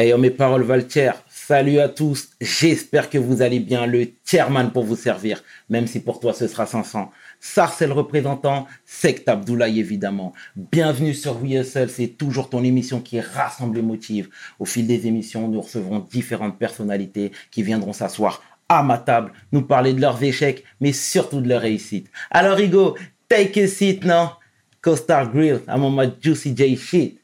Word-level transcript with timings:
Oh, 0.00 0.16
mes 0.16 0.30
paroles 0.30 0.62
Valtier, 0.62 1.10
salut 1.28 1.80
à 1.80 1.88
tous. 1.88 2.28
J'espère 2.40 3.10
que 3.10 3.18
vous 3.18 3.42
allez 3.42 3.58
bien. 3.58 3.84
Le 3.84 4.06
chairman 4.24 4.70
pour 4.70 4.84
vous 4.84 4.94
servir, 4.94 5.42
même 5.68 5.88
si 5.88 5.98
pour 5.98 6.20
toi 6.20 6.32
ce 6.32 6.46
sera 6.46 6.66
500. 6.66 7.10
Sarcel 7.40 7.90
représentant, 7.90 8.68
Sect 8.86 9.28
Abdoulaye 9.28 9.80
évidemment. 9.80 10.34
Bienvenue 10.54 11.14
sur 11.14 11.40
WeSL, 11.42 11.90
c'est 11.90 12.16
toujours 12.16 12.48
ton 12.48 12.62
émission 12.62 13.00
qui 13.00 13.18
rassemble 13.18 13.74
les 13.74 13.82
motifs. 13.82 14.28
Au 14.60 14.64
fil 14.64 14.86
des 14.86 15.08
émissions, 15.08 15.48
nous 15.48 15.62
recevrons 15.62 15.98
différentes 15.98 16.60
personnalités 16.60 17.32
qui 17.50 17.64
viendront 17.64 17.92
s'asseoir 17.92 18.40
à 18.68 18.84
ma 18.84 18.98
table, 18.98 19.32
nous 19.50 19.62
parler 19.62 19.94
de 19.94 20.00
leurs 20.00 20.22
échecs, 20.22 20.62
mais 20.80 20.92
surtout 20.92 21.40
de 21.40 21.48
leurs 21.48 21.62
réussites. 21.62 22.08
Alors 22.30 22.60
Hugo, 22.60 22.96
take 23.28 23.60
a 23.60 23.66
seat 23.66 24.04
now. 24.04 24.34
Co-Star 24.80 25.32
Grill, 25.32 25.60
I'm 25.66 25.82
on 25.82 25.90
my 25.90 26.08
Juicy 26.20 26.54
J 26.56 26.76
shit. 26.76 27.20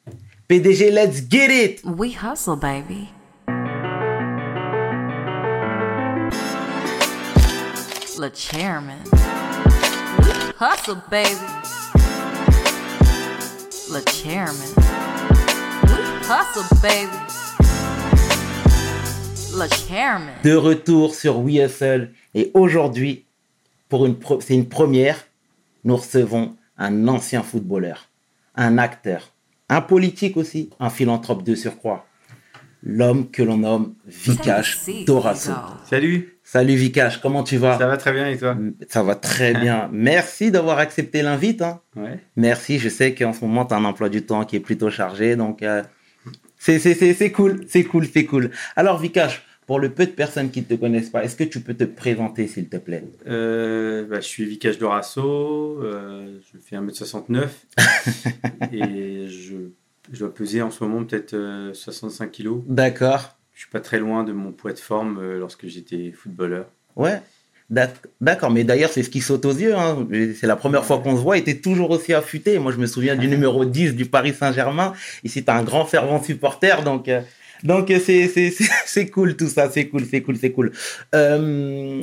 PDG, 0.47 0.91
let's 0.93 1.23
get 1.23 1.51
it! 1.51 1.83
We 1.87 2.11
hustle, 2.11 2.57
baby. 2.57 3.09
Le 8.19 8.29
chairman. 8.35 8.99
We 10.19 10.53
hustle, 10.61 11.01
baby. 11.09 11.41
Le 13.91 14.03
chairman. 14.13 14.69
We 15.85 15.97
hustle, 16.29 16.69
baby. 16.83 17.17
Le 19.57 19.67
chairman. 19.89 20.35
De 20.43 20.55
retour 20.55 21.15
sur 21.15 21.41
WeSL 21.41 22.13
et 22.35 22.51
aujourd'hui, 22.53 23.25
pour 23.89 24.05
une 24.05 24.17
c'est 24.41 24.53
une 24.53 24.69
première, 24.69 25.25
nous 25.85 25.97
recevons 25.97 26.55
un 26.77 27.09
ancien 27.09 27.43
footballeur, 27.43 28.11
un 28.57 28.77
acteur, 28.77 29.34
un 29.69 29.81
politique 29.81 30.37
aussi, 30.37 30.71
un 30.81 30.91
philanthrope 30.91 31.43
de 31.43 31.55
surcroît. 31.55 32.07
L'homme 32.87 33.31
que 33.31 33.43
l'on 33.43 33.57
nomme 33.59 33.95
Vikash 34.07 34.79
Dorasso. 35.07 35.53
Salut, 35.89 36.39
Salut 36.43 36.75
Vikash, 36.75 37.17
comment 37.19 37.43
tu 37.43 37.57
vas? 37.57 37.79
Ça 37.79 37.87
va 37.87 37.97
très 37.97 38.13
bien 38.13 38.29
et 38.29 38.37
toi? 38.37 38.57
Ça 38.89 39.03
va 39.03 39.15
très 39.15 39.55
bien. 39.61 39.89
Merci 39.91 40.51
d'avoir 40.51 40.79
accepté 40.79 41.23
l'invite. 41.23 41.63
hein. 41.63 41.81
Ouais. 41.97 42.19
Merci, 42.37 42.79
je 42.79 42.91
sais 42.91 43.15
qu'en 43.15 43.33
ce 43.33 43.41
moment, 43.43 43.65
tu 43.65 43.73
as 43.73 43.79
un 43.79 43.85
emploi 43.87 44.11
du 44.11 44.23
temps 44.23 44.45
qui 44.45 44.57
est 44.57 44.61
plutôt 44.61 44.91
chargé, 44.91 45.35
donc 45.35 45.63
euh, 45.63 45.83
c'est 46.59 46.79
c'est- 46.79 46.93
c'est- 46.95 47.15
c'est 47.15 47.33
cool, 47.33 47.65
c'est 47.69 47.85
cool, 47.85 48.07
c'est 48.07 48.27
cool. 48.27 48.51
Alors 48.77 48.99
Vikash, 48.99 49.43
pour 49.67 49.79
le 49.81 49.91
peu 49.91 50.05
de 50.07 50.11
personnes 50.11 50.51
qui 50.51 50.61
ne 50.61 50.67
te 50.67 50.75
connaissent 50.75 51.11
pas, 51.11 51.25
est-ce 51.25 51.37
que 51.37 51.45
tu 51.45 51.61
peux 51.61 51.75
te 51.75 51.85
présenter 51.85 52.47
s'il 52.49 52.69
te 52.69 52.77
plaît? 52.77 53.05
Euh, 53.27 54.05
bah, 54.07 54.21
je 54.21 54.27
suis 54.27 54.45
Vikash 54.45 54.79
Dorasso, 54.79 55.79
euh, 55.83 56.39
je 56.53 56.59
fais 56.59 56.77
1m69 56.77 57.49
et 58.73 59.27
je, 59.29 59.55
je 60.13 60.19
dois 60.19 60.33
peser 60.35 60.63
en 60.63 60.71
ce 60.71 60.85
moment 60.85 61.05
peut-être 61.05 61.35
euh, 61.35 61.73
65 61.75 62.31
kilos. 62.31 62.63
D'accord, 62.67 63.37
Je 63.55 63.61
suis 63.61 63.71
pas 63.71 63.81
très 63.81 63.99
loin 63.99 64.25
de 64.25 64.33
mon 64.33 64.53
poids 64.53 64.73
de 64.73 64.79
forme 64.79 65.19
euh, 65.21 65.39
lorsque 65.39 65.67
j'étais 65.67 66.13
footballeur. 66.13 66.67
ouais. 66.97 67.21
D'ac- 67.71 67.97
D'accord, 68.21 68.51
mais 68.51 68.63
d'ailleurs, 68.63 68.91
c'est 68.91 69.03
ce 69.03 69.09
qui 69.09 69.23
saute 69.23 69.47
aux 69.47 69.53
yeux. 69.55 69.75
hein. 69.75 70.07
C'est 70.39 70.47
la 70.47 70.55
première 70.55 70.85
fois 70.85 70.99
qu'on 70.99 71.17
se 71.17 71.23
voit 71.23 71.39
et 71.39 71.45
tu 71.45 71.49
es 71.51 71.57
toujours 71.57 71.89
aussi 71.91 72.13
affûté. 72.13 72.59
Moi, 72.59 72.73
je 72.73 72.77
me 72.77 72.85
souviens 72.85 73.17
du 73.17 73.27
numéro 73.35 73.65
10 73.65 73.95
du 73.97 74.05
Paris 74.05 74.35
Saint-Germain. 74.35 74.93
Ici, 75.25 75.43
tu 75.43 75.51
un 75.51 75.63
grand 75.63 75.87
fervent 75.87 76.23
supporter, 76.23 76.83
donc 76.85 77.09
euh, 77.09 77.23
donc 77.63 77.87
c'est 77.89 78.29
c'est- 78.29 78.51
c'est- 78.51 78.65
c'est 78.87 79.09
cool 79.09 79.37
tout 79.37 79.49
ça, 79.49 79.71
c'est 79.71 79.89
cool, 79.89 80.05
c'est 80.11 80.23
cool, 80.23 80.37
c'est 80.37 80.53
cool. 80.53 80.73
Euh, 81.15 82.01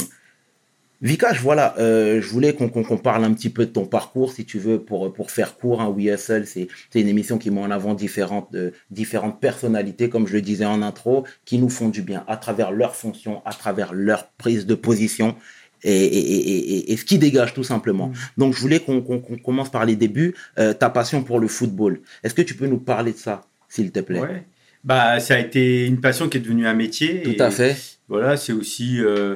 Vikash, 1.04 1.42
voilà, 1.42 1.74
euh, 1.80 2.22
je 2.22 2.28
voulais 2.30 2.54
qu'on 2.54 2.70
parle 2.70 3.24
un 3.24 3.34
petit 3.34 3.50
peu 3.50 3.66
de 3.66 3.72
ton 3.72 3.88
parcours, 3.88 4.32
si 4.34 4.46
tu 4.46 4.60
veux, 4.60 4.80
pour, 4.80 5.12
pour 5.12 5.32
faire 5.32 5.58
court. 5.58 5.82
Hein, 5.82 5.90
We 5.90 6.14
Hustle, 6.14 6.46
c'est 6.46 6.68
c'est 6.92 7.02
une 7.02 7.08
émission 7.08 7.40
qui 7.40 7.50
met 7.50 7.60
en 7.60 7.72
avant 7.72 7.96
différentes, 7.96 8.50
euh, 8.54 8.70
différentes 8.92 9.42
personnalités, 9.42 10.10
comme 10.10 10.28
je 10.28 10.34
le 10.34 10.42
disais 10.42 10.66
en 10.66 10.84
intro, 10.84 11.26
qui 11.44 11.58
nous 11.58 11.70
font 11.70 11.90
du 11.90 12.04
bien 12.04 12.24
à 12.28 12.38
travers 12.38 12.72
leurs 12.72 12.96
fonctions, 12.96 13.42
à 13.46 13.52
travers 13.52 13.94
leur 13.94 14.28
prise 14.38 14.68
de 14.68 14.76
position 14.76 15.36
et, 15.82 15.92
et, 15.92 16.20
et, 16.20 16.92
et- 16.92 16.98
ce 16.98 17.04
qui 17.04 17.18
dégage 17.18 17.56
tout 17.56 17.64
simplement. 17.64 18.10
Mm. 18.10 18.14
Donc, 18.38 18.54
je 18.54 18.60
voulais 18.60 18.80
qu'on 18.80 19.02
commence 19.44 19.72
par 19.72 19.86
les 19.88 19.96
débuts. 19.96 20.36
Euh, 20.60 20.76
ta 20.76 20.92
passion 20.92 21.24
pour 21.24 21.40
le 21.40 21.48
football. 21.48 22.02
Est-ce 22.24 22.36
que 22.36 22.44
tu 22.44 22.54
peux 22.54 22.68
nous 22.68 22.78
parler 22.78 23.14
de 23.14 23.18
ça, 23.18 23.42
s'il 23.68 23.92
te 23.92 24.02
plaît? 24.02 24.20
Ouais. 24.20 24.44
Bah, 24.84 25.20
ça 25.20 25.36
a 25.36 25.40
été 25.40 25.86
une 25.86 26.02
passion 26.02 26.28
qui 26.30 26.38
est 26.38 26.42
devenue 26.42 26.66
un 26.68 26.74
métier. 26.74 27.22
Tout 27.24 27.32
et 27.32 27.42
à 27.42 27.52
fait. 27.52 27.76
Voilà, 28.08 28.36
c'est 28.38 28.54
aussi 28.54 29.00
euh, 29.00 29.36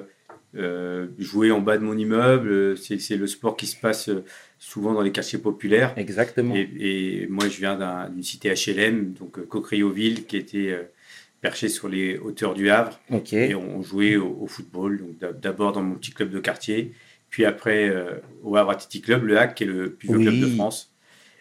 euh, 0.57 1.07
jouer 1.19 1.51
en 1.51 1.61
bas 1.61 1.77
de 1.77 1.83
mon 1.83 1.97
immeuble. 1.97 2.77
C'est 2.77 2.99
c'est 2.99 3.15
le 3.17 3.27
sport 3.27 3.55
qui 3.55 3.67
se 3.67 3.75
passe 3.75 4.09
euh, 4.09 4.23
souvent 4.59 4.93
dans 4.93 5.01
les 5.01 5.11
quartiers 5.11 5.39
populaires. 5.39 5.93
Exactement. 5.97 6.55
Et, 6.55 6.69
et 6.79 7.27
moi, 7.27 7.47
je 7.47 7.57
viens 7.57 7.77
d'un- 7.77 8.09
d'une 8.09 8.23
cité 8.23 8.51
HLM, 8.53 9.13
donc 9.13 9.37
euh, 9.37 9.43
Cocrioville, 9.43 10.25
qui 10.25 10.37
était 10.37 10.71
euh, 10.71 10.83
perchée 11.41 11.69
sur 11.69 11.87
les 11.89 12.17
hauteurs 12.17 12.55
du 12.55 12.69
Havre. 12.69 12.99
Ok. 13.11 13.33
Et 13.33 13.53
on 13.53 13.83
jouait 13.83 14.15
au, 14.15 14.37
au 14.41 14.47
football, 14.47 14.99
d'abord 15.41 15.73
dans 15.73 15.83
mon 15.83 15.95
petit 15.95 16.11
club 16.11 16.31
de 16.31 16.39
quartier, 16.39 16.93
puis 17.29 17.45
après 17.45 17.87
euh, 17.89 18.15
au 18.43 18.55
Havre 18.55 18.71
Athletic 18.71 19.05
Club, 19.05 19.25
le 19.25 19.37
HAC, 19.37 19.55
qui 19.55 19.63
est 19.65 19.67
le 19.67 19.91
plus 19.91 20.07
vieux 20.07 20.17
Oui. 20.17 20.25
club 20.25 20.39
de 20.39 20.47
France. 20.47 20.91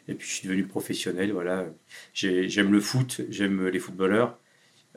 Et 0.08 0.14
puis 0.14 0.28
je 0.28 0.32
suis 0.34 0.48
devenu 0.48 0.64
professionnel, 0.66 1.32
voilà. 1.32 1.66
J'ai- 2.12 2.48
J'aime 2.48 2.72
le 2.72 2.80
foot, 2.80 3.22
j'aime 3.30 3.66
les 3.68 3.78
footballeurs. 3.78 4.38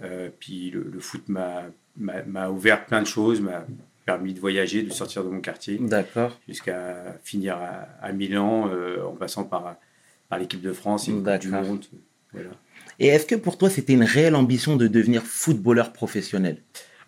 Euh, 0.03 0.29
puis 0.39 0.69
le, 0.71 0.83
le 0.91 0.99
foot 0.99 1.23
m'a 1.27 2.49
ouvert 2.49 2.85
plein 2.85 3.01
de 3.01 3.07
choses, 3.07 3.41
m'a 3.41 3.65
permis 4.05 4.33
de 4.33 4.39
voyager, 4.39 4.83
de 4.83 4.91
sortir 4.91 5.23
de 5.23 5.29
mon 5.29 5.41
quartier, 5.41 5.77
D'accord. 5.81 6.39
jusqu'à 6.47 7.17
finir 7.23 7.57
à, 7.57 7.87
à 8.01 8.11
Milan, 8.13 8.69
euh, 8.69 9.03
en 9.03 9.13
passant 9.15 9.43
par, 9.43 9.75
par 10.29 10.39
l'équipe 10.39 10.61
de 10.61 10.71
France 10.73 11.07
et 11.09 11.11
Coupe 11.11 11.29
du. 11.39 11.49
Monde. 11.49 11.85
Voilà. 12.31 12.49
Et 12.99 13.07
est-ce 13.07 13.25
que 13.25 13.35
pour 13.35 13.57
toi, 13.57 13.69
c'était 13.69 13.93
une 13.93 14.03
réelle 14.03 14.35
ambition 14.35 14.75
de 14.75 14.87
devenir 14.87 15.23
footballeur 15.23 15.93
professionnel? 15.93 16.61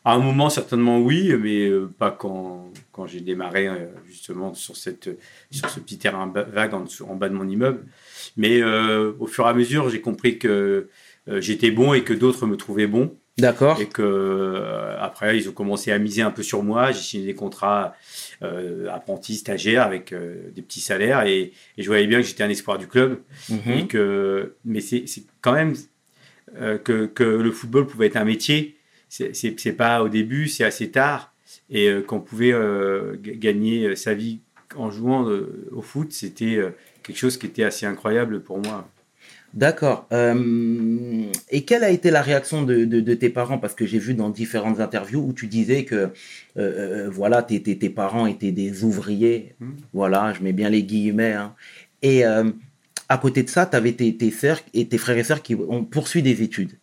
À 0.05 0.13
un 0.13 0.19
moment, 0.19 0.49
certainement 0.49 0.99
oui, 0.99 1.33
mais 1.39 1.67
euh, 1.67 1.91
pas 1.97 2.11
quand, 2.11 2.71
quand 2.91 3.05
j'ai 3.05 3.19
démarré 3.19 3.67
euh, 3.67 3.87
justement 4.07 4.53
sur, 4.53 4.75
cette, 4.77 5.09
sur 5.51 5.69
ce 5.69 5.79
petit 5.79 5.97
terrain 5.97 6.31
vague 6.33 6.73
en, 6.73 7.15
bas 7.15 7.29
de 7.29 7.33
mon 7.33 7.47
immeuble. 7.47 7.85
Mais 8.37 8.61
euh, 8.61 9.13
au 9.19 9.27
fur 9.27 9.45
et 9.45 9.49
à 9.49 9.53
mesure, 9.53 9.89
j'ai 9.89 10.01
compris 10.01 10.39
que 10.39 10.89
j'étais 11.27 11.69
bon 11.69 11.93
et 11.93 12.03
que 12.03 12.13
d'autres 12.13 12.47
me 12.47 12.57
trouvaient 12.57 12.87
bon. 12.87 13.15
D'accord. 13.39 13.79
Et 13.81 13.87
que 13.87 14.01
euh, 14.01 14.97
après, 14.99 15.37
ils 15.37 15.49
ont 15.49 15.51
commencé 15.51 15.91
à 15.91 15.99
miser 15.99 16.21
un 16.21 16.31
peu 16.31 16.43
sur 16.43 16.63
moi. 16.63 16.91
J'ai 16.91 17.01
signé 17.01 17.25
des 17.25 17.35
contrats 17.35 17.95
euh, 18.43 18.87
apprentis, 18.89 19.35
stagiaires 19.35 19.83
avec 19.83 20.13
euh, 20.13 20.49
des 20.53 20.61
petits 20.61 20.81
salaires 20.81 21.25
et, 21.25 21.53
et 21.77 21.83
je 21.83 21.87
voyais 21.87 22.07
bien 22.07 22.21
que 22.21 22.27
j'étais 22.27 22.43
un 22.43 22.49
espoir 22.49 22.77
du 22.77 22.87
club. 22.87 23.19
Mhm. 23.49 23.71
Et 23.71 23.87
que, 23.87 24.55
mais 24.65 24.81
c'est 24.81 25.05
quand 25.41 25.53
même 25.53 25.75
que, 26.83 27.05
que 27.05 27.23
le 27.23 27.51
football 27.51 27.85
pouvait 27.85 28.07
être 28.07 28.17
un 28.17 28.25
métier. 28.25 28.75
C'est 29.09 29.73
pas 29.73 30.03
au 30.03 30.09
début, 30.09 30.47
c'est 30.47 30.63
assez 30.63 30.89
tard. 30.89 31.33
Et 31.69 31.87
euh, 31.89 32.01
qu'on 32.01 32.19
pouvait 32.19 32.53
euh, 32.53 33.15
gagner 33.21 33.85
euh, 33.87 33.95
sa 33.95 34.13
vie 34.13 34.39
en 34.75 34.91
jouant 34.91 35.27
au 35.71 35.81
foot, 35.81 36.11
c'était 36.13 36.59
quelque 37.01 37.17
chose 37.17 37.37
qui 37.37 37.47
était 37.47 37.63
assez 37.63 37.87
incroyable 37.87 38.41
pour 38.41 38.59
moi. 38.59 38.87
D'accord. 39.55 40.07
Euh, 40.11 41.23
et 41.49 41.63
quelle 41.63 41.83
a 41.83 41.89
été 41.89 42.11
la 42.11 42.21
réaction 42.21 42.61
de, 42.61 42.85
de- 42.85 42.99
de 42.99 43.13
tes 43.15 43.29
parents? 43.29 43.57
Parce 43.57 43.73
que 43.73 43.87
j'ai 43.87 43.97
vu 43.97 44.13
dans 44.13 44.29
différentes 44.29 44.79
interviews 44.79 45.21
où 45.27 45.33
tu 45.33 45.47
disais 45.47 45.85
que 45.85 46.09
euh, 46.57 47.09
voilà, 47.11 47.41
tes, 47.41 47.61
tes- 47.63 47.77
tes 47.79 47.89
parents 47.89 48.27
étaient 48.27 48.51
des 48.51 48.83
ouvriers. 48.83 49.55
Mhm. 49.59 49.75
Voilà, 49.93 50.33
je 50.33 50.43
mets 50.43 50.53
bien 50.53 50.69
les 50.69 50.83
guillemets. 50.83 51.33
hein. 51.33 51.55
Et 52.03 52.25
euh, 52.25 52.51
à 53.09 53.17
côté 53.17 53.43
de 53.43 53.49
ça, 53.49 53.65
tu 53.65 53.75
avais 53.75 53.91
tes, 53.93 54.15
tes 54.15 54.29
sœurs 54.31 54.59
et 54.73 54.87
tes 54.87 54.97
frères 54.99 55.17
et 55.17 55.23
sœurs 55.23 55.41
qui 55.41 55.55
ont 55.55 55.83
poursuivi 55.83 56.23
des 56.33 56.43
études. 56.43 56.73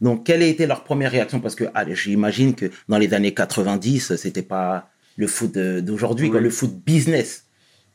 Donc, 0.00 0.24
quelle 0.26 0.42
a 0.42 0.46
été 0.46 0.66
leur 0.66 0.84
première 0.84 1.10
réaction? 1.10 1.40
Parce 1.40 1.54
que 1.54 1.64
j'imagine 1.94 2.54
que 2.54 2.66
dans 2.88 2.98
les 2.98 3.12
années 3.14 3.32
90, 3.34 4.16
c'était 4.16 4.42
pas 4.42 4.90
le 5.16 5.26
foot 5.26 5.56
d'aujourd'hui, 5.56 6.28
Oui. 6.28 6.40
le 6.40 6.50
foot 6.50 6.72
business. 6.84 7.46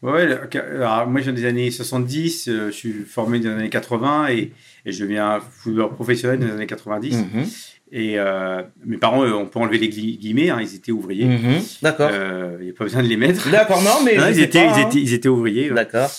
Ouais, 0.01 0.28
alors, 0.53 1.07
moi, 1.07 1.22
je 1.22 1.25
viens 1.31 1.34
des 1.34 1.45
années 1.45 1.72
70, 1.72 2.47
euh, 2.47 2.68
je 2.68 2.72
suis 2.75 2.94
formé 3.06 3.40
dans 3.40 3.50
les 3.51 3.56
années 3.56 3.69
80 3.69 4.28
et, 4.29 4.51
et 4.85 4.91
je 4.91 5.03
deviens 5.03 5.40
footballeur 5.40 5.91
professionnel 5.94 6.40
dans 6.40 6.47
les 6.47 6.51
années 6.53 6.68
90. 6.68 7.16
Mhm. 7.18 7.45
Et 7.97 8.19
euh, 8.19 8.62
mes 8.86 8.97
parents, 8.97 9.24
euh, 9.24 9.31
on 9.31 9.45
peut 9.45 9.57
enlever 9.57 9.77
les 9.77 9.88
gui- 9.88 10.18
guillemets, 10.18 10.50
hein, 10.50 10.57
ils 10.59 10.75
étaient 10.75 10.92
ouvriers. 10.92 11.24
Mhm. 11.25 11.62
D'accord. 11.81 12.09
Euh, 12.12 12.57
Il 12.59 12.65
n'y 12.65 12.71
a 12.71 12.74
pas 12.74 12.83
besoin 12.83 13.01
de 13.01 13.07
les 13.07 13.15
mettre. 13.15 13.50
D'accord, 13.50 13.81
non, 13.81 14.03
mais. 14.03 14.18
Hein, 14.18 14.25
je 14.25 14.31
ils, 14.31 14.36
sais 14.36 14.42
étaient, 14.44 14.65
pas, 14.65 14.74
ils, 14.77 14.81
hein. 14.83 14.89
étaient, 14.89 15.00
ils 15.00 15.13
étaient 15.13 15.30
ouvriers. 15.30 15.69
D'accord. 15.69 16.09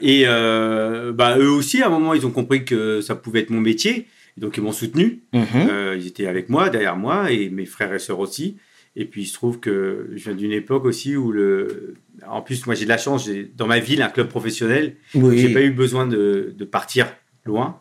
Et 0.00 0.24
bah, 0.26 1.36
eux 1.38 1.50
aussi, 1.50 1.80
à 1.82 1.86
un 1.86 1.90
moment, 1.90 2.12
ils 2.14 2.26
ont 2.26 2.30
compris 2.32 2.64
que 2.64 3.00
ça 3.00 3.14
pouvait 3.14 3.40
être 3.40 3.50
mon 3.50 3.60
métier. 3.60 4.06
Donc, 4.36 4.56
ils 4.56 4.62
m'ont 4.62 4.72
soutenu. 4.72 5.20
Mhm. 5.32 5.68
Ils 5.96 6.06
étaient 6.08 6.26
avec 6.26 6.48
moi, 6.48 6.70
derrière 6.70 6.96
moi, 6.96 7.30
et 7.30 7.50
mes 7.50 7.66
frères 7.66 7.94
et 7.94 7.98
sœurs 8.00 8.18
aussi. 8.20 8.56
Et 8.96 9.04
puis, 9.04 9.22
il 9.22 9.26
se 9.26 9.34
trouve 9.34 9.60
que 9.60 10.08
je 10.16 10.24
viens 10.24 10.34
d'une 10.34 10.52
époque 10.52 10.86
aussi 10.86 11.14
où 11.16 11.30
le. 11.30 11.94
En 12.26 12.40
plus, 12.42 12.66
moi, 12.66 12.74
j'ai 12.74 12.84
de 12.84 12.90
la 12.90 12.98
chance. 12.98 13.30
Dans 13.56 13.66
ma 13.68 13.78
ville 13.78 14.02
un 14.02 14.08
club 14.08 14.26
professionnel. 14.28 14.96
Oui. 15.14 15.38
J'ai 15.38 15.52
pas 15.52 15.60
eu 15.62 15.70
besoin 15.70 16.06
de, 16.08 16.52
de 16.58 16.64
partir 16.64 17.06
loin, 17.44 17.78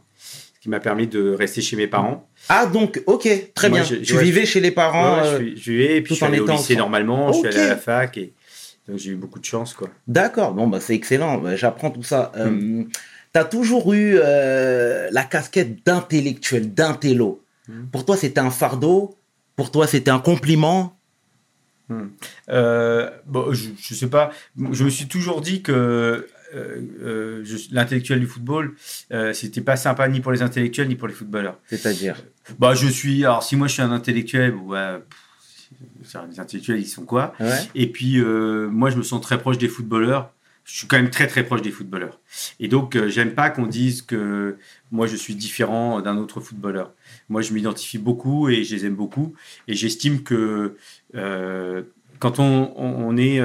qui 0.66 0.70
m'a 0.70 0.80
permis 0.80 1.06
de 1.06 1.30
rester 1.32 1.62
chez 1.62 1.76
mes 1.76 1.86
parents. 1.86 2.28
Ah, 2.50 2.66
donc, 2.66 3.00
ok, 3.06 3.30
très 3.54 3.70
Moi, 3.70 3.82
bien. 3.82 3.88
je- 3.88 3.98
tu 3.98 4.16
ouais, 4.16 4.24
vivais 4.24 4.48
chez 4.48 4.60
les 4.60 4.72
parents. 4.72 5.18
Ouais, 5.22 5.28
euh, 5.28 5.40
je 5.56 5.62
je 5.62 5.72
et 5.74 6.02
puis 6.02 6.08
tout 6.08 6.10
je 6.10 6.14
suis 6.16 6.24
en 6.26 6.30
allé 6.30 6.40
au 6.40 6.48
lycée 6.48 6.76
normalement, 6.76 7.32
je 7.32 7.38
suis 7.38 7.48
allé 7.48 7.60
à 7.60 7.68
la 7.68 7.78
fac, 7.78 8.18
et 8.18 8.34
donc 8.90 8.98
j'ai 8.98 9.12
eu 9.12 9.16
beaucoup 9.16 9.38
de 9.38 9.46
chance, 9.46 9.76
quoi. 9.76 9.90
D'accord, 10.08 10.56
bon, 10.56 10.66
bah, 10.68 10.80
c'est 10.80 10.96
excellent. 10.96 11.38
Bah, 11.38 11.56
J'apprends 11.56 11.92
tout 11.92 12.02
ça. 12.02 12.32
Hmm. 12.36 12.86
tu 13.32 13.40
as 13.40 13.44
toujours 13.46 13.94
eu 13.94 14.16
euh, 14.18 15.08
la 15.12 15.22
casquette 15.24 15.86
d'intellectuel, 15.86 16.74
d'intello. 16.74 17.44
Mhm. 17.68 17.90
Pour 17.92 18.04
toi, 18.04 18.18
c'était 18.18 18.40
un 18.40 18.50
fardeau 18.50 19.16
Pour 19.56 19.70
toi, 19.70 19.86
c'était 19.86 20.10
un 20.10 20.18
compliment 20.20 20.98
Euh, 22.50 23.12
bon, 23.28 23.54
je, 23.54 23.70
je 23.80 23.94
sais 23.94 24.10
pas. 24.10 24.32
Je 24.72 24.84
me 24.84 24.90
suis 24.90 25.08
toujours 25.08 25.42
dit 25.42 25.62
que 25.62 26.28
euh, 26.56 26.82
euh, 27.02 27.44
l'intellectuel 27.72 28.20
du 28.20 28.28
football, 28.28 28.74
euh, 29.12 29.34
c'était 29.34 29.62
pas 29.62 29.76
sympa 29.76 30.08
ni 30.08 30.20
pour 30.22 30.32
les 30.32 30.42
intellectuels 30.42 30.88
ni 30.88 30.96
pour 30.96 31.08
les 31.08 31.14
footballeurs. 31.14 31.60
C'est-à-dire 31.68 32.16
Bah, 32.60 32.74
je 32.74 32.88
suis. 32.88 33.26
Alors, 33.26 33.44
si 33.44 33.56
moi 33.56 33.68
je 33.68 33.74
suis 33.74 33.82
un 33.82 33.92
intellectuel, 33.92 34.52
bon, 34.52 34.68
bah, 34.70 35.02
pff, 35.10 36.16
les 36.30 36.40
intellectuels, 36.40 36.80
ils 36.80 36.86
sont 36.88 37.04
quoi? 37.06 37.34
Ouais. 37.40 37.60
Et 37.76 37.88
puis, 37.92 38.20
euh, 38.20 38.68
moi, 38.70 38.90
je 38.90 38.98
me 38.98 39.04
sens 39.04 39.22
très 39.22 39.38
proche 39.40 39.58
des 39.58 39.68
footballeurs. 39.68 40.32
Je 40.64 40.78
suis 40.78 40.88
quand 40.88 40.98
même 40.98 41.12
très, 41.12 41.28
très 41.28 41.44
proche 41.44 41.62
des 41.62 41.70
footballeurs. 41.70 42.20
Et 42.60 42.68
donc, 42.68 42.98
j'aime 43.08 43.36
pas 43.36 43.52
qu'on 43.52 43.68
dise 43.68 44.02
que 44.02 44.58
moi, 44.92 45.06
je 45.06 45.16
suis 45.16 45.36
différent 45.36 46.02
d'un 46.02 46.18
autre 46.18 46.40
footballeur. 46.40 46.92
Moi, 47.30 47.42
je 47.44 47.54
m'identifie 47.54 48.00
beaucoup 48.00 48.50
et 48.50 48.64
je 48.64 48.76
les 48.76 48.86
aime 48.88 48.96
beaucoup. 48.96 49.36
Et 49.68 49.76
j'estime 49.76 50.24
que 50.24 50.76
quand 51.14 52.40
on, 52.40 52.74
on- 52.78 53.08
on 53.10 53.16
est 53.18 53.40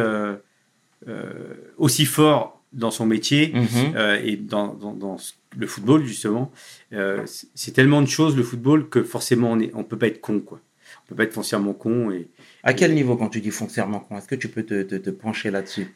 aussi 1.76 2.06
fort 2.06 2.59
dans 2.72 2.90
son 2.90 3.06
métier, 3.06 3.52
Mhm. 3.54 3.92
euh, 3.96 4.20
et 4.24 4.36
dans, 4.36 4.74
dans- 4.74 4.92
dans 4.94 5.18
ce- 5.18 5.32
le 5.56 5.66
football 5.66 6.04
justement, 6.04 6.52
euh, 6.92 7.22
c'est- 7.26 7.72
tellement 7.72 8.00
de 8.02 8.06
choses 8.08 8.36
le 8.36 8.42
football 8.44 8.88
que 8.88 9.02
forcément 9.02 9.52
on 9.52 9.60
on 9.74 9.82
peut 9.84 9.98
pas 9.98 10.06
être 10.06 10.20
con 10.20 10.38
quoi. 10.40 10.60
On 11.04 11.08
peut 11.08 11.14
pas 11.16 11.24
être 11.24 11.32
foncièrement 11.32 11.72
con 11.72 12.10
et 12.12 12.28
À 12.62 12.72
quel 12.74 12.94
niveau 12.94 13.16
quand 13.16 13.28
tu 13.28 13.40
dis 13.40 13.50
foncièrement 13.50 13.98
con 14.00 14.16
Est-ce 14.18 14.28
que 14.28 14.34
tu 14.36 14.48
peux 14.48 14.62
te, 14.62 14.82
te- 14.82 14.94
te 14.96 15.10
pencher 15.10 15.50
là-dessus? 15.50 15.88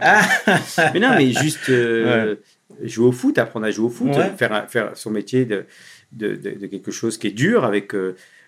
Ah 0.00 0.22
mais 0.94 1.00
non 1.00 1.10
mais 1.16 1.32
juste 1.32 1.68
euh, 1.68 2.36
jouer 2.82 3.06
au 3.06 3.12
foot, 3.12 3.36
apprendre 3.38 3.66
à 3.66 3.70
jouer 3.70 3.86
au 3.86 3.90
foot, 3.90 4.08
Ouais. 4.08 4.30
faire 4.36 4.92
son 4.94 5.10
métier 5.10 5.44
de, 5.44 5.66
de, 6.12 6.34
de- 6.36 6.52
de 6.52 6.66
quelque 6.66 6.90
chose 6.92 7.18
qui 7.18 7.26
est 7.26 7.32
dur 7.32 7.64
avec 7.64 7.92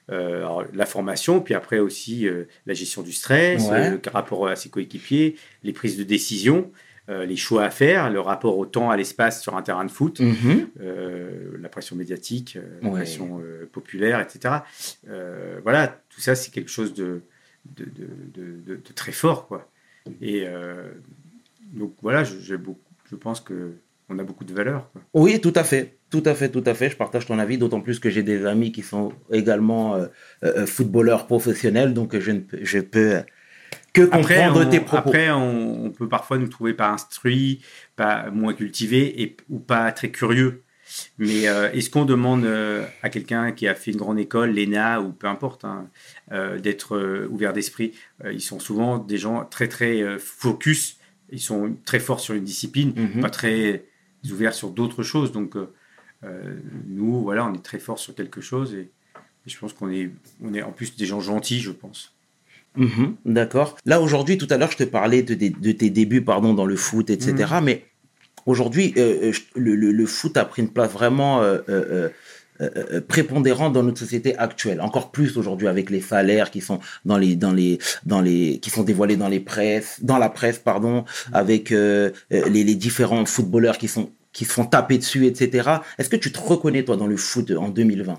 alors, 0.09 0.65
la 0.75 0.87
formation, 0.87 1.41
puis 1.41 1.55
après 1.55 1.79
aussi 1.79 2.27
la 2.67 2.75
gestion 2.75 3.03
du 3.03 3.13
stress, 3.13 3.65
Ouais. 3.69 3.91
le 3.91 4.01
rapport 4.13 4.47
à 4.49 4.57
ses 4.57 4.69
coéquipiers, 4.69 5.37
les 5.63 5.73
prises 5.73 5.97
de 5.99 6.05
décision. 6.05 6.71
Euh, 7.09 7.25
les 7.27 7.37
choix 7.37 7.65
à 7.65 7.71
faire, 7.71 8.11
le 8.11 8.21
rapport 8.21 8.57
au 8.59 8.67
temps, 8.67 8.91
à 8.91 8.97
l'espace 8.97 9.43
sur 9.43 9.57
un 9.57 9.63
terrain 9.63 9.85
de 9.85 9.91
foot. 9.91 10.21
Mhm. 10.21 10.69
euh, 10.81 11.57
la 11.61 11.69
pression 11.69 11.97
médiatique, 11.97 12.57
euh, 12.57 12.79
la 12.83 12.89
Ouais. 12.89 12.95
pression 13.01 13.41
populaire, 13.73 14.21
etc. 14.21 14.55
Voilà, 15.63 16.01
tout 16.11 16.21
ça, 16.21 16.35
c'est 16.35 16.51
quelque 16.53 16.71
chose 16.71 16.95
de, 16.95 17.23
de, 17.77 17.85
de, 17.85 18.07
de- 18.35 18.61
de- 18.67 18.77
de 18.77 18.93
très 18.95 19.13
fort, 19.13 19.47
quoi. 19.47 19.69
Et 20.21 20.45
donc 21.73 21.95
voilà, 22.03 22.25
je, 22.25 22.55
pense 23.21 23.41
que 23.41 23.73
on 24.09 24.19
a 24.19 24.25
beaucoup 24.25 24.45
de 24.45 24.53
valeur. 24.53 24.91
Quoi. 24.93 25.03
Oui, 25.15 25.41
tout 25.41 25.53
à 25.55 25.65
fait. 25.65 25.97
Tout 26.11 26.23
à 26.27 26.35
fait, 26.35 26.51
tout 26.51 26.63
à 26.67 26.75
fait. 26.75 26.91
Je 26.91 26.97
partage 26.97 27.25
ton 27.27 27.39
avis, 27.39 27.57
d'autant 27.57 27.81
plus 27.81 27.99
que 27.99 28.11
j'ai 28.11 28.23
des 28.23 28.45
amis 28.45 28.73
qui 28.73 28.83
sont 28.83 29.13
également 29.31 29.95
euh, 29.95 30.07
euh, 30.45 30.67
footballeurs 30.67 31.27
professionnels, 31.27 31.95
donc 31.95 32.19
je 32.19 32.31
ne 32.33 32.41
peux, 32.41 32.59
je 32.63 32.81
peux 32.81 33.21
que 33.93 34.03
Après, 34.11 34.37
comprendre 34.37 34.67
on, 34.67 34.71
tes 34.71 34.81
propos. 34.81 35.09
après 35.09 35.31
on, 35.31 35.85
on 35.87 35.91
peut 35.91 36.09
parfois 36.09 36.39
nous 36.39 36.49
trouver 36.49 36.73
pas 36.75 36.91
instruits, 36.91 37.61
pas 37.97 38.31
moins 38.31 38.55
cultivés 38.55 39.23
et, 39.23 39.37
ou 39.51 39.59
pas 39.59 39.93
très 39.93 40.11
curieux. 40.11 40.63
Mais 41.19 41.49
euh, 41.49 41.71
est-ce 41.73 41.89
qu'on 41.89 42.05
demande 42.05 42.45
euh, 42.45 42.85
à 43.03 43.09
quelqu'un 43.09 43.53
qui 43.53 43.67
a 43.67 43.75
fait 43.75 43.93
une 43.93 43.97
grande 43.97 44.19
école, 44.19 44.51
l'ENA 44.55 45.01
ou 45.01 45.13
peu 45.13 45.27
importe, 45.27 45.65
hein, 45.65 45.89
euh, 46.33 46.59
d'être 46.59 47.27
ouvert 47.31 47.53
d'esprit 47.55 47.93
Ils 48.31 48.43
sont 48.43 48.59
souvent 48.61 48.99
des 48.99 49.17
gens 49.19 49.45
très 49.45 49.69
très 49.69 50.19
focus, 50.19 50.99
ils 51.31 51.41
sont 51.41 51.75
très 51.87 51.99
forts 52.01 52.21
sur 52.21 52.35
une 52.35 52.45
discipline, 52.45 52.93
Mhm. 52.95 53.23
pas 53.23 53.31
très 53.31 53.85
ouverts 54.31 54.55
sur 54.55 54.71
d'autres 54.71 55.03
choses. 55.03 55.33
Donc 55.33 55.55
nous, 56.87 57.23
voilà, 57.23 57.47
on 57.47 57.55
est 57.55 57.65
très 57.65 57.79
forts 57.79 57.99
sur 57.99 58.15
quelque 58.15 58.41
chose 58.41 58.75
et, 58.75 58.91
et 59.47 59.51
je 59.51 59.59
pense 59.59 59.73
qu'on 59.73 59.91
est, 59.91 60.11
on 60.43 60.55
est 60.55 60.63
en 60.63 60.73
plus 60.73 60.95
des 60.97 61.07
gens 61.07 61.21
gentils, 61.21 61.61
je 61.61 61.73
pense. 61.73 62.13
Mhm, 62.77 63.17
D'accord. 63.27 63.77
Là, 63.85 64.01
aujourd'hui, 64.01 64.39
tout 64.39 64.47
à 64.51 64.57
l'heure, 64.57 64.71
je 64.71 64.79
te 64.79 64.85
parlais 64.85 65.23
de, 65.23 65.35
tes- 65.35 65.51
de 65.51 65.73
tes 65.73 65.91
débuts 65.91 66.23
pardon, 66.23 66.55
dans 66.55 66.65
le 66.67 66.77
foot, 66.77 67.11
etc. 67.11 67.35
Mhm. 67.59 67.65
Mais 67.65 67.85
aujourd'hui, 68.47 68.95
euh, 68.97 69.31
euh, 69.31 69.33
le, 69.57 69.75
le- 69.75 69.93
le 69.93 70.07
foot 70.07 70.37
a 70.37 70.45
pris 70.45 70.63
une 70.63 70.69
place 70.71 70.91
vraiment 70.93 71.43
euh, 71.43 71.59
euh, 71.69 72.09
prépondérante 73.09 73.73
dans 73.73 73.83
notre 73.83 73.99
société 73.99 74.37
actuelle. 74.39 74.81
Encore 74.81 75.11
plus 75.11 75.37
aujourd'hui 75.37 75.67
avec 75.69 75.91
les 75.91 76.01
salaires 76.01 76.51
qui 76.51 76.61
sont 76.61 76.79
dans 77.05 77.19
les, 77.19 77.35
dans 77.35 77.53
les, 77.53 77.79
dans 78.07 78.21
les, 78.21 78.59
qui 78.61 78.71
sont 78.71 78.85
dévoilés 78.85 79.17
dans 79.17 79.29
les 79.29 79.41
presses, 79.41 79.99
dans 80.03 80.19
la 80.19 80.29
presse, 80.29 80.59
pardon, 80.59 81.05
avec 81.33 81.73
euh, 81.73 82.11
euh, 82.33 82.49
les, 82.49 82.63
les 82.65 82.75
différents 82.75 83.25
footballeurs 83.27 83.79
qui 83.79 83.89
sont 83.89 84.11
qui 84.33 84.47
se 84.47 84.53
font 84.53 84.65
taper 84.65 84.97
dessus, 84.97 85.27
etc. 85.27 85.69
Est-ce 85.99 86.09
que 86.09 86.17
tu 86.17 86.33
te 86.33 86.39
reconnais 86.41 86.85
toi 86.85 86.97
dans 86.97 87.07
le 87.07 87.19
foot 87.19 87.51
en 87.51 87.69
2020 87.69 88.19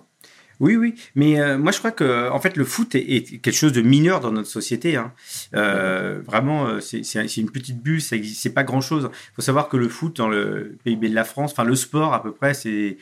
Oui, 0.63 0.75
oui, 0.77 0.95
mais 1.15 1.39
euh, 1.39 1.57
moi 1.57 1.71
je 1.71 1.79
crois 1.79 1.91
que 1.91 2.29
en 2.29 2.39
fait 2.39 2.55
le 2.57 2.63
foot 2.63 2.95
est, 2.95 3.01
est 3.15 3.21
quelque 3.39 3.51
chose 3.63 3.73
de 3.73 3.81
mineur 3.81 4.19
dans 4.21 4.31
notre 4.31 4.47
société. 4.49 4.95
hein. 4.95 5.11
Euh, 5.55 6.21
vraiment, 6.25 6.67
euh, 6.67 6.79
c'est 6.79 7.37
une 7.37 7.51
petite 7.51 7.81
bulle, 7.81 8.01
c'est 8.01 8.53
pas 8.53 8.63
grand 8.63 8.81
chose. 8.81 9.09
Il 9.11 9.35
faut 9.35 9.41
savoir 9.41 9.67
que 9.69 9.77
le 9.77 9.89
foot 9.89 10.15
dans 10.17 10.29
le 10.29 10.77
PIB 10.83 11.09
de 11.09 11.15
la 11.15 11.23
France, 11.25 11.51
enfin 11.51 11.63
le 11.65 11.75
sport 11.75 12.13
à 12.13 12.23
peu 12.23 12.31
près, 12.31 12.53
c'est 12.53 12.97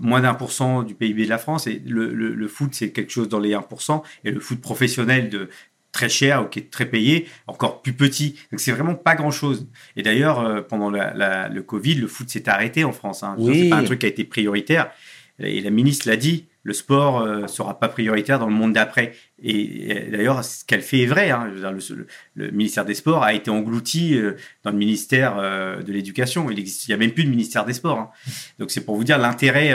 moins 0.00 0.20
d'un 0.20 0.34
pour 0.34 0.52
cent 0.52 0.82
du 0.82 0.94
PIB 0.94 1.24
de 1.24 1.28
la 1.30 1.38
France 1.38 1.66
et 1.66 1.80
le, 1.86 2.12
le- 2.12 2.34
le 2.34 2.48
foot 2.48 2.70
c'est 2.72 2.90
quelque 2.90 3.10
chose 3.12 3.28
dans 3.28 3.40
les 3.40 3.54
1% 3.54 4.02
et 4.24 4.30
le 4.30 4.40
foot 4.40 4.60
professionnel 4.60 5.30
de 5.30 5.48
très 5.92 6.08
cher 6.10 6.42
ou 6.42 6.46
qui 6.46 6.58
est 6.58 6.70
très 6.70 6.86
payé, 6.86 7.26
encore 7.46 7.80
plus 7.82 7.94
petit. 7.94 8.36
Donc 8.52 8.60
c'est 8.60 8.72
vraiment 8.72 8.94
pas 8.94 9.14
grand 9.14 9.30
chose. 9.30 9.66
Et 9.96 10.02
d'ailleurs, 10.02 10.40
euh, 10.40 10.60
pendant 10.60 10.90
la- 10.90 11.14
la- 11.14 11.48
le 11.48 11.62
Covid, 11.62 11.94
le 11.94 12.06
foot 12.06 12.28
s'est 12.28 12.48
arrêté 12.48 12.84
en 12.84 12.92
France. 12.92 13.22
Hein. 13.22 13.34
Oui. 13.38 13.62
C'est 13.64 13.70
pas 13.70 13.76
un 13.76 13.84
truc 13.84 14.00
qui 14.00 14.06
a 14.06 14.10
été 14.10 14.24
prioritaire. 14.24 14.90
Et 15.40 15.60
la 15.60 15.70
ministre 15.70 16.08
l'a 16.08 16.16
dit, 16.16 16.46
le 16.68 16.74
sport 16.74 17.22
euh, 17.22 17.46
sera 17.46 17.80
pas 17.80 17.88
prioritaire 17.88 18.38
dans 18.38 18.46
le 18.46 18.54
monde 18.54 18.74
d'après. 18.74 19.14
Et, 19.42 20.10
d'ailleurs, 20.12 20.44
ce 20.44 20.66
qu'elle 20.66 20.82
fait 20.82 21.00
est 21.00 21.06
vrai. 21.06 21.30
hein. 21.30 21.50
Le, 22.36 22.50
ministère 22.50 22.84
des 22.84 22.94
Sports 22.94 23.24
a 23.24 23.32
été 23.32 23.50
englouti 23.50 24.16
euh, 24.16 24.36
dans 24.64 24.70
le 24.70 24.76
ministère 24.76 25.38
euh, 25.38 25.82
de 25.82 25.92
l'Éducation. 25.92 26.50
Il 26.50 26.58
il 26.58 26.90
y 26.90 26.92
a 26.92 26.98
même 26.98 27.12
plus 27.12 27.24
de 27.24 27.30
ministère 27.30 27.64
des 27.64 27.72
Sports. 27.72 27.98
hein. 27.98 28.10
Donc 28.58 28.70
c'est 28.70 28.82
pour 28.82 28.96
vous 28.96 29.04
dire 29.04 29.16
l'intérêt 29.16 29.74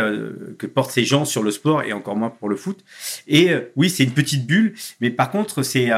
que 0.60 0.68
portent 0.68 0.92
ces 0.92 1.04
gens 1.04 1.26
sur 1.26 1.42
le 1.42 1.50
sport 1.50 1.82
et 1.82 1.94
encore 1.94 2.16
moins 2.16 2.30
pour 2.30 2.48
le 2.48 2.56
foot. 2.56 2.84
Et 3.28 3.52
oui, 3.76 3.90
c'est 3.90 4.04
une 4.04 4.12
petite 4.12 4.46
bulle, 4.46 4.76
mais 5.02 5.10
par 5.10 5.32
contre, 5.32 5.64
c'est 5.64 5.90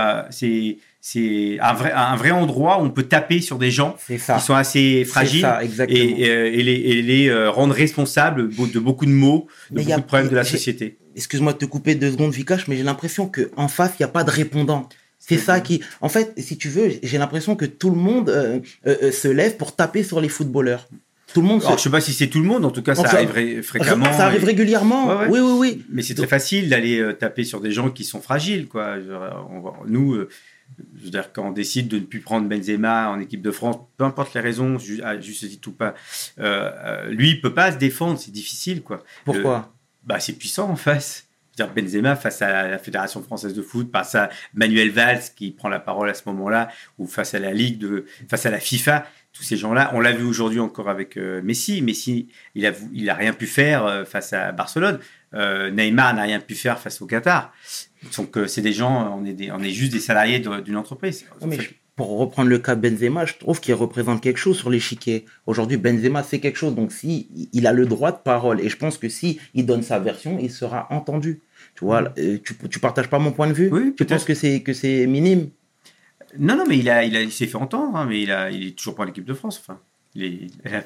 c'est 1.07 1.59
un 1.61 1.73
vrai 1.73 1.91
un 1.91 2.15
vrai 2.15 2.31
endroit 2.31 2.81
où 2.81 2.85
on 2.85 2.89
peut 2.89 3.03
taper 3.03 3.39
sur 3.39 3.59
des 3.59 3.69
gens 3.69 3.95
ça. 4.17 4.37
qui 4.39 4.43
sont 4.43 4.55
assez 4.55 5.05
fragiles 5.05 5.41
ça, 5.41 5.59
et, 5.87 6.23
et, 6.23 6.29
euh, 6.31 6.47
et 6.51 6.63
les, 6.63 6.73
et 6.73 7.01
les 7.03 7.27
euh, 7.29 7.51
rendre 7.51 7.75
responsables 7.75 8.49
de 8.49 8.79
beaucoup 8.79 9.05
de 9.05 9.11
maux, 9.11 9.45
de 9.69 9.75
Mais 9.75 9.81
beaucoup 9.83 9.93
a- 9.93 9.97
de 9.97 10.01
problèmes 10.03 10.29
de 10.29 10.35
la 10.35 10.43
société. 10.43 10.97
excuse-moi 11.15 11.53
de 11.53 11.59
te 11.59 11.65
couper 11.65 11.93
deux 11.93 12.09
secondes, 12.11 12.33
Vikash, 12.33 12.67
mais 12.67 12.75
j'ai 12.75 12.81
l'impression 12.81 13.27
que 13.27 13.51
en 13.55 13.67
face, 13.67 13.91
il 13.99 14.01
n'y 14.01 14.05
a 14.05 14.07
pas 14.07 14.23
de 14.23 14.31
répondant. 14.31 14.89
C'est 15.19 15.37
ça 15.37 15.59
qui, 15.59 15.79
en 16.01 16.09
fait, 16.09 16.33
si 16.39 16.57
tu 16.57 16.69
veux, 16.69 16.89
j'ai 17.03 17.17
l'impression 17.19 17.55
que 17.55 17.65
tout 17.65 17.91
le 17.91 17.97
monde 17.97 18.29
euh, 18.29 19.11
se 19.11 19.27
lève 19.27 19.57
pour 19.57 19.75
taper 19.75 20.01
sur 20.03 20.19
les 20.21 20.29
footballeurs. 20.29 20.87
Tout 21.35 21.41
le 21.41 21.47
monde 21.47 21.61
se... 21.61 21.67
Alors, 21.67 21.77
je 21.77 21.83
sais 21.83 21.89
pas 21.91 22.01
si 22.01 22.13
c'est 22.13 22.27
tout 22.27 22.39
le 22.39 22.45
monde, 22.47 22.65
en 22.65 22.71
tout 22.71 22.81
cas, 22.81 22.95
ça 22.95 23.09
arrive 23.09 23.31
ré- 23.31 23.61
fréquemment. 23.61 24.11
ça 24.11 24.25
arrive 24.25 24.41
et- 24.43 24.45
régulièrement. 24.47 25.07
Ouais, 25.07 25.15
ouais. 25.15 25.27
Oui, 25.29 25.39
oui, 25.39 25.53
oui. 25.59 25.85
Mais 25.91 26.01
c'est 26.01 26.15
très 26.15 26.25
facile 26.27 26.67
d'aller 26.69 27.03
taper 27.19 27.43
sur 27.43 27.61
des 27.61 27.71
gens 27.71 27.89
qui 27.91 28.03
sont 28.03 28.21
fragiles, 28.21 28.67
quoi. 28.67 28.95
Nous, 29.87 30.17
je 30.97 31.05
veux 31.05 31.09
dire, 31.09 31.31
quand 31.31 31.47
on 31.47 31.51
décide 31.51 31.87
de 31.87 31.99
ne 31.99 32.03
plus 32.03 32.19
prendre 32.19 32.47
Benzema 32.47 33.09
en 33.09 33.19
équipe 33.19 33.41
de 33.41 33.51
France, 33.51 33.77
peu 33.97 34.03
importe 34.03 34.33
les 34.33 34.41
raisons, 34.41 34.77
juste 34.77 35.47
titre 35.47 35.69
ou 35.69 35.71
pas, 35.71 35.93
euh, 36.39 36.71
euh, 36.73 37.09
lui, 37.09 37.31
il 37.31 37.41
peut 37.41 37.53
pas 37.53 37.71
se 37.71 37.77
défendre, 37.77 38.19
c'est 38.19 38.31
difficile, 38.31 38.81
quoi. 38.81 39.03
Pourquoi? 39.23 39.73
Bah, 40.03 40.19
c'est 40.19 40.33
puissant 40.33 40.69
en 40.69 40.75
face. 40.75 41.27
Je 41.57 41.63
veux 41.63 41.69
dire, 41.69 41.83
Benzema 41.83 42.15
face 42.15 42.41
à 42.41 42.67
la 42.67 42.77
Fédération 42.77 43.21
française 43.23 43.53
de 43.53 43.61
foot, 43.61 43.89
face 43.91 44.15
à 44.15 44.29
Manuel 44.53 44.91
Valls 44.91 45.21
qui 45.35 45.51
prend 45.51 45.69
la 45.69 45.79
parole 45.79 46.09
à 46.09 46.13
ce 46.13 46.23
moment-là, 46.27 46.69
ou 46.97 47.07
face 47.07 47.33
à 47.33 47.39
la 47.39 47.53
Ligue, 47.53 47.77
de, 47.77 48.05
face 48.27 48.45
à 48.45 48.51
la 48.51 48.59
FIFA, 48.59 49.05
tous 49.35 49.43
ces 49.43 49.57
gens-là, 49.57 49.91
on 49.93 49.99
l'a 49.99 50.13
vu 50.13 50.23
aujourd'hui 50.23 50.61
encore 50.61 50.89
avec 50.89 51.17
euh, 51.17 51.41
Messi. 51.43 51.81
Messi, 51.81 52.29
il 52.55 52.65
a, 52.65 52.71
il 52.93 53.09
a 53.09 53.13
rien 53.13 53.33
pu 53.33 53.47
faire 53.47 53.85
euh, 53.85 54.05
face 54.05 54.31
à 54.31 54.53
Barcelone. 54.53 54.99
Euh, 55.35 55.69
Neymar 55.71 56.13
n'a 56.15 56.23
rien 56.23 56.39
pu 56.39 56.55
faire 56.55 56.79
face 56.79 57.01
au 57.01 57.05
Qatar. 57.05 57.53
Donc 58.17 58.37
euh, 58.37 58.47
c'est 58.47 58.61
des 58.61 58.73
gens, 58.73 59.17
on 59.19 59.25
est, 59.25 59.33
des, 59.33 59.51
on 59.51 59.59
est 59.59 59.71
juste 59.71 59.91
des 59.93 59.99
salariés 59.99 60.39
d'une 60.39 60.77
entreprise. 60.77 61.25
Pour 61.95 62.17
reprendre 62.17 62.49
le 62.49 62.59
cas 62.59 62.75
Benzema, 62.75 63.25
je 63.25 63.35
trouve 63.35 63.61
qu'il 63.61 63.73
représente 63.73 64.21
quelque 64.21 64.37
chose 64.37 64.57
sur 64.57 64.69
l'échiquier. 64.69 65.25
Aujourd'hui, 65.45 65.77
Benzema 65.77 66.23
c'est 66.23 66.39
quelque 66.39 66.57
chose, 66.57 66.75
donc 66.75 66.91
si 66.91 67.29
il 67.53 67.65
a 67.67 67.71
le 67.73 67.85
droit 67.85 68.11
de 68.11 68.17
parole, 68.17 68.59
et 68.59 68.67
je 68.67 68.75
pense 68.75 68.97
que 68.97 69.07
si 69.07 69.39
il 69.53 69.65
donne 69.65 69.81
sa 69.81 69.97
version, 69.99 70.37
il 70.41 70.51
sera 70.51 70.87
entendu. 70.91 71.41
Tu 71.75 71.85
vois, 71.85 72.13
euh, 72.17 72.37
tu, 72.43 72.55
tu 72.69 72.79
partages 72.79 73.07
pas 73.09 73.17
mon 73.19 73.31
point 73.31 73.47
de 73.47 73.53
vue? 73.53 73.69
Oui, 73.71 73.93
Tu 73.95 74.03
penses 74.05 74.25
que 74.25 74.33
c'est 74.33 74.61
que 74.61 74.73
c'est 74.73 75.07
minime? 75.07 75.49
Non, 76.37 76.57
non, 76.57 76.65
mais 76.67 76.77
il, 76.77 76.89
a, 76.89 77.05
il, 77.05 77.15
a, 77.15 77.21
il 77.21 77.31
s'est 77.31 77.47
fait 77.47 77.55
entendre, 77.55 77.95
hein, 77.97 78.05
mais 78.09 78.21
il, 78.21 78.31
a, 78.31 78.51
il 78.51 78.67
est 78.67 78.71
toujours 78.77 78.95
pas 78.95 79.03
en 79.03 79.07
équipe 79.07 79.23
de 79.25 79.33
France. 79.33 79.61
Enfin, 79.65 79.79
il 80.15 80.23
est- 80.25 80.47
il 80.65 80.75
a- 80.75 80.83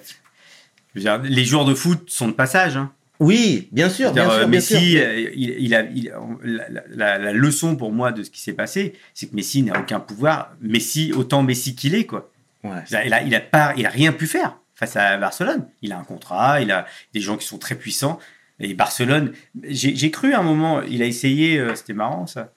je 0.93 0.99
veux 0.99 1.01
dire, 1.01 1.19
les 1.23 1.43
joueurs 1.43 1.65
de 1.65 1.73
foot 1.73 2.07
sont 2.09 2.27
de 2.27 2.33
passage. 2.33 2.77
Hein. 2.77 2.91
Oui, 3.19 3.67
bien 3.71 3.89
sûr, 3.89 4.13
bien 4.13 4.23
C'est-à-dire, 4.23 4.31
sûr, 4.33 4.43
euh, 4.43 4.47
bien 4.47 4.59
Messi, 4.59 4.91
sûr. 4.91 5.01
euh, 5.03 5.31
il, 5.35 5.49
il 5.59 5.75
a, 5.75 5.81
il- 5.83 6.13
la, 6.43 6.67
la- 6.89 7.17
la 7.17 7.33
leçon 7.33 7.75
pour 7.75 7.91
moi 7.91 8.11
de 8.13 8.23
ce 8.23 8.29
qui 8.29 8.39
s'est 8.39 8.53
passé, 8.53 8.93
c'est 9.13 9.27
que 9.29 9.35
Messi 9.35 9.61
n'a 9.63 9.77
aucun 9.79 9.99
pouvoir. 9.99 10.55
Messi, 10.61 11.11
autant 11.13 11.43
Messi 11.43 11.75
qu'il 11.75 11.95
est, 11.95 12.05
quoi. 12.05 12.31
Ouais. 12.63 12.71
Il 12.91 13.13
a, 13.13 13.21
il 13.23 13.41
pas, 13.51 13.73
il 13.77 13.85
a 13.85 13.89
rien 13.89 14.13
pu 14.13 14.25
faire 14.27 14.57
face 14.73 14.95
à 14.95 15.17
Barcelone. 15.17 15.67
Il 15.81 15.91
a 15.91 15.97
un 15.99 16.03
contrat, 16.03 16.61
il 16.61 16.71
a 16.71 16.85
des 17.13 17.19
gens 17.19 17.35
qui 17.35 17.45
sont 17.45 17.57
très 17.57 17.75
puissants. 17.75 18.19
Et 18.61 18.73
Barcelone, 18.73 19.33
j'ai 19.63 20.11
cru 20.11 20.33
à 20.33 20.39
un 20.39 20.43
moment, 20.43 20.81
il 20.81 21.01
a 21.01 21.05
essayé, 21.05 21.57
euh, 21.59 21.75
c'était 21.75 21.93
marrant 21.93 22.25
ça. 22.27 22.53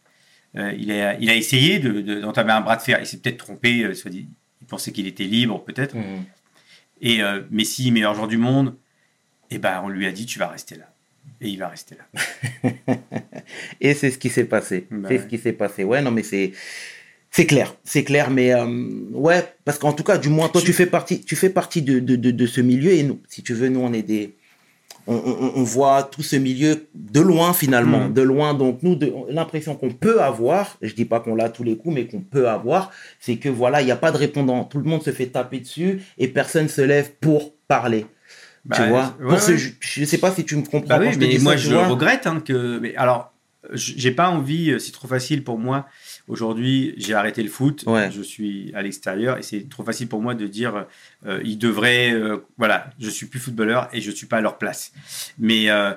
Il, 0.55 0.93
a, 0.93 1.15
il 1.19 1.31
a 1.31 1.35
essayé 1.35 1.79
de- 1.79 2.01
de- 2.03 2.21
d'entamer 2.21 2.53
un 2.53 2.61
bras 2.61 2.77
de 2.77 2.83
fer. 2.83 2.99
Il 3.01 3.07
s'est 3.07 3.19
peut-être 3.19 3.39
trompé. 3.39 3.95
soit 3.95 4.11
dit- 4.11 4.29
il 4.61 4.67
pensait 4.67 4.93
qu'il 4.93 5.07
était 5.07 5.25
libre, 5.25 5.63
peut-être. 5.65 5.95
Mhm. 5.97 6.25
Et 7.01 7.23
euh, 7.23 7.41
Messi, 7.51 7.91
meilleur 7.91 8.15
joueur 8.15 8.29
du 8.29 8.37
monde, 8.37 8.75
et 9.53 9.59
ben 9.59 9.81
on 9.85 9.89
lui 9.89 10.07
a 10.07 10.13
dit 10.13 10.27
tu 10.27 10.39
vas 10.39 10.49
rester 10.49 10.77
là. 10.77 10.89
Et 11.41 11.49
il 11.49 11.59
va 11.59 11.69
rester 11.69 11.97
là. 11.97 12.71
Et 13.81 13.95
c'est 13.95 14.11
ce 14.11 14.19
qui 14.19 14.29
s'est 14.29 14.45
passé. 14.45 14.87
Bah 14.91 15.09
c'est 15.09 15.15
ouais. 15.17 15.23
ce 15.23 15.27
qui 15.27 15.39
s'est 15.39 15.53
passé. 15.53 15.85
Ouais, 15.85 16.01
non, 16.03 16.11
mais 16.11 16.23
c'est. 16.23 16.53
C'est 17.35 17.47
clair, 17.47 17.75
c'est 17.83 18.05
clair, 18.05 18.29
mais 18.31 18.53
euh, 18.53 18.67
ouais, 19.13 19.43
parce 19.65 19.79
qu'en 19.79 19.95
tout 19.95 20.05
cas, 20.05 20.19
du 20.19 20.29
moins, 20.29 20.49
toi, 20.51 20.61
tu 20.61 20.75
fais 20.75 20.85
partie, 20.85 21.23
tu 21.23 21.35
fais 21.35 21.49
partie 21.49 21.81
de, 21.81 21.99
de, 21.99 22.15
de, 22.15 22.31
de 22.31 22.47
ce 22.47 22.61
milieu, 22.61 22.93
et 22.93 23.03
nous, 23.05 23.21
si 23.27 23.43
tu 23.43 23.55
veux, 23.55 23.71
nous, 23.71 23.81
on 23.81 23.91
est 23.95 24.03
des, 24.03 24.35
on, 25.07 25.15
on, 25.15 25.53
on 25.57 25.63
voit 25.65 26.03
tout 26.03 26.23
ce 26.23 26.37
milieu 26.37 26.87
de 26.95 27.21
loin 27.21 27.55
finalement, 27.55 28.05
Mhm. 28.09 28.13
de 28.13 28.21
loin. 28.23 28.53
Donc 28.53 28.83
nous, 28.83 28.99
l'impression 29.31 29.75
qu'on 29.77 29.93
peut 29.93 30.21
avoir, 30.21 30.77
je 30.83 30.93
dis 30.95 31.07
pas 31.07 31.21
qu'on 31.21 31.35
l'a 31.35 31.49
tous 31.49 31.65
les 31.65 31.77
coups, 31.79 31.95
mais 31.95 32.07
qu'on 32.07 32.21
peut 32.21 32.49
avoir, 32.51 32.91
c'est 33.19 33.37
que 33.37 33.49
voilà, 33.49 33.81
il 33.81 33.87
n'y 33.87 33.91
a 33.93 33.97
pas 33.97 34.13
de 34.13 34.19
répondant. 34.19 34.65
Tout 34.65 34.79
le 34.79 34.85
monde 34.85 35.03
se 35.03 35.11
fait 35.11 35.29
taper 35.29 35.61
dessus 35.61 36.03
et 36.19 36.29
personne 36.29 36.69
se 36.69 36.83
lève 36.83 37.13
pour 37.19 37.55
parler. 37.67 38.05
Tu 38.65 38.69
Bah, 38.81 38.87
vois 38.89 39.17
ouais, 39.21 39.29
Pour 39.29 39.41
ce 39.41 39.53
ouais. 39.53 39.59
ju- 39.59 39.77
je 39.81 40.05
sais 40.05 40.19
pas 40.19 40.33
si 40.33 40.45
tu 40.45 40.57
me 40.57 40.63
comprends. 40.63 40.99
Bah 40.99 41.01
oui, 41.01 41.17
mais 41.19 41.39
moi 41.41 41.53
ça, 41.53 41.57
je 41.59 41.71
vois. 41.71 41.89
regrette 41.89 42.27
hein, 42.27 42.41
que. 42.45 42.79
Mais 42.79 42.95
alors, 42.97 43.33
j'ai 43.75 44.11
pas 44.13 44.29
envie. 44.31 44.71
euh, 44.71 44.79
C'est 44.79 44.93
trop 44.93 45.09
facile 45.09 45.43
pour 45.45 45.59
moi. 45.59 45.87
Aujourd'hui, 46.29 46.95
j'ai 46.97 47.15
arrêté 47.15 47.43
le 47.43 47.49
foot. 47.51 47.83
Ouais. 47.87 48.11
Je 48.13 48.23
suis 48.23 48.73
à 48.75 48.83
l'extérieur 48.83 49.39
et 49.39 49.43
c'est 49.43 49.69
trop 49.69 49.83
facile 49.83 50.07
pour 50.09 50.23
moi 50.23 50.35
de 50.37 50.47
dire 50.47 50.87
euh, 51.27 51.41
ils 51.45 51.59
devraient. 51.59 52.13
euh, 52.13 52.39
voilà, 52.59 52.91
je 53.01 53.11
suis 53.11 53.27
plus 53.27 53.41
footballeur 53.41 53.89
et 53.93 54.01
je 54.01 54.11
suis 54.11 54.27
pas 54.27 54.37
à 54.39 54.41
leur 54.41 54.59
place. 54.59 54.93
Mais 55.39 55.69
euh, 55.71 55.93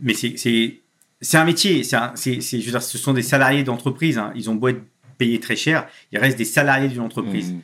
mais 0.00 0.14
c'est 0.14 1.36
un 1.36 1.44
métier. 1.44 1.84
C'est 1.84 1.96
un- 1.96 2.12
je 2.16 2.30
veux 2.56 2.70
dire, 2.70 2.82
ce 2.82 2.98
sont 2.98 3.12
des 3.12 3.22
salariés 3.22 3.62
d'entreprise. 3.62 4.18
hein. 4.18 4.32
Ils 4.34 4.50
ont 4.50 4.54
beau 4.54 4.68
être 4.68 4.82
payés 5.16 5.40
très 5.40 5.56
cher, 5.56 5.88
ils 6.12 6.18
restent 6.18 6.38
des 6.38 6.44
salariés 6.44 6.86
d'une 6.88 7.00
entreprise. 7.00 7.52
Mhm. 7.52 7.60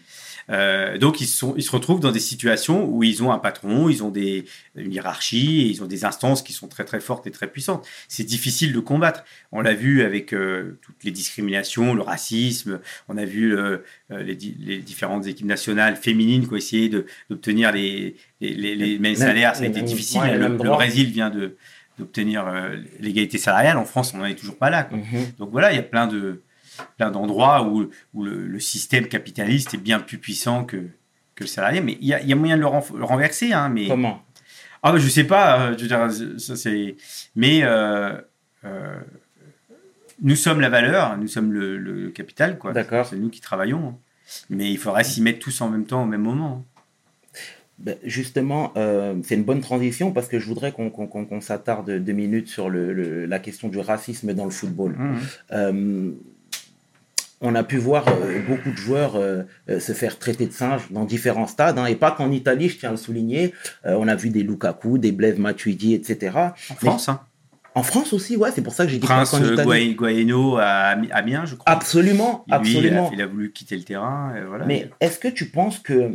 Euh, 0.50 0.98
donc 0.98 1.20
ils, 1.20 1.26
sont, 1.26 1.54
ils 1.56 1.62
se 1.62 1.70
retrouvent 1.70 2.00
dans 2.00 2.12
des 2.12 2.20
situations 2.20 2.84
où 2.88 3.02
ils 3.02 3.22
ont 3.22 3.32
un 3.32 3.38
patron, 3.38 3.88
ils 3.88 4.02
ont 4.02 4.10
des, 4.10 4.44
une 4.76 4.92
hiérarchie, 4.92 5.70
ils 5.70 5.82
ont 5.82 5.86
des 5.86 6.04
instances 6.04 6.42
qui 6.42 6.52
sont 6.52 6.68
très 6.68 6.84
très 6.84 7.00
fortes 7.00 7.26
et 7.26 7.30
très 7.30 7.46
puissantes. 7.46 7.86
C'est 8.08 8.24
difficile 8.24 8.72
de 8.72 8.80
combattre. 8.80 9.24
On 9.52 9.60
l'a 9.62 9.74
vu 9.74 10.02
avec 10.02 10.34
euh, 10.34 10.78
toutes 10.82 11.02
les 11.04 11.10
discriminations, 11.10 11.94
le 11.94 12.02
racisme. 12.02 12.80
On 13.08 13.16
a 13.16 13.24
vu 13.24 13.56
euh, 13.56 13.78
les, 14.10 14.34
di- 14.36 14.56
les 14.60 14.78
différentes 14.78 15.26
équipes 15.26 15.46
nationales 15.46 15.96
féminines 15.96 16.46
qui 16.46 16.52
ont 16.52 16.56
essayé 16.56 16.90
d'obtenir 17.30 17.72
les, 17.72 18.16
les, 18.40 18.54
les- 18.54 18.74
les 18.74 18.92
mêmes 18.98 19.00
Même- 19.12 19.16
salaires. 19.16 19.56
Ça 19.56 19.62
a 19.64 19.66
été 19.66 19.80
difficile. 19.82 20.20
ouais, 20.20 20.36
le. 20.36 20.48
Brésil 20.48 21.10
vient 21.10 21.30
de 21.30 21.56
d'obtenir 21.96 22.44
l'égalité 22.98 23.38
salariale. 23.38 23.76
En 23.76 23.84
France, 23.84 24.12
on 24.14 24.18
n'en 24.18 24.24
est 24.24 24.34
toujours 24.34 24.56
pas 24.56 24.68
là. 24.68 24.82
quoi. 24.82 24.98
Mhm. 24.98 25.04
Donc 25.38 25.50
voilà, 25.52 25.72
il 25.72 25.76
y 25.76 25.78
a 25.78 25.82
plein 25.84 26.08
de 26.08 26.42
plein 26.96 27.10
d'endroits 27.10 27.62
où, 27.68 27.88
où 28.14 28.24
le, 28.24 28.46
le 28.46 28.60
système 28.60 29.06
capitaliste 29.06 29.74
est 29.74 29.78
bien 29.78 30.00
plus 30.00 30.18
puissant 30.18 30.64
que, 30.64 30.76
que 31.34 31.44
le 31.44 31.46
salarié. 31.46 31.80
Mais 31.80 31.96
il 32.00 32.06
y 32.06 32.14
a, 32.14 32.20
il 32.22 32.28
y 32.28 32.32
a 32.32 32.36
moyen 32.36 32.56
de 32.56 32.62
le, 32.62 32.66
renverser. 33.04 33.52
Hein, 33.52 33.68
mais 33.68 33.88
Comment? 33.88 34.22
Ah, 34.82 34.92
bah, 34.92 34.98
je 34.98 35.08
sais 35.08 35.24
pas. 35.24 35.60
euh, 35.60 35.74
je 35.78 35.82
veux 35.82 35.88
dire, 35.88 36.38
ça, 36.40 36.56
c'est. 36.56 36.96
Mais 37.36 37.60
euh, 37.62 38.20
euh, 38.64 38.96
nous 40.22 40.36
sommes 40.36 40.60
la 40.60 40.68
valeur, 40.68 41.16
nous 41.18 41.28
sommes 41.28 41.52
le, 41.52 41.76
le 41.78 42.10
capital, 42.10 42.58
quoi. 42.58 42.72
D'accord. 42.72 43.06
C'est 43.06 43.16
nous 43.16 43.30
qui 43.30 43.40
travaillons. 43.40 43.88
hein. 43.88 43.96
Mais 44.50 44.70
il 44.70 44.78
faudrait 44.78 45.04
s'y 45.04 45.20
mettre 45.22 45.38
tous 45.38 45.60
en 45.60 45.68
même 45.70 45.84
temps, 45.86 46.02
au 46.02 46.06
même 46.06 46.22
moment. 46.22 46.64
Ben, 47.78 47.96
justement, 48.04 48.72
euh, 48.76 49.14
c'est 49.24 49.34
une 49.34 49.42
bonne 49.42 49.60
transition 49.60 50.12
parce 50.12 50.28
que 50.28 50.38
je 50.38 50.46
voudrais 50.46 50.70
qu'on 50.72 51.40
s'attarde 51.40 51.90
deux 51.90 52.12
minutes 52.12 52.48
sur 52.48 52.70
le, 52.70 52.92
le- 52.92 53.26
la 53.26 53.38
question 53.40 53.68
du 53.68 53.78
racisme 53.80 54.32
dans 54.32 54.44
le 54.44 54.50
football. 54.52 54.96
Euh, 55.52 56.12
on 57.40 57.54
a 57.54 57.62
pu 57.62 57.76
voir 57.76 58.04
euh, 58.08 58.40
beaucoup 58.48 58.70
de 58.70 58.76
joueurs 58.76 59.16
euh, 59.16 59.42
euh, 59.68 59.80
se 59.80 59.92
faire 59.92 60.18
traiter 60.18 60.46
de 60.46 60.52
singes 60.52 60.82
dans 60.90 61.04
différents 61.04 61.46
stades, 61.46 61.78
hein, 61.78 61.86
et 61.86 61.94
pas 61.96 62.10
qu'en 62.12 62.30
Italie, 62.30 62.68
je 62.68 62.78
tiens 62.78 62.88
à 62.90 62.92
le 62.92 62.98
souligner. 62.98 63.52
On 63.84 64.08
a 64.08 64.14
vu 64.14 64.30
des 64.30 64.42
Lukaku, 64.42 64.98
des 64.98 65.12
Blaise 65.12 65.38
Matuidi, 65.38 65.94
etc. 65.94 66.36
En 66.70 66.74
France, 66.76 67.08
hein. 67.08 67.20
En 67.76 67.82
France 67.82 68.12
aussi, 68.12 68.36
ouais, 68.36 68.50
c'est 68.54 68.62
pour 68.62 68.72
ça 68.72 68.84
que 68.86 68.92
j'ai 68.92 68.98
dit 68.98 69.06
Prince 69.06 69.32
Italie. 69.32 69.66
Guai- 69.66 69.94
Guaeno 69.96 70.58
à 70.58 70.64
Ami- 70.94 71.10
Amiens, 71.10 71.44
je 71.44 71.56
crois. 71.56 71.72
Absolument, 71.72 72.44
Lui, 72.46 72.52
il 72.52 72.54
a, 72.54 72.56
absolument. 72.58 73.10
il 73.12 73.20
a 73.20 73.26
voulu 73.26 73.50
quitter 73.50 73.76
le 73.76 73.82
terrain. 73.82 74.32
et 74.36 74.42
voilà. 74.46 74.64
Mais 74.64 74.90
est-ce 75.00 75.18
que 75.18 75.26
tu 75.28 75.46
penses 75.46 75.80
que 75.80 76.10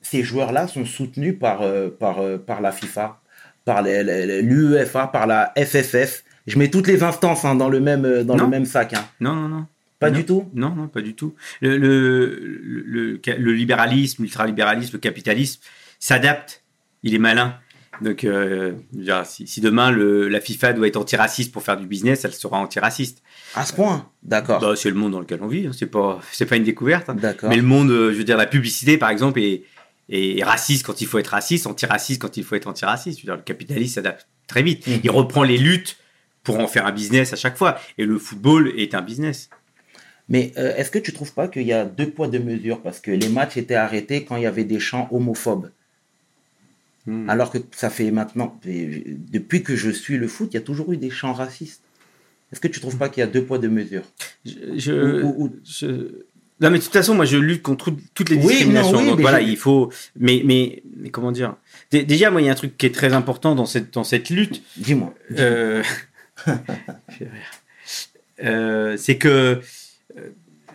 ces 0.00 0.22
joueurs-là 0.22 0.66
sont 0.68 0.86
soutenus 0.86 1.38
par, 1.38 1.60
par, 2.00 2.16
par 2.46 2.62
la 2.62 2.72
FIFA, 2.72 3.20
par 3.66 3.82
l'UEFA, 3.82 5.06
par 5.08 5.26
la 5.26 5.52
FFF 5.56 6.24
Je 6.46 6.58
mets 6.58 6.68
toutes 6.68 6.86
les 6.86 7.02
instances 7.02 7.44
hein, 7.44 7.54
dans, 7.54 7.68
le 7.68 7.80
même, 7.80 8.22
dans 8.24 8.36
le 8.36 8.46
même 8.46 8.64
sac. 8.64 8.94
hein. 8.94 9.04
Non, 9.20 9.34
non, 9.34 9.48
non. 9.48 9.66
Pas 10.02 10.10
Non. 10.10 10.18
du 10.18 10.24
tout? 10.26 10.50
Non, 10.54 10.74
non, 10.74 10.88
pas 10.88 11.00
du 11.00 11.14
tout. 11.14 11.34
Le, 11.62 11.76
le, 11.78 12.26
le, 12.62 12.80
le- 12.86 13.20
le 13.38 13.52
libéralisme, 13.52 14.22
l'ultralibéralisme, 14.22 14.90
le 14.92 14.98
capitalisme 14.98 15.60
s'adapte. 15.98 16.62
Il 17.02 17.14
est 17.14 17.18
malin. 17.18 17.56
Donc, 18.00 18.24
euh, 18.24 18.72
si, 19.24 19.46
si 19.46 19.60
demain 19.60 19.90
la 19.92 20.40
FIFA 20.40 20.72
doit 20.72 20.86
être 20.88 20.96
antiraciste 20.96 21.52
pour 21.52 21.62
faire 21.62 21.76
du 21.76 21.86
business, 21.86 22.24
elle 22.24 22.32
sera 22.32 22.58
antiraciste. 22.58 23.22
À 23.54 23.64
ce 23.64 23.72
point 23.72 24.08
D'accord. 24.22 24.60
Bah, 24.60 24.74
c'est 24.76 24.88
le 24.88 24.96
monde 24.96 25.12
dans 25.12 25.20
lequel 25.20 25.40
on 25.42 25.46
vit. 25.46 25.66
hein. 25.66 25.72
C'est 25.72 25.86
pas, 25.86 26.20
c'est 26.32 26.46
pas 26.46 26.56
une 26.56 26.64
découverte. 26.64 27.08
hein. 27.08 27.14
D'accord. 27.14 27.48
Mais 27.50 27.56
le 27.56 27.62
monde, 27.62 27.90
euh, 27.90 28.12
je 28.12 28.18
veux 28.18 28.24
dire, 28.24 28.36
la 28.36 28.46
publicité, 28.46 28.98
par 28.98 29.10
exemple, 29.10 29.40
est, 29.40 29.62
est 30.08 30.42
raciste 30.42 30.84
quand 30.86 31.00
il 31.00 31.06
faut 31.06 31.18
être 31.18 31.28
raciste, 31.28 31.66
antiraciste 31.66 32.20
quand 32.20 32.36
il 32.36 32.44
faut 32.44 32.54
être 32.56 32.66
antiraciste. 32.66 33.18
Je 33.20 33.22
veux 33.24 33.26
dire, 33.32 33.36
le 33.36 33.42
capitaliste 33.42 33.96
s'adapte 33.96 34.26
très 34.48 34.62
vite. 34.62 34.86
Mhm. 34.86 35.00
Il 35.04 35.10
reprend 35.10 35.42
les 35.44 35.58
luttes 35.58 35.96
pour 36.42 36.58
en 36.58 36.66
faire 36.66 36.86
un 36.86 36.92
business 36.92 37.32
à 37.32 37.36
chaque 37.36 37.56
fois. 37.56 37.78
Et 37.98 38.04
le 38.06 38.18
football 38.18 38.72
est 38.76 38.94
un 38.94 39.02
business. 39.02 39.48
Mais 40.32 40.52
euh, 40.58 40.74
est-ce 40.76 40.90
que 40.90 40.98
tu 40.98 41.12
trouves 41.12 41.32
pas 41.34 41.46
qu'il 41.46 41.62
y 41.62 41.72
a 41.72 41.84
deux 41.84 42.08
poids, 42.10 42.26
deux 42.26 42.38
mesures? 42.40 42.80
Parce 42.80 42.98
que 43.00 43.10
les 43.12 43.28
matchs 43.28 43.56
étaient 43.58 43.74
arrêtés 43.76 44.24
quand 44.24 44.36
il 44.36 44.42
y 44.42 44.46
avait 44.46 44.64
des 44.64 44.80
chants 44.80 45.06
homophobes. 45.12 45.70
Hmm. 47.06 47.28
Alors 47.28 47.50
que 47.52 47.58
ça 47.72 47.90
fait 47.90 48.10
maintenant, 48.10 48.58
depuis 48.64 49.62
que 49.62 49.76
je 49.76 49.90
suis 49.90 50.16
le 50.16 50.26
foot, 50.28 50.48
il 50.52 50.54
y 50.54 50.58
a 50.58 50.62
toujours 50.62 50.92
eu 50.92 50.96
des 50.96 51.10
chants 51.10 51.32
racistes. 51.34 51.82
Est-ce 52.52 52.60
que 52.60 52.68
tu 52.68 52.80
trouves 52.80 52.96
pas 52.96 53.08
qu'il 53.08 53.20
y 53.20 53.24
a 53.24 53.26
deux 53.26 53.44
poids, 53.44 53.58
deux 53.58 53.68
mesures? 53.68 54.04
Je, 54.46 54.52
je- 54.76 55.22
Ou- 55.22 55.26
ou- 55.28 55.44
ou- 55.46 55.56
je- 55.64 56.24
Non, 56.60 56.70
mais 56.70 56.78
de 56.78 56.84
toute 56.84 56.92
façon, 56.92 57.14
moi, 57.14 57.24
je 57.24 57.36
lutte 57.38 57.62
contre 57.62 57.86
tout- 57.90 57.98
toutes 58.14 58.28
les 58.30 58.36
Oui, 58.36 58.46
discriminations. 58.46 58.92
non, 58.92 58.98
oui, 59.00 59.06
Donc 59.08 59.16
mais 59.16 59.22
voilà, 59.22 59.40
il 59.40 59.56
faut. 59.56 59.90
Mais, 60.16 60.42
mais, 60.44 60.82
mais 60.96 61.10
comment 61.10 61.32
dire? 61.32 61.56
Dé- 61.90 62.04
Déjà, 62.04 62.30
moi, 62.30 62.40
il 62.40 62.44
y 62.46 62.48
a 62.48 62.52
un 62.52 62.54
truc 62.62 62.78
qui 62.78 62.86
est 62.86 62.94
très 62.94 63.12
important 63.14 63.54
dans 63.56 63.66
cette, 63.66 63.92
dans 63.94 64.04
cette 64.04 64.30
lutte. 64.30 64.62
Dis-moi. 64.76 65.12
Euh, 65.38 65.82
euh, 68.44 68.96
c'est 68.96 69.16
que 69.18 69.60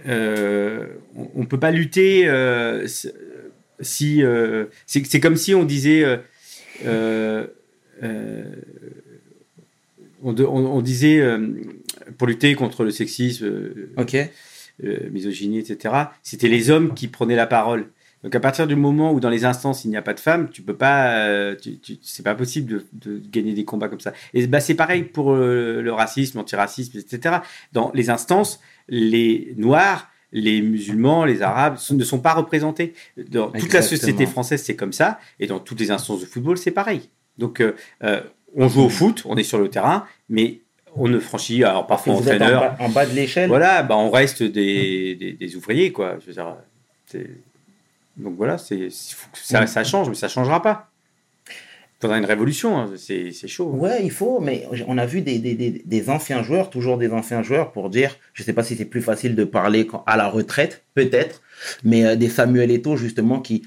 euh, 0.08 0.88
on 1.16 1.28
on 1.36 1.46
peut 1.46 1.60
pas 1.60 1.72
lutter 1.72 2.28
euh, 2.28 2.88
si 3.80 4.24
euh, 4.24 4.66
c'est 4.86 5.06
c'est 5.06 5.20
comme 5.20 5.36
si 5.38 5.54
on 5.54 5.64
disait 5.64 6.04
on, 10.24 10.34
de- 10.34 10.44
on- 10.46 10.66
on 10.78 10.82
disait 10.82 11.22
pour 12.18 12.28
lutter 12.28 12.56
contre 12.56 12.84
le 12.84 12.92
sexisme 12.92 13.52
Ok. 13.98 14.16
euh, 14.84 15.10
misogynie, 15.12 15.60
etc. 15.60 15.94
C'était 16.24 16.48
les 16.48 16.70
hommes 16.70 16.94
qui 16.94 17.08
prenaient 17.08 17.36
la 17.36 17.48
parole. 17.48 17.88
Donc 18.24 18.34
à 18.36 18.40
partir 18.40 18.66
du 18.68 18.76
moment 18.76 19.12
où 19.14 19.20
dans 19.20 19.30
les 19.30 19.46
instances 19.46 19.86
il 19.86 19.90
n'y 19.90 19.98
a 19.98 20.02
pas 20.02 20.14
de 20.14 20.20
femmes, 20.20 20.50
tu 20.50 20.62
peux 20.62 20.76
pas, 20.76 21.20
euh, 21.28 21.56
tu, 21.56 21.78
tu- 21.80 21.98
c'est 22.02 22.24
pas 22.24 22.36
possible 22.36 22.84
de, 22.94 23.10
de 23.16 23.22
gagner 23.30 23.54
des 23.54 23.64
combats 23.66 23.88
comme 23.90 24.00
ça. 24.00 24.12
Et 24.34 24.48
bah, 24.48 24.60
c'est 24.60 24.74
pareil 24.76 25.04
pour 25.04 25.34
euh, 25.34 25.82
le 25.82 25.94
racisme, 25.94 26.38
l'antiracisme, 26.40 26.98
etc. 26.98 27.38
Dans 27.74 27.92
les 27.94 28.10
instances, 28.10 28.60
les 28.90 29.54
noirs, 29.58 30.10
les 30.32 30.62
musulmans, 30.62 31.26
les 31.26 31.42
arabes 31.42 31.78
ne 31.92 32.04
sont 32.04 32.20
pas 32.20 32.34
représentés. 32.34 32.94
Dans 33.30 33.50
toute 33.60 33.72
la 33.74 33.82
société 33.98 34.26
française, 34.26 34.62
c'est 34.64 34.76
comme 34.76 34.94
ça, 34.94 35.20
et 35.40 35.48
dans 35.48 35.60
toutes 35.60 35.80
les 35.80 35.92
instances 35.92 36.20
de 36.22 36.26
football, 36.26 36.58
c'est 36.58 36.72
pareil. 36.72 37.10
Donc 37.38 37.62
euh, 37.62 37.74
on 38.56 38.68
joue 38.68 38.82
au 38.82 38.90
foot, 38.90 39.24
on 39.26 39.38
est 39.38 39.44
sur 39.44 39.60
le 39.60 39.70
terrain, 39.70 40.06
mais 40.28 40.62
on 40.96 41.08
ne 41.08 41.20
franchit, 41.20 41.64
alors 41.64 41.86
parfois 41.86 42.16
Vous 42.16 42.28
êtes 42.36 42.42
en 42.42 42.60
bas, 42.60 42.76
en 42.80 42.90
bas 42.90 43.06
de 43.06 43.14
l'échelle 43.14 43.48
voilà, 43.50 43.84
bah 43.84 43.96
on 43.96 44.10
reste 44.10 44.42
des, 44.42 45.14
des, 45.16 45.34
des 45.34 45.56
ouvriers, 45.56 45.92
quoi. 45.92 46.18
Je 46.20 46.26
veux 46.28 46.34
dire, 46.34 46.56
donc 48.18 48.36
voilà, 48.36 48.58
c'est 48.58 48.90
ça, 49.34 49.66
ça 49.68 49.84
change, 49.84 50.10
mais 50.10 50.16
ça 50.16 50.28
changera 50.28 50.62
pas. 50.62 50.90
Il 51.50 52.02
faudra 52.02 52.20
une 52.20 52.26
révolution, 52.26 52.78
hein, 52.78 52.92
c'est 52.96 53.32
chaud. 53.48 53.70
Ouais, 53.72 54.04
il 54.04 54.12
faut, 54.12 54.40
mais 54.40 54.68
on 54.88 55.00
a 55.00 55.06
vu 55.08 55.22
des, 55.22 55.40
des, 55.40 55.56
des, 55.56 55.82
des 55.84 56.10
anciens 56.12 56.44
joueurs, 56.44 56.70
toujours 56.70 56.98
des 57.00 57.10
anciens 57.12 57.42
joueurs, 57.42 57.72
pour 57.72 57.90
dire, 57.90 58.16
je 58.34 58.44
sais 58.44 58.54
pas 58.54 58.62
si 58.64 58.76
c'est 58.76 58.86
plus 58.86 59.02
facile 59.02 59.34
de 59.34 59.44
parler 59.44 59.88
quand- 59.88 60.04
à 60.06 60.16
la 60.16 60.28
retraite, 60.28 60.84
peut-être, 60.94 61.42
mais 61.84 62.06
euh, 62.06 62.16
des 62.16 62.30
Samuel 62.30 62.70
Eto'o, 62.70 62.98
justement, 62.98 63.40
qui 63.40 63.64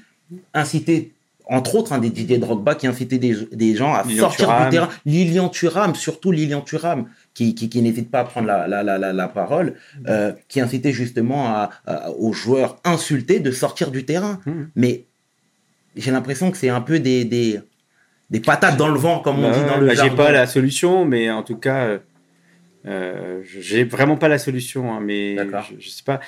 incitaient, 0.53 1.11
entre 1.45 1.75
autres, 1.75 1.91
hein, 1.91 1.97
des 1.99 2.09
Didier 2.09 2.37
Drogba, 2.37 2.75
qui 2.75 2.87
incitaient 2.87 3.17
des, 3.17 3.35
des 3.51 3.75
gens 3.75 3.93
à 3.93 4.03
Lilian 4.03 4.21
sortir 4.29 4.45
Thuram. 4.47 4.63
du 4.63 4.69
terrain. 4.69 4.89
Lilian 5.05 5.49
Thuram, 5.49 5.95
surtout 5.95 6.31
Lilian 6.31 6.61
Thuram, 6.61 7.09
qui, 7.33 7.55
qui, 7.55 7.69
qui 7.69 7.81
n'hésite 7.81 8.11
pas 8.11 8.19
à 8.19 8.23
prendre 8.25 8.47
la, 8.47 8.67
la, 8.67 8.83
la, 8.83 8.97
la, 8.97 9.13
la 9.13 9.27
parole, 9.27 9.75
euh, 10.07 10.33
qui 10.49 10.59
incitait 10.59 10.91
justement 10.91 11.47
à, 11.47 11.69
à- 11.85 12.11
aux 12.11 12.33
joueurs 12.33 12.79
insultés 12.83 13.39
de 13.39 13.51
sortir 13.51 13.89
du 13.91 14.03
terrain. 14.05 14.39
Mhm. 14.45 14.69
Mais 14.75 15.05
j'ai 15.95 16.11
l'impression 16.11 16.51
que 16.51 16.57
c'est 16.57 16.69
un 16.69 16.81
peu 16.81 16.99
des, 16.99 17.23
des, 17.25 17.59
des 18.29 18.39
patates 18.41 18.77
dans 18.77 18.89
le 18.89 18.99
vent, 18.99 19.19
comme 19.19 19.43
on 19.43 19.51
dit 19.51 19.63
dans 19.65 19.77
le 19.77 19.87
bah, 19.87 19.93
J'ai 19.95 20.09
pas 20.09 20.31
la 20.31 20.45
solution, 20.47 21.05
mais 21.05 21.29
en 21.31 21.43
tout 21.43 21.57
cas, 21.57 21.85
euh, 21.85 21.99
euh, 22.85 23.41
j'ai 23.43 23.83
vraiment 23.83 24.17
pas 24.17 24.27
la 24.27 24.37
solution. 24.37 24.91
hein, 24.93 24.99
mais 25.01 25.35
D'accord. 25.35 25.67
je, 25.69 25.75
je 25.83 25.89
sais 25.89 26.03
pas. 26.03 26.19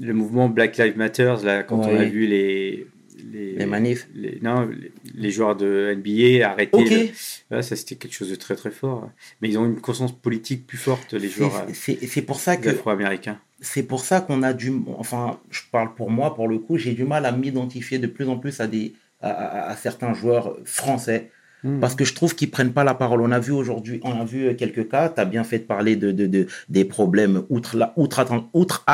Le 0.00 0.12
mouvement 0.12 0.48
Black 0.48 0.76
Lives 0.76 0.98
Matter, 0.98 1.34
là, 1.44 1.62
quand 1.62 1.78
on 1.78 1.96
a 1.98 2.04
vu 2.04 2.26
les 2.26 2.86
les, 3.32 3.52
Les 3.54 3.66
manifs. 3.66 4.08
les- 4.14 4.38
non, 4.42 4.66
les, 4.66 4.92
les 5.14 5.30
joueurs 5.30 5.56
de 5.56 5.94
NBA 5.96 6.48
arrêtés, 6.48 6.76
Ok. 6.76 6.90
le- 6.90 7.08
voilà, 7.48 7.62
ça 7.62 7.76
c'était 7.76 7.96
quelque 7.96 8.14
chose 8.14 8.30
de 8.30 8.34
très 8.36 8.56
très 8.56 8.70
fort. 8.70 9.10
Mais 9.40 9.48
ils 9.48 9.58
ont 9.58 9.64
une 9.66 9.80
conscience 9.80 10.12
politique 10.12 10.66
plus 10.66 10.78
forte, 10.78 11.12
les 11.14 11.28
joueurs 11.28 11.56
euh, 11.56 11.72
C'est 11.74 11.98
c'est 12.06 12.22
pour 12.22 12.40
ça 12.40 12.56
que 12.56 12.68
afro-américains. 12.70 13.38
c'est 13.60 13.82
pour 13.84 14.04
ça 14.04 14.20
qu'on 14.20 14.42
a 14.42 14.52
du 14.52 14.72
enfin 14.98 15.40
je 15.50 15.62
parle 15.72 15.94
pour 15.94 16.10
moi 16.10 16.34
pour 16.34 16.48
le 16.48 16.58
coup 16.58 16.76
j'ai 16.76 16.92
du 16.92 17.04
mal 17.04 17.24
à 17.26 17.32
m'identifier 17.32 17.98
de 17.98 18.06
plus 18.06 18.28
en 18.28 18.38
plus 18.38 18.60
à 18.60 18.66
des 18.66 18.94
à, 19.22 19.30
à- 19.30 19.70
à 19.70 19.76
certains 19.76 20.12
joueurs 20.12 20.56
français 20.64 21.30
Hmm. 21.64 21.80
parce 21.80 21.94
que 21.94 22.04
je 22.04 22.14
trouve 22.14 22.34
qu'ils 22.34 22.50
prennent 22.50 22.72
pas 22.72 22.84
la 22.84 22.94
parole. 22.94 23.22
On 23.22 23.30
a 23.32 23.38
vu 23.38 23.52
aujourd'hui 23.52 23.98
on 24.04 24.20
a 24.20 24.24
vu 24.24 24.54
quelques 24.56 24.88
cas. 24.88 25.08
Tu 25.08 25.20
as 25.20 25.24
bien 25.24 25.42
fait 25.42 25.60
de 25.60 25.64
parler 25.64 25.96
de, 25.96 26.12
de, 26.12 26.26
de- 26.26 26.46
des 26.68 26.84
problèmes 26.84 27.42
outre 27.48 27.76
la 27.76 27.92
outre 27.96 28.20
outre 28.52 28.84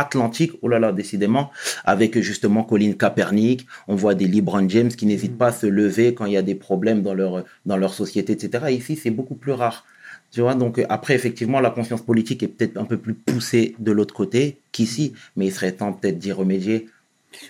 oh 0.62 0.68
là 0.68 0.78
là 0.78 0.92
décidément. 0.92 1.50
Avec 1.84 2.18
justement 2.20 2.62
Colin 2.62 2.92
Kaepernick. 2.92 3.66
On 3.88 3.96
voit 3.96 4.14
des 4.14 4.28
LeBron 4.28 4.68
James 4.68 4.88
qui 4.90 5.06
n'hésitent 5.06 5.36
pas 5.38 5.48
à 5.48 5.52
se 5.52 5.66
lever 5.66 6.14
quand 6.14 6.26
il 6.26 6.32
y 6.32 6.36
a 6.36 6.42
des 6.42 6.54
problèmes 6.54 7.02
dans 7.02 7.14
leur 7.14 7.44
dans 7.66 7.76
leur 7.76 7.94
société 7.94 8.32
etc 8.34 8.66
ici 8.70 8.96
c'est 8.96 9.10
beaucoup 9.10 9.34
plus 9.34 9.52
rare. 9.52 9.84
Tu 10.30 10.40
vois, 10.40 10.54
donc 10.54 10.78
euh, 10.78 10.86
après, 10.88 11.14
effectivement, 11.14 11.60
la 11.60 11.70
conscience 11.70 12.00
politique 12.02 12.42
est 12.42 12.48
peut-être 12.48 12.78
un 12.78 12.84
peu 12.84 12.96
plus 12.96 13.12
poussée 13.14 13.74
de 13.78 13.92
l'autre 13.92 14.14
côté 14.14 14.58
qu'ici, 14.72 15.12
mais 15.36 15.46
il 15.46 15.52
serait 15.52 15.72
temps 15.72 15.92
peut-être 15.92 16.18
d'y 16.18 16.32
remédier. 16.32 16.88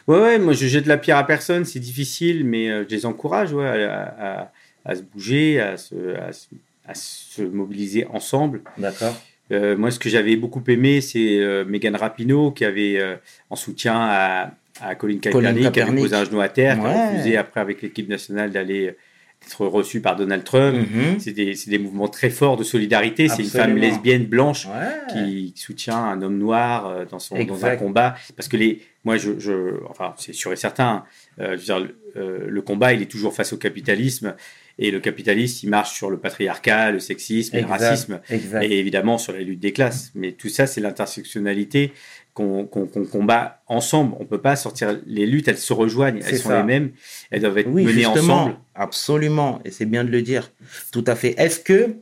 Ouais, 0.09 0.21
ouais, 0.21 0.39
moi 0.39 0.53
je 0.53 0.67
jette 0.67 0.87
la 0.87 0.97
pierre 0.99 1.17
à 1.17 1.27
personne, 1.27 1.65
c'est 1.65 1.81
difficile, 1.81 2.45
mais 2.45 2.71
euh, 2.71 2.85
je 2.89 2.95
les 2.95 3.07
encourage 3.07 3.53
ouais, 3.53 3.85
à, 3.85 4.41
à- 4.43 4.53
à 4.85 4.95
se 4.95 5.03
bouger, 5.03 5.61
à 5.61 5.77
se, 5.77 6.17
à 6.17 6.33
se- 6.33 6.47
à 6.87 6.95
se 6.95 7.43
mobiliser 7.43 8.07
ensemble. 8.07 8.63
D'accord 8.79 9.15
Euh, 9.53 9.77
moi, 9.77 9.91
ce 9.91 9.99
que 9.99 10.09
j'avais 10.09 10.35
beaucoup 10.37 10.63
aimé, 10.69 11.01
c'est 11.01 11.39
euh, 11.41 11.65
Megan 11.65 11.95
Rapinoe 11.95 12.53
qui 12.53 12.65
avait, 12.65 12.99
euh, 12.99 13.17
en 13.51 13.57
soutien 13.57 13.95
à, 13.97 14.53
à 14.81 14.95
Colin 14.95 15.19
Kaepernick, 15.19 15.73
qui 15.73 15.81
avait 15.81 15.95
posé 16.01 16.17
un 16.17 16.25
genou 16.25 16.41
à 16.41 16.49
terre, 16.49 16.79
qui 16.81 16.87
a 16.87 17.11
refusé 17.11 17.37
après 17.37 17.61
avec 17.61 17.83
l'équipe 17.83 18.09
nationale 18.09 18.51
d'aller 18.51 18.89
euh, 18.89 18.97
être 19.47 19.67
reçu 19.67 20.01
par 20.01 20.17
Donald 20.17 20.43
Trump. 20.45 20.75
Mhm. 20.77 21.19
C'est 21.21 21.33
des, 21.33 21.79
mouvements 21.79 22.09
très 22.09 22.31
forts 22.31 22.57
de 22.57 22.65
solidarité. 22.65 23.29
C'est 23.29 23.43
une 23.43 23.49
femme 23.49 23.77
lesbienne 23.77 24.25
blanche 24.25 24.67
Ouais. 24.67 25.13
qui 25.13 25.53
soutient 25.57 25.97
un 25.99 26.23
homme 26.23 26.39
noir 26.39 27.05
dans, 27.11 27.19
son, 27.19 27.45
dans 27.45 27.67
un 27.67 27.77
combat. 27.77 28.15
Parce 28.37 28.49
que 28.49 28.57
les, 28.57 28.81
moi, 29.05 29.17
je, 29.19 29.39
je- 29.39 29.85
enfin, 29.91 30.15
c'est 30.17 30.33
sûr 30.33 30.53
et 30.53 30.57
certain, 30.57 31.05
je 31.39 31.45
veux 31.51 31.57
dire, 31.57 31.81
le, 31.81 32.49
le 32.49 32.63
combat, 32.63 32.93
il 32.93 33.03
est 33.03 33.11
toujours 33.11 33.35
face 33.35 33.53
au 33.53 33.57
capitalisme. 33.59 34.35
Et 34.79 34.91
le 34.91 35.01
capitalisme, 35.01 35.67
il 35.67 35.71
marche 35.71 35.93
sur 35.95 36.11
le 36.11 36.17
patriarcat, 36.19 36.91
le 36.91 36.99
sexisme, 37.01 37.59
le 37.59 37.67
racisme, 37.67 38.21
Exact. 38.31 38.63
et 38.65 38.79
évidemment 38.79 39.19
sur 39.19 39.33
la 39.33 39.41
lutte 39.41 39.61
des 39.61 39.73
classes. 39.73 40.11
Mais 40.15 40.33
tout 40.33 40.49
ça, 40.49 40.67
c'est 40.67 40.81
l'intersectionnalité 40.81 41.93
qu'on 42.35 42.65
combat 42.65 43.63
ensemble. 43.67 44.15
On 44.19 44.25
peut 44.25 44.41
pas 44.41 44.57
sortir. 44.57 44.99
Les 45.07 45.27
luttes, 45.27 45.49
elles 45.49 45.59
se 45.59 45.73
rejoignent, 45.75 46.21
elles 46.27 46.39
sont 46.39 46.49
ça. 46.49 46.59
les 46.61 46.65
mêmes, 46.67 46.91
elles 47.31 47.43
doivent 47.43 47.59
être 47.59 47.69
Oui, 47.69 47.85
menées 47.85 48.05
justement, 48.05 48.35
ensemble. 48.45 48.57
absolument, 48.75 49.61
et 49.67 49.71
c'est 49.71 49.85
bien 49.85 50.05
de 50.05 50.11
le 50.11 50.23
dire. 50.23 50.51
Tout 50.93 51.05
à 51.07 51.15
fait. 51.15 51.35
Est-ce 51.39 51.61
que 51.61 51.97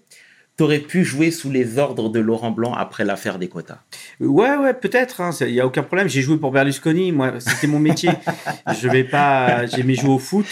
tu 0.56 0.62
aurais 0.62 0.78
pu 0.78 1.04
jouer 1.04 1.30
sous 1.32 1.50
les 1.50 1.78
ordres 1.78 2.10
de 2.10 2.20
Laurent 2.20 2.50
Blanc 2.52 2.74
après 2.74 3.04
l'affaire 3.04 3.38
des 3.40 3.48
quotas? 3.48 3.80
Ouais, 4.20 4.56
ouais, 4.56 4.74
peut-être. 4.74 5.20
hein, 5.20 5.30
Il 5.40 5.52
n'y 5.52 5.60
a 5.60 5.66
aucun 5.66 5.82
problème. 5.82 6.08
J'ai 6.08 6.22
joué 6.22 6.36
pour 6.36 6.52
Berlusconi. 6.52 7.10
Moi, 7.10 7.40
c'était 7.40 7.66
mon 7.66 7.78
métier. 7.80 8.10
je 8.80 8.86
vais 8.88 9.04
pas. 9.04 9.66
J'aimais 9.66 9.94
jouer 9.94 10.10
au 10.10 10.18
foot. 10.18 10.46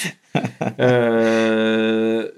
Euh, 0.80 2.30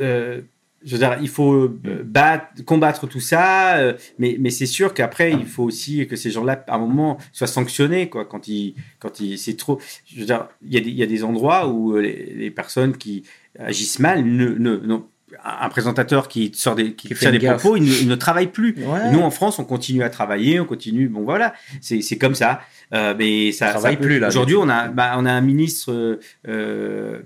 euh, 0.00 0.40
je 0.84 0.92
veux 0.92 0.98
dire, 0.98 1.18
il 1.20 1.28
faut 1.28 1.54
euh, 1.54 2.02
battre, 2.04 2.64
combattre 2.64 3.06
tout 3.06 3.20
ça, 3.20 3.94
mais, 4.18 4.36
mais 4.38 4.50
c'est 4.50 4.66
sûr 4.66 4.94
qu'après, 4.94 5.32
il 5.32 5.46
faut 5.46 5.62
aussi 5.62 6.06
que 6.06 6.16
ces 6.16 6.30
gens-là, 6.30 6.64
à 6.66 6.76
un 6.76 6.78
moment, 6.78 7.18
soient 7.32 7.46
sanctionnés, 7.46 8.08
quoi. 8.08 8.24
Quand 8.24 8.48
ils, 8.48 8.74
quand 8.98 9.20
ils, 9.20 9.38
c'est 9.38 9.56
trop. 9.56 9.80
Je 10.06 10.20
veux 10.20 10.26
dire, 10.26 10.48
il 10.62 10.74
y 10.74 10.76
a 10.76 10.80
des, 10.80 10.90
il 10.90 10.96
y 10.96 11.02
a 11.02 11.06
des 11.06 11.24
endroits 11.24 11.68
où 11.68 11.96
les, 11.96 12.34
les 12.34 12.50
personnes 12.50 12.96
qui 12.96 13.24
agissent 13.58 13.98
mal 13.98 14.24
ne, 14.24 14.48
ne, 14.54 14.96
un 15.44 15.68
présentateur 15.68 16.28
qui 16.28 16.52
sort 16.54 16.74
des, 16.74 16.92
qui 16.94 17.14
fait 17.14 17.30
des 17.32 17.38
gaffe. 17.38 17.60
propos, 17.60 17.76
il 17.76 17.84
ne, 17.84 17.88
il 17.88 18.08
ne 18.08 18.14
travaille 18.14 18.48
plus. 18.48 18.74
Ouais. 18.78 19.10
Nous, 19.12 19.20
en 19.20 19.30
France, 19.30 19.58
on 19.58 19.64
continue 19.64 20.02
à 20.02 20.10
travailler, 20.10 20.60
on 20.60 20.64
continue. 20.64 21.08
Bon, 21.08 21.22
voilà, 21.22 21.54
c'est 21.80 22.00
c'est 22.02 22.18
comme 22.18 22.34
ça. 22.34 22.60
Euh, 22.94 23.14
mais 23.18 23.52
ça, 23.52 23.70
Travaille 23.70 23.94
ça 23.94 23.98
peut- 24.00 24.04
plus, 24.06 24.18
là, 24.18 24.28
Aujourd'hui, 24.28 24.56
on 24.56 24.68
a, 24.68 24.88
bah, 24.88 25.14
on 25.16 25.24
a 25.24 25.32
un 25.32 25.40
ministre 25.40 25.90
euh, 25.92 26.18
euh, 26.48 27.20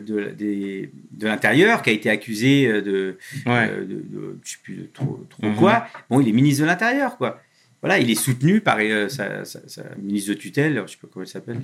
de, 0.00 0.30
des- 0.36 0.90
de 1.12 1.26
l'Intérieur 1.26 1.82
qui 1.82 1.90
a 1.90 1.92
été 1.92 2.08
accusé 2.10 2.68
de, 2.82 3.18
Ouais. 3.46 3.68
euh, 3.70 3.80
de, 3.80 3.94
de- 3.94 4.38
je 4.44 4.50
sais 4.52 4.58
plus 4.62 4.74
de 4.76 4.88
trop, 4.92 5.26
trop 5.28 5.46
Mhm. 5.46 5.56
quoi. 5.56 5.86
Bon, 6.08 6.20
il 6.20 6.28
est 6.28 6.32
ministre 6.32 6.62
de 6.62 6.66
l'Intérieur, 6.68 7.16
quoi. 7.16 7.40
Voilà, 7.82 7.98
il 7.98 8.10
est 8.10 8.14
soutenu 8.14 8.60
par 8.60 8.76
euh, 8.80 9.08
sa, 9.08 9.44
sa- 9.46 9.66
sa 9.66 9.82
ministre 9.98 10.30
de 10.30 10.34
tutelle, 10.34 10.82
je 10.86 10.92
sais 10.92 10.98
pas 11.00 11.08
comment 11.10 11.24
elle 11.24 11.30
s'appelle, 11.30 11.60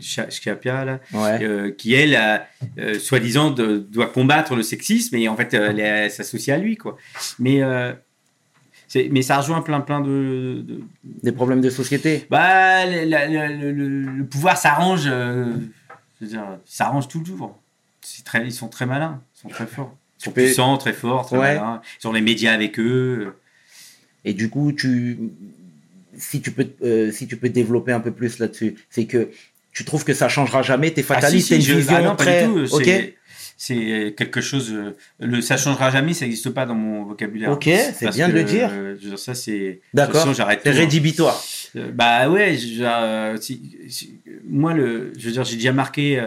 là, 0.87 1.01
Ouais. 1.13 1.45
euh, 1.45 1.71
qui 1.71 1.93
elle, 1.93 2.15
a, 2.17 2.47
euh, 2.79 2.99
soi-disant, 2.99 3.51
de- 3.51 3.77
doit 3.79 4.07
combattre 4.07 4.57
le 4.57 4.63
sexisme 4.63 5.15
et 5.17 5.29
en 5.29 5.37
fait, 5.37 5.53
elle, 5.53 5.79
s'associe 6.11 6.57
à 6.57 6.59
lui, 6.59 6.77
quoi. 6.79 6.97
Mais 7.39 7.61
mais 9.11 9.21
ça 9.21 9.37
rejoint 9.39 9.61
plein 9.61 9.81
plein 9.81 10.01
de, 10.01 10.63
de- 10.67 10.81
Des 11.23 11.33
problèmes 11.33 11.61
de 11.61 11.69
société. 11.69 12.27
bah 12.31 12.87
le, 12.87 13.05
la- 13.05 13.27
le- 13.29 13.55
le- 13.55 13.73
le- 13.73 14.11
le 14.19 14.25
pouvoir 14.25 14.57
s'arrange 14.57 15.11
s'arrange 16.65 17.09
toujours 17.09 17.61
très 18.25 18.45
ils 18.47 18.53
sont 18.53 18.69
très 18.69 18.87
malins 18.87 19.21
ils 19.37 19.41
sont 19.41 19.49
très 19.49 19.67
forts 19.67 19.95
ils 20.21 20.25
sont 20.25 20.31
puissants 20.31 20.79
très 20.79 20.93
forts 20.93 21.27
très 21.27 21.37
Ouais. 21.37 21.55
malins 21.57 21.83
ils 22.03 22.07
ont 22.07 22.13
les 22.13 22.21
médias 22.23 22.53
avec 22.55 22.79
eux 22.79 23.35
Et 24.25 24.33
du 24.35 24.49
coup, 24.51 24.73
tu, 24.73 25.19
si 26.19 26.41
tu 26.41 26.51
peux, 26.51 26.67
euh, 26.83 27.11
si 27.13 27.27
tu 27.27 27.37
peux 27.37 27.49
développer 27.49 27.93
un 27.93 28.01
peu 28.01 28.11
plus 28.11 28.39
là-dessus, 28.39 28.75
c'est 28.91 29.07
que 29.07 29.31
tu 29.73 29.85
trouves 29.85 30.05
que 30.05 30.15
ça 30.15 30.29
changera 30.29 30.63
jamais. 30.63 30.91
T'es 30.93 31.03
Ah, 31.09 31.15
fataliste. 31.15 31.49
si, 31.49 31.55
t'as 31.55 31.61
si, 31.61 31.69
une 31.69 31.75
je- 31.75 31.81
vision 31.81 31.97
ah 31.99 32.03
non, 32.03 32.17
pas 32.17 32.25
du 32.25 32.45
tout 32.69 32.75
Ok. 32.77 32.91
c'est 33.59 34.15
quelque 34.19 34.41
chose 34.43 34.71
euh, 34.73 34.95
le 35.19 35.41
ça 35.41 35.57
changera 35.57 35.91
jamais 35.91 36.13
ça 36.13 36.27
n'existe 36.27 36.51
pas 36.51 36.67
dans 36.67 36.75
mon 36.75 37.05
vocabulaire 37.05 37.51
Ok, 37.51 37.65
c'est 37.95 38.11
bien 38.13 38.29
de 38.29 38.35
le 38.35 38.45
dire. 38.45 38.69
euh, 38.73 38.97
ça 39.17 39.35
c'est 39.35 39.81
D'accord. 39.95 40.33
j'arrête 40.35 40.61
C'est 40.63 40.71
hein. 40.71 40.73
rédhibitoire. 40.75 41.43
Euh, 41.77 41.91
Bah 41.93 42.29
ouais, 42.29 42.57
je- 42.57 42.83
euh, 42.83 43.37
si- 43.39 43.77
si- 43.89 44.19
moi 44.47 44.75
le, 44.75 45.13
je 45.19 45.27
veux 45.27 45.33
dire, 45.33 45.45
j'ai 45.45 45.57
déjà 45.57 45.73
marqué, 45.73 46.19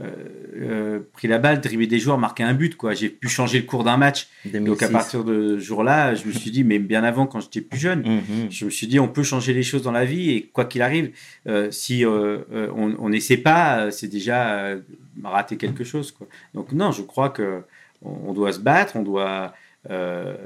euh, 0.00 0.10
euh, 0.56 1.00
pris 1.12 1.28
la 1.28 1.38
balle, 1.38 1.60
dribblé 1.60 1.86
des 1.86 1.98
joueurs, 1.98 2.16
marqué 2.18 2.42
un 2.42 2.54
but 2.54 2.76
quoi. 2.76 2.94
J'ai 2.94 3.10
pu 3.10 3.28
changer 3.28 3.58
le 3.60 3.66
cours 3.66 3.84
d'un 3.84 3.98
match. 3.98 4.28
2006. 4.46 4.64
Donc 4.64 4.82
à 4.82 4.88
partir 4.88 5.22
de 5.22 5.58
ce 5.58 5.64
jour-là, 5.64 6.14
je 6.14 6.26
me 6.26 6.32
suis 6.32 6.50
dit, 6.50 6.64
mais 6.64 6.78
bien 6.78 7.04
avant 7.04 7.26
quand 7.26 7.40
j'étais 7.40 7.60
plus 7.60 7.78
jeune, 7.78 8.00
Mhm. 8.02 8.50
je 8.50 8.64
me 8.64 8.70
suis 8.70 8.86
dit 8.86 8.98
on 8.98 9.08
peut 9.08 9.22
changer 9.22 9.52
les 9.52 9.62
choses 9.62 9.82
dans 9.82 9.92
la 9.92 10.04
vie 10.06 10.30
et 10.30 10.42
quoi 10.52 10.64
qu'il 10.64 10.80
arrive, 10.82 11.12
euh, 11.46 11.70
si 11.70 12.04
euh, 12.06 12.38
on 12.74 13.08
n'essaie 13.10 13.36
pas, 13.36 13.90
c'est 13.90 14.08
déjà 14.08 14.74
rater 15.22 15.56
quelque 15.58 15.84
chose 15.84 16.10
quoi. 16.10 16.26
Donc 16.54 16.72
non, 16.72 16.90
je 16.90 17.02
crois 17.02 17.28
que 17.28 17.60
on, 18.02 18.32
doit 18.32 18.52
se 18.52 18.60
battre, 18.60 18.96
on 18.96 19.02
doit 19.02 19.52
pr- 19.88 20.36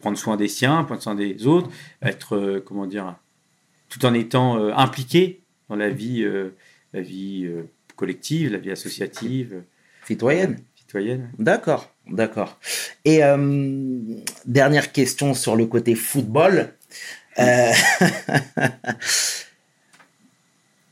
prendre 0.00 0.16
soin 0.16 0.36
des 0.36 0.48
siens, 0.48 0.82
prendre 0.84 1.02
soin 1.02 1.14
des 1.14 1.46
autres, 1.46 1.68
être 2.02 2.62
comment 2.64 2.86
dire, 2.86 3.14
tout 3.90 4.04
en 4.06 4.14
étant 4.14 4.56
impliqué 4.76 5.40
dans 5.68 5.76
la 5.76 5.90
vie, 5.90 6.24
la 6.94 7.00
vie 7.00 7.46
collective, 7.98 8.52
la 8.52 8.58
vie 8.58 8.70
associative, 8.70 9.52
euh, 9.54 9.60
Citoyenne. 10.06 10.58
citoyenne. 10.76 11.30
D'accord, 11.38 11.92
d'accord. 12.10 12.58
Et 13.04 13.22
euh, 13.22 13.98
dernière 14.46 14.92
question 14.92 15.34
sur 15.34 15.56
le 15.56 15.66
côté 15.66 15.94
football. 15.94 16.72
Euh, 17.38 17.70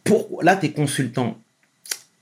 pour, 0.04 0.42
là, 0.42 0.56
tu 0.56 0.66
es 0.66 0.72
consultant. 0.72 1.38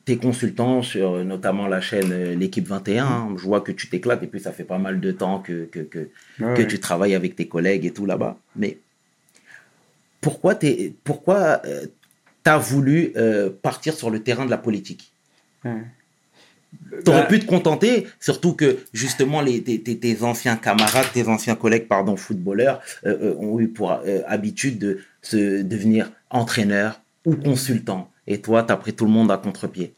Tu 0.07 0.13
es 0.13 0.17
consultant 0.19 0.83
sur 0.83 1.15
euh, 1.15 1.25
notamment 1.25 1.67
la 1.67 1.81
chaîne 1.81 2.39
L'équipe 2.39 2.67
21. 2.69 3.05
hein. 3.07 3.35
Je 3.37 3.43
vois 3.43 3.63
que 3.63 3.73
tu 3.73 3.89
t'éclates 3.89 4.23
et 4.23 4.27
puis 4.27 4.41
ça 4.41 4.53
fait 4.53 4.65
pas 4.65 4.79
mal 4.79 5.01
de 5.01 5.13
temps 5.13 5.41
que, 5.41 5.65
que, 5.65 5.81
que, 5.81 6.11
que 6.39 6.63
tu 6.63 6.79
travailles 6.79 7.15
avec 7.15 7.37
tes 7.37 7.49
collègues 7.49 7.87
et 7.87 7.91
tout 7.93 8.07
là-bas. 8.07 8.39
Mais 8.57 8.79
pourquoi 10.21 10.55
tu 10.55 10.95
pourquoi 11.05 11.61
as 12.47 12.59
voulu 12.59 13.13
euh, 13.17 13.51
partir 13.63 13.95
sur 13.95 14.11
le 14.11 14.21
terrain 14.23 14.45
de 14.47 14.51
la 14.51 14.59
politique 14.59 15.13
T'aurais 17.05 17.21
Bah, 17.23 17.27
pu 17.27 17.39
te 17.39 17.47
contenter, 17.47 18.07
surtout 18.21 18.53
que 18.55 18.79
justement 18.93 19.41
les, 19.41 19.63
tes, 19.63 19.81
tes- 19.81 19.97
tes 19.99 20.23
anciens 20.23 20.57
camarades, 20.57 21.07
tes 21.13 21.29
anciens 21.29 21.55
collègues, 21.55 21.87
pardon, 21.87 22.17
footballeurs, 22.17 22.81
euh, 23.07 23.17
euh, 23.33 23.37
ont 23.39 23.61
eu 23.61 23.69
pour 23.69 23.93
euh, 23.93 24.21
habitude 24.27 24.79
de 24.79 24.99
se 25.23 25.63
devenir 25.63 26.11
entraîneur 26.31 27.01
ou 27.25 27.37
consultant. 27.37 28.11
Et 28.27 28.41
toi, 28.41 28.63
t'as 28.65 28.77
pris 28.77 28.93
tout 28.93 29.05
le 29.05 29.11
monde 29.13 29.31
à 29.31 29.37
contre-pied. 29.37 29.95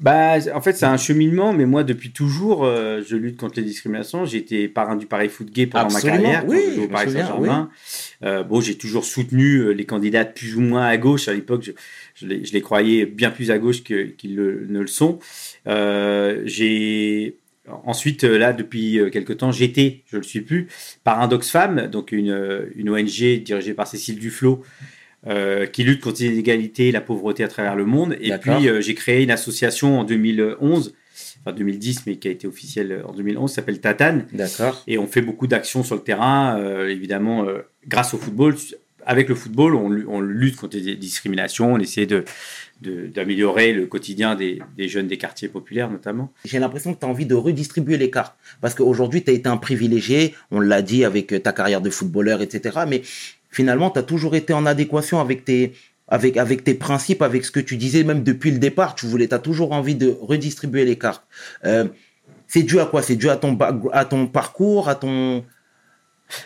Bah, 0.00 0.34
en 0.54 0.60
fait, 0.60 0.72
c'est 0.72 0.86
un 0.86 0.96
cheminement, 0.96 1.52
mais 1.52 1.66
moi, 1.66 1.84
depuis 1.84 2.10
toujours, 2.10 2.64
euh, 2.64 3.00
je 3.06 3.16
lutte 3.16 3.36
contre 3.38 3.58
les 3.60 3.64
discriminations. 3.64 4.24
J'ai 4.24 4.38
été 4.38 4.68
parrain 4.68 4.96
du 4.96 5.06
Paris 5.06 5.28
Foot 5.28 5.50
Gay 5.50 5.66
pendant 5.66 5.84
Absolument, 5.86 6.16
ma 6.16 6.22
carrière, 6.22 6.44
oui, 6.48 6.62
quand 6.66 6.74
je 6.74 6.80
au 6.80 6.88
Paris 6.88 7.10
Saint-Germain. 7.12 7.70
Euh, 8.24 8.42
bon, 8.42 8.60
j'ai 8.60 8.76
toujours 8.76 9.04
soutenu 9.04 9.56
euh, 9.58 9.70
les 9.70 9.84
candidats 9.84 10.24
plus 10.24 10.56
ou 10.56 10.60
moins 10.60 10.84
à 10.86 10.96
gauche. 10.96 11.28
À 11.28 11.32
l'époque, 11.32 11.62
je, 11.62 11.72
je, 12.14 12.26
les, 12.26 12.44
je 12.44 12.52
les 12.52 12.60
croyais 12.60 13.06
bien 13.06 13.30
plus 13.30 13.50
à 13.50 13.58
gauche 13.58 13.82
qu'ils 13.84 14.34
le- 14.34 14.66
ne 14.68 14.80
le 14.80 14.86
sont. 14.88 15.18
Euh, 15.68 16.42
j'ai 16.44 17.36
ensuite, 17.84 18.24
là, 18.24 18.52
depuis 18.52 18.98
euh, 18.98 19.10
quelque 19.10 19.32
temps, 19.32 19.52
j'étais, 19.52 20.02
je 20.10 20.16
ne 20.16 20.20
le 20.22 20.26
suis 20.26 20.40
plus, 20.42 20.68
par 21.04 21.28
Femmes, 21.44 21.86
donc 21.86 22.12
une, 22.12 22.68
une 22.74 22.90
ONG 22.90 23.42
dirigée 23.42 23.74
par 23.74 23.86
Cécile 23.86 24.18
Duflot, 24.18 24.62
euh, 25.26 25.66
qui 25.66 25.84
lutte 25.84 26.00
contre 26.00 26.20
les 26.22 26.28
inégalités 26.28 26.88
et 26.88 26.92
la 26.92 27.00
pauvreté 27.00 27.44
à 27.44 27.48
travers 27.48 27.76
le 27.76 27.84
monde. 27.84 28.16
Et 28.20 28.30
puis, 28.38 28.68
euh, 28.68 28.80
j'ai 28.80 28.94
créé 28.94 29.22
une 29.22 29.30
association 29.30 30.00
en 30.00 30.04
2011, 30.04 30.94
enfin 31.40 31.56
2010, 31.56 32.02
mais 32.06 32.16
qui 32.16 32.28
a 32.28 32.30
été 32.30 32.46
officielle 32.46 33.02
en 33.06 33.12
2011, 33.12 33.50
qui 33.50 33.54
s'appelle 33.54 33.80
Tatane. 33.80 34.26
D'accord. 34.32 34.82
Et 34.86 34.98
on 34.98 35.06
fait 35.06 35.22
beaucoup 35.22 35.46
d'actions 35.46 35.82
sur 35.82 35.94
le 35.94 36.02
terrain, 36.02 36.58
euh, 36.58 36.88
évidemment, 36.88 37.46
grâce 37.88 38.14
au 38.14 38.18
football. 38.18 38.54
Avec 39.06 39.28
le 39.28 39.34
football, 39.34 39.74
on, 39.74 39.90
lu- 39.90 40.06
on 40.08 40.20
lutte 40.22 40.56
contre 40.56 40.78
les 40.78 40.94
discriminations, 40.96 41.74
on 41.74 41.78
essaie 41.78 42.06
de- 42.06 42.24
d'améliorer 42.82 43.72
le 43.72 43.86
quotidien 43.86 44.34
des, 44.34 44.60
des 44.76 44.88
jeunes 44.88 45.06
des 45.06 45.16
quartiers 45.18 45.48
populaires, 45.48 45.90
notamment. 45.90 46.32
J'ai 46.44 46.58
l'impression 46.58 46.92
que 46.94 47.00
tu 47.00 47.06
as 47.06 47.08
envie 47.08 47.26
de 47.26 47.34
redistribuer 47.34 47.96
les 47.98 48.10
cartes. 48.10 48.34
Parce 48.60 48.74
qu'aujourd'hui, 48.74 49.22
tu 49.22 49.30
as 49.30 49.34
été 49.34 49.48
un 49.48 49.56
privilégié, 49.56 50.34
on 50.50 50.60
l'a 50.60 50.82
dit 50.82 51.04
avec 51.04 51.42
ta 51.42 51.52
carrière 51.52 51.80
de 51.80 51.90
footballeur, 51.90 52.42
etc. 52.42 52.80
Mais 52.88 53.02
finalement, 53.54 53.90
tu 53.90 53.98
as 53.98 54.02
toujours 54.02 54.34
été 54.34 54.52
en 54.52 54.66
adéquation 54.66 55.20
avec 55.20 55.44
tes, 55.44 55.72
avec, 56.08 56.36
avec 56.36 56.64
tes 56.64 56.74
principes, 56.74 57.22
avec 57.22 57.44
ce 57.44 57.50
que 57.50 57.60
tu 57.60 57.76
disais 57.76 58.02
même 58.04 58.22
depuis 58.22 58.50
le 58.50 58.58
départ. 58.58 58.94
Tu 58.94 59.06
voulais, 59.06 59.32
as 59.32 59.38
toujours 59.38 59.72
envie 59.72 59.94
de 59.94 60.08
redistribuer 60.20 60.84
les 60.84 60.98
cartes. 60.98 61.24
Euh, 61.64 61.86
c'est 62.48 62.62
dû 62.62 62.80
à 62.80 62.86
quoi? 62.86 63.00
C'est 63.02 63.16
dû 63.16 63.30
à 63.30 63.36
ton, 63.36 63.56
à 63.92 64.04
ton 64.04 64.26
parcours, 64.26 64.88
à 64.88 64.96
ton... 64.96 65.44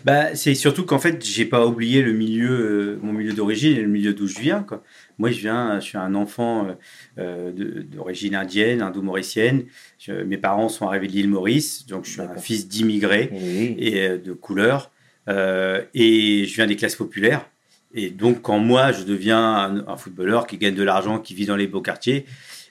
Bah, 0.05 0.35
c'est 0.35 0.55
surtout 0.55 0.85
qu'en 0.85 0.99
fait, 0.99 1.25
j'ai 1.25 1.45
pas 1.45 1.65
oublié 1.65 2.03
le 2.03 2.13
milieu, 2.13 2.51
euh, 2.51 2.99
mon 3.01 3.13
milieu 3.13 3.33
d'origine 3.33 3.77
et 3.77 3.81
le 3.81 3.89
milieu 3.89 4.13
d'où 4.13 4.27
je 4.27 4.39
viens. 4.39 4.63
Quoi. 4.63 4.83
Moi, 5.19 5.31
je 5.31 5.39
viens, 5.39 5.81
je 5.81 5.85
suis 5.85 5.99
un 5.99 6.15
enfant 6.15 6.77
euh, 7.19 7.53
d'origine 7.85 8.35
indienne, 8.35 8.83
indo-mauricienne. 8.83 9.65
Mes 10.27 10.37
parents 10.37 10.69
sont 10.69 10.87
arrivés 10.87 11.07
de 11.07 11.13
l'île 11.13 11.29
Maurice, 11.29 11.87
donc 11.87 12.05
je 12.05 12.11
suis 12.11 12.21
un 12.21 12.37
fils 12.37 12.69
d'immigrés. 12.69 13.31
Oui. 13.33 13.77
et 13.79 14.19
de 14.19 14.33
couleur. 14.33 14.91
Euh, 15.29 15.83
et 15.95 16.45
je 16.47 16.55
viens 16.55 16.67
des 16.67 16.77
classes 16.77 16.97
populaires. 16.97 17.47
Et 17.95 18.11
donc, 18.11 18.43
quand 18.43 18.59
moi, 18.59 18.93
je 18.93 19.05
deviens 19.05 19.85
un, 19.87 19.97
footballeur 19.97 20.47
qui 20.47 20.59
gagne 20.59 20.75
de 20.75 20.83
l'argent, 20.83 21.19
qui 21.19 21.35
vit 21.35 21.47
dans 21.47 21.57
les 21.57 21.67
beaux 21.67 21.81
quartiers, 21.81 22.27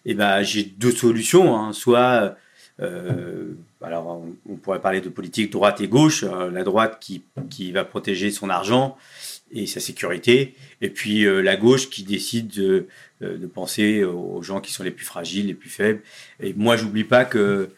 et 0.05 0.13
ben, 0.13 0.43
j'ai 0.43 0.63
deux 0.63 0.91
solutions. 0.91 1.57
hein. 1.57 1.73
Soit, 1.73 2.35
euh, 2.81 3.53
alors, 3.81 4.23
on, 4.47 4.55
pourrait 4.55 4.81
parler 4.81 5.01
de 5.01 5.09
politique 5.09 5.51
droite 5.51 5.81
et 5.81 5.87
gauche. 5.87 6.23
euh, 6.23 6.51
la 6.51 6.63
droite 6.63 6.97
qui, 6.99 7.23
qui 7.49 7.71
va 7.71 7.83
protéger 7.83 8.31
son 8.31 8.49
argent 8.49 8.97
et 9.51 9.65
sa 9.65 9.79
sécurité, 9.79 10.55
et 10.81 10.89
puis 10.89 11.23
la 11.23 11.55
gauche 11.55 11.89
qui 11.89 12.03
décide 12.03 12.49
de, 12.49 12.87
penser 13.53 14.03
aux 14.03 14.41
gens 14.41 14.59
qui 14.59 14.73
sont 14.73 14.83
les 14.83 14.91
plus 14.91 15.05
fragiles, 15.05 15.47
les 15.47 15.53
plus 15.53 15.69
faibles. 15.69 16.01
Et 16.43 16.53
moi, 16.53 16.75
j'oublie 16.75 17.05
pas 17.05 17.23
que 17.23 17.69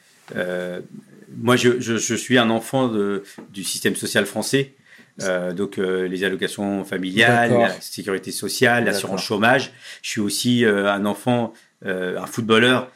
moi, 1.37 1.55
je, 1.55 1.79
je, 1.79 1.97
je 1.97 2.15
suis 2.15 2.37
un 2.37 2.49
enfant 2.49 2.87
de, 2.87 3.23
du 3.51 3.63
système 3.63 3.95
social 3.95 4.25
français. 4.25 4.73
Euh, 5.21 5.51
donc, 5.51 5.77
euh, 5.79 6.07
les 6.07 6.23
allocations 6.23 6.85
familiales, 6.85 7.51
la 7.51 7.81
sécurité 7.81 8.31
sociale, 8.31 8.85
l'assurance 8.85 9.23
chômage. 9.23 9.71
Je 10.01 10.09
suis 10.09 10.21
aussi 10.21 10.63
euh, 10.65 10.91
un 10.91 11.05
enfant, 11.05 11.53
un 11.85 12.25
footballeur 12.25 12.91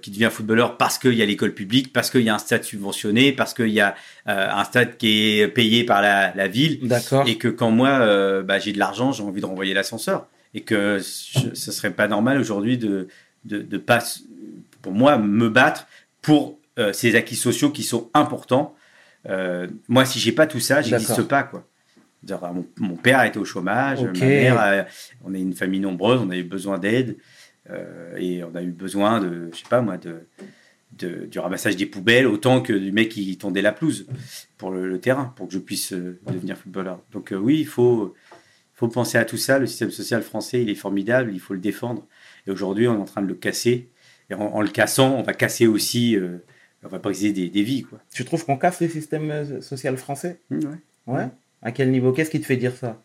qui 0.00 0.10
devient 0.10 0.30
footballeur 0.32 0.78
parce 0.78 0.96
qu'il 0.96 1.12
y 1.12 1.20
a 1.20 1.26
l'école 1.26 1.52
publique, 1.52 1.92
parce 1.92 2.10
qu'il 2.10 2.22
y 2.22 2.30
a 2.30 2.34
un 2.34 2.38
stade 2.38 2.64
subventionné, 2.64 3.32
parce 3.32 3.52
qu'il 3.52 3.68
y 3.68 3.80
a 3.80 3.94
un 4.24 4.64
stade 4.64 4.96
qui 4.96 5.38
est 5.40 5.48
payé 5.48 5.84
par 5.84 6.00
la, 6.00 6.32
la 6.34 6.48
ville. 6.48 6.78
D'accord. 6.88 7.28
Et 7.28 7.36
que 7.36 7.48
quand 7.48 7.70
moi, 7.70 8.40
bah, 8.42 8.58
j'ai 8.58 8.72
de 8.72 8.78
l'argent, 8.78 9.12
j'ai 9.12 9.22
envie 9.22 9.42
de 9.42 9.46
renvoyer 9.46 9.74
l'ascenseur. 9.74 10.28
Et 10.54 10.62
que 10.62 10.98
je- 10.98 11.54
ce 11.54 11.72
serait 11.72 11.90
pas 11.90 12.08
normal 12.08 12.40
aujourd'hui 12.40 12.78
de, 12.78 13.08
de, 13.44 13.60
de 13.60 13.76
pas, 13.76 14.02
pour 14.80 14.92
moi, 14.92 15.18
me 15.18 15.50
battre 15.50 15.86
pour 16.22 16.58
euh, 16.78 16.92
ces 16.92 17.14
acquis 17.16 17.36
sociaux 17.36 17.70
qui 17.70 17.82
sont 17.82 18.10
importants. 18.14 18.74
Euh, 19.28 19.66
moi, 19.88 20.04
si 20.04 20.18
j'ai 20.18 20.32
pas 20.32 20.46
tout 20.46 20.60
ça, 20.60 20.82
j'existe 20.82 21.16
pas, 21.28 21.42
quoi. 21.42 21.66
Mon, 22.52 22.66
mon 22.78 22.96
père 22.96 23.22
était 23.24 23.38
au 23.38 23.44
chômage, 23.44 23.98
ma 24.06 24.12
mère, 24.28 24.58
a- 24.58 24.86
on 25.24 25.32
est 25.34 25.40
une 25.40 25.54
famille 25.54 25.80
nombreuse, 25.80 26.20
on 26.22 26.28
a 26.30 26.36
eu 26.36 26.42
besoin 26.44 26.78
d'aide 26.78 27.16
euh, 27.70 28.14
et 28.18 28.44
on 28.44 28.54
a 28.54 28.62
eu 28.62 28.70
besoin 28.72 29.20
de, 29.20 29.48
je 29.52 29.58
sais 29.58 29.68
pas 29.70 29.80
moi, 29.80 29.96
de, 29.96 30.26
de- 30.92 31.24
du 31.26 31.38
ramassage 31.38 31.76
des 31.76 31.86
poubelles 31.86 32.26
autant 32.26 32.60
que 32.60 32.72
du 32.74 32.92
mec 32.92 33.08
qui 33.10 33.36
tondait 33.38 33.62
la 33.62 33.72
pelouse 33.72 34.06
pour 34.58 34.70
le, 34.70 34.86
le 34.88 35.00
terrain, 35.00 35.32
pour 35.36 35.48
que 35.48 35.54
je 35.54 35.58
puisse 35.58 35.92
euh, 35.94 36.18
devenir 36.30 36.58
footballeur. 36.58 37.00
Donc 37.12 37.32
euh, 37.32 37.36
oui, 37.36 37.58
il 37.60 37.66
faut, 37.66 38.14
faut 38.74 38.88
penser 38.88 39.16
à 39.16 39.24
tout 39.24 39.38
ça. 39.38 39.58
Le 39.58 39.66
système 39.66 39.90
social 39.90 40.22
français, 40.22 40.62
il 40.62 40.68
est 40.68 40.74
formidable, 40.74 41.30
il 41.32 41.40
faut 41.40 41.54
le 41.54 41.60
défendre. 41.60 42.06
Et 42.46 42.50
aujourd'hui, 42.50 42.86
on 42.86 42.94
est 42.94 43.00
en 43.00 43.04
train 43.06 43.22
de 43.22 43.28
le 43.28 43.34
casser. 43.34 43.88
Et 44.28 44.34
en, 44.34 44.40
en 44.42 44.60
le 44.60 44.68
cassant, 44.68 45.14
on 45.14 45.22
va 45.22 45.32
casser 45.32 45.66
aussi, 45.66 46.16
euh, 46.16 46.38
on 46.84 46.88
va 46.88 46.98
briser 46.98 47.32
des, 47.32 47.48
des 47.48 47.62
vies. 47.62 47.82
Quoi. 47.82 47.98
Tu 48.12 48.24
trouves 48.24 48.44
qu'on 48.44 48.56
casse 48.56 48.80
le 48.80 48.88
système 48.88 49.30
euh, 49.30 49.60
social 49.60 49.96
français? 49.96 50.40
Mmh, 50.50 50.58
ouais. 50.58 51.14
Ouais. 51.14 51.28
À 51.62 51.72
quel 51.72 51.90
niveau? 51.90 52.12
Qu'est-ce 52.12 52.30
qui 52.30 52.40
te 52.40 52.46
fait 52.46 52.56
dire 52.56 52.74
ça? 52.76 53.02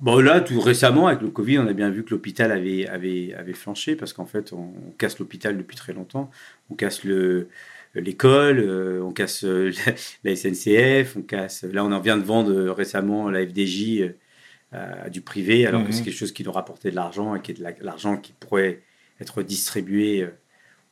Bon, 0.00 0.20
là, 0.20 0.40
tout 0.42 0.60
récemment, 0.60 1.06
avec 1.06 1.22
le 1.22 1.30
Covid, 1.30 1.58
on 1.58 1.66
a 1.66 1.72
bien 1.72 1.88
vu 1.90 2.04
que 2.04 2.10
l'hôpital 2.10 2.52
avait, 2.52 2.86
avait, 2.86 3.32
avait 3.34 3.54
flanché 3.54 3.96
parce 3.96 4.12
qu'en 4.12 4.26
fait, 4.26 4.52
on, 4.52 4.58
on 4.88 4.90
casse 4.98 5.18
l'hôpital 5.18 5.56
depuis 5.56 5.76
très 5.76 5.94
longtemps. 5.94 6.30
On 6.68 6.74
casse 6.74 7.02
le, 7.04 7.48
l'école, 7.94 8.58
euh, 8.60 9.02
on 9.02 9.12
casse 9.12 9.42
euh, 9.44 9.70
la, 9.86 9.94
la 10.24 10.36
SNCF, 10.36 11.16
on 11.16 11.22
casse. 11.22 11.62
Là, 11.64 11.82
on 11.84 11.92
en 11.92 12.00
vient 12.00 12.18
de 12.18 12.22
vendre 12.24 12.50
euh, 12.52 12.72
récemment 12.72 13.30
la 13.30 13.40
FDJ 13.46 14.00
euh, 14.02 15.04
à 15.06 15.10
du 15.10 15.22
privé, 15.22 15.66
alors 15.66 15.82
que 15.82 15.88
Mhm. 15.88 15.92
c'est 15.92 16.04
quelque 16.04 16.14
chose 16.16 16.32
qui 16.32 16.42
doit 16.42 16.54
rapporter 16.54 16.90
de 16.90 16.96
l'argent 16.96 17.34
et 17.34 17.40
qui 17.42 17.52
est 17.52 17.54
de 17.54 17.62
la- 17.62 17.74
l'argent 17.80 18.16
qui 18.18 18.32
pourrait 18.34 18.82
être 19.20 19.42
distribué 19.42 20.22
euh, 20.22 20.28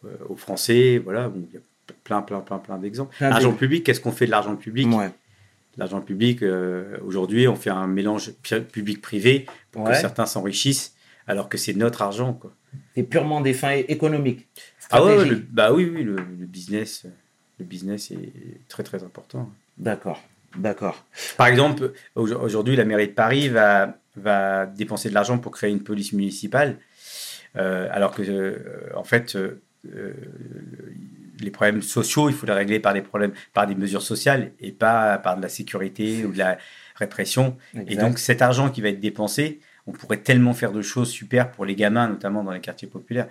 euh, 0.07 0.17
aux 0.29 0.37
Français. 0.37 0.99
Voilà, 0.99 1.29
bon, 1.29 1.47
il 1.51 1.55
y 1.55 1.59
a 1.59 1.61
plein, 2.05 2.23
plein, 2.23 2.41
plein, 2.41 2.59
plein 2.59 2.79
d'exemples. 2.79 3.15
L'argent 3.21 3.53
public, 3.53 3.85
qu'est-ce 3.85 4.01
qu'on 4.01 4.13
fait 4.13 4.27
de 4.27 4.31
l'argent 4.31 4.57
public? 4.57 4.89
Ouais. 4.93 5.11
L'argent 5.77 6.01
public, 6.01 6.43
euh, 6.43 6.97
aujourd'hui, 7.05 7.47
on 7.49 7.55
fait 7.57 7.71
un 7.71 7.87
mélange 7.87 8.33
public-privé 8.73 9.47
pour 9.71 9.83
Ouais. 9.85 9.93
que 9.93 9.97
certains 9.99 10.27
s'enrichissent, 10.27 10.95
alors 11.27 11.49
que 11.49 11.57
c'est 11.57 11.75
notre 11.75 12.03
argent. 12.03 12.33
Quoi. 12.33 12.53
C'est 12.97 13.03
purement 13.05 13.41
des 13.41 13.55
fins 13.55 13.77
économiques. 13.89 14.49
Ah 14.91 15.05
ouais, 15.05 15.25
le- 15.25 15.37
bah 15.37 15.73
oui, 15.73 15.91
oui, 15.95 16.03
le, 16.03 16.17
le 16.17 16.47
business, 16.47 17.07
le 17.59 17.65
business 17.65 18.11
est 18.11 18.67
très 18.69 18.83
très 18.83 19.05
important. 19.05 19.51
D'accord. 19.77 20.21
D'accord. 20.57 21.05
Par 21.37 21.47
exemple, 21.47 21.93
au- 22.17 22.27
aujourd'hui, 22.33 22.75
la 22.75 22.85
mairie 22.85 23.09
de 23.09 23.13
Paris 23.13 23.49
va, 23.49 23.99
va 24.17 24.67
dépenser 24.67 25.11
de 25.11 25.15
l'argent 25.15 25.39
pour 25.39 25.53
créer 25.53 25.71
une 25.71 25.83
police 25.85 26.13
municipale, 26.13 26.79
euh, 27.57 27.87
alors 27.93 28.13
que, 28.15 28.23
euh, 28.23 28.59
en 28.97 29.05
fait, 29.05 29.37
les 31.41 31.51
problèmes 31.51 31.83
sociaux, 31.83 32.29
il 32.29 32.35
faut 32.35 32.47
les 32.47 32.53
régler 32.53 32.81
par 32.81 32.95
des 32.95 33.03
problèmes, 33.03 33.33
par 33.53 33.67
des 33.67 33.75
mesures 33.75 34.03
sociales 34.03 34.53
et 34.61 34.73
pas 34.73 35.19
par 35.19 35.37
de 35.37 35.43
la 35.43 35.49
sécurité 35.49 36.25
ou 36.25 36.33
de 36.33 36.39
la 36.39 36.59
répression. 36.97 37.57
Et 37.87 37.97
donc, 37.97 38.19
cet 38.19 38.43
argent 38.43 38.71
qui 38.71 38.81
va 38.81 38.89
être 38.89 39.01
dépensé, 39.01 39.61
on 39.87 39.93
pourrait 39.93 40.19
tellement 40.19 40.53
faire 40.55 40.73
de 40.73 40.83
choses 40.83 41.11
super 41.11 41.51
pour 41.51 41.65
les 41.65 41.75
gamins, 41.75 42.09
notamment 42.09 42.43
dans 42.45 42.51
les 42.53 42.61
quartiers 42.61 42.89
populaires. 42.89 43.29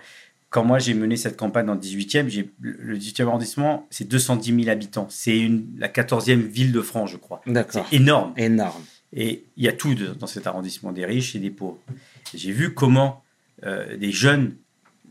Quand 0.50 0.64
moi, 0.64 0.78
j'ai 0.78 0.94
mené 0.94 1.16
cette 1.16 1.36
campagne 1.36 1.66
dans 1.66 1.74
le 1.74 1.78
18e, 1.80 2.28
j'ai- 2.28 2.50
le 2.60 2.96
18e 2.96 3.28
arrondissement, 3.28 3.86
c'est 3.90 4.08
210 4.08 4.54
000 4.64 4.68
habitants. 4.70 5.06
C'est 5.10 5.50
la 5.76 5.88
14e 5.88 6.40
ville 6.40 6.72
de 6.72 6.80
France, 6.80 7.10
je 7.10 7.18
crois. 7.18 7.42
C'est 7.44 7.52
D'accord. 7.52 7.86
énorme. 7.92 8.32
Énorme. 8.38 8.82
Et 9.12 9.44
il 9.58 9.64
y 9.64 9.68
a 9.68 9.72
tout 9.72 9.94
dans 9.94 10.26
cet 10.26 10.46
arrondissement, 10.46 10.90
des 10.92 11.04
riches 11.04 11.36
et 11.36 11.38
des 11.38 11.50
pauvres. 11.50 11.78
J'ai 12.34 12.52
vu 12.52 12.72
comment 12.72 13.22
euh, 13.64 13.96
des 13.98 14.10
jeunes 14.12 14.54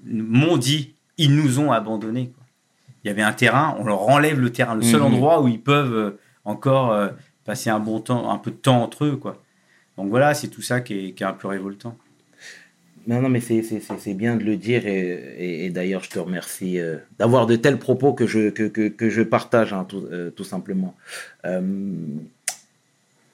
m'ont 0.05 0.57
dit, 0.57 0.95
ils 1.17 1.35
nous 1.35 1.59
ont 1.59 1.71
abandonnés. 1.71 2.31
quoi. 2.35 2.45
Il 3.07 3.11
y 3.11 3.13
avait 3.13 3.21
un 3.21 3.31
terrain, 3.31 3.73
on 3.79 3.85
leur 3.85 4.01
enlève 4.09 4.37
le 4.37 4.51
terrain, 4.51 4.75
le 4.75 4.81
seul 4.81 4.99
Mhm. 4.99 5.05
endroit 5.07 5.41
où 5.41 5.47
ils 5.47 5.61
peuvent 5.61 5.93
euh, 5.93 6.19
encore 6.43 6.91
euh, 6.91 7.07
passer 7.45 7.69
un 7.69 7.79
bon 7.79 8.01
temps, 8.01 8.29
un 8.29 8.37
peu 8.37 8.51
de 8.51 8.57
temps 8.57 8.83
entre 8.83 9.05
eux. 9.05 9.15
Quoi. 9.15 9.41
Donc 9.97 10.09
voilà, 10.09 10.33
c'est 10.33 10.49
tout 10.49 10.61
ça 10.61 10.81
qui 10.81 10.93
est, 11.07 11.11
qui 11.13 11.23
est 11.23 11.25
un 11.25 11.31
peu 11.31 11.47
révoltant. 11.47 11.95
Non, 13.07 13.21
non, 13.21 13.29
mais 13.29 13.39
c'est- 13.39 13.61
bien 14.13 14.35
de 14.35 14.43
le 14.43 14.57
dire 14.57 14.85
et, 14.85 14.99
et- 15.37 15.65
et 15.65 15.69
d'ailleurs, 15.69 16.03
je 16.03 16.09
te 16.09 16.19
remercie 16.19 16.79
euh, 16.79 16.97
d'avoir 17.17 17.45
de 17.47 17.55
tels 17.55 17.79
propos 17.79 18.11
que 18.11 18.27
je, 18.27 18.49
que, 18.49 18.63
que, 18.63 18.89
que 18.89 19.09
je 19.09 19.21
partage, 19.21 19.71
hein, 19.71 19.85
tout, 19.87 20.05
euh, 20.11 20.29
tout 20.29 20.43
simplement. 20.43 20.93
Euh, 21.45 21.61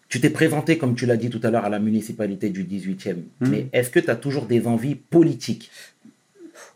tu 0.09 0.21
t'es 0.21 0.29
présenté, 0.29 0.77
comme 0.77 0.93
tu 0.93 1.07
l'as 1.07 1.17
dit 1.17 1.31
tout 1.31 1.39
à 1.41 1.49
l'heure, 1.49 1.65
à 1.65 1.69
la 1.69 1.79
municipalité 1.79 2.51
du 2.51 2.63
18e, 2.65 3.23
Mhm. 3.41 3.49
mais 3.49 3.67
est-ce 3.73 3.89
que 3.89 3.99
tu 3.99 4.11
as 4.11 4.15
toujours 4.15 4.45
des 4.45 4.67
envies 4.67 4.93
politiques? 4.93 5.71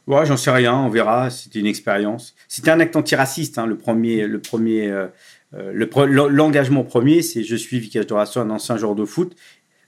Ouais, 0.07 0.25
j'en 0.25 0.37
sais 0.37 0.51
rien, 0.51 0.73
on 0.75 0.89
verra. 0.89 1.29
C'était 1.29 1.59
une 1.59 1.65
expérience. 1.67 2.33
C'était 2.47 2.71
un 2.71 2.79
acte 2.79 2.95
antiraciste. 2.95 3.57
Hein, 3.57 3.65
le 3.65 3.77
premier, 3.77 4.25
le 4.25 4.39
premier, 4.39 4.87
euh, 4.89 5.07
euh, 5.53 5.71
le 5.73 5.85
pre- 5.85 6.05
l'en- 6.07 6.29
l'engagement 6.29 6.83
premier, 6.83 7.21
c'est 7.21 7.43
je 7.43 7.55
suis 7.55 7.77
Vicage 7.79 8.07
Doration, 8.07 8.41
un 8.41 8.49
ancien 8.49 8.77
joueur 8.77 8.95
de 8.95 9.03
foot 9.05 9.35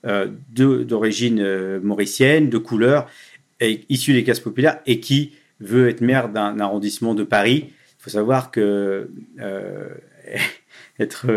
euh, 0.06 0.28
d'origine 0.50 1.40
euh, 1.42 1.80
mauricienne, 1.82 2.50
de 2.50 2.58
couleur, 2.58 3.08
et, 3.62 3.86
issu 3.90 4.14
des 4.14 4.24
classes 4.24 4.40
populaires, 4.42 4.80
et 4.86 5.00
qui 5.00 5.34
veut 5.62 5.90
être 5.90 6.02
maire 6.02 6.30
d'un 6.30 6.60
arrondissement 6.60 7.14
de 7.16 7.24
Paris. 7.24 7.68
Il 8.00 8.04
faut 8.04 8.10
savoir 8.10 8.52
que 8.52 9.10
être 11.00 11.28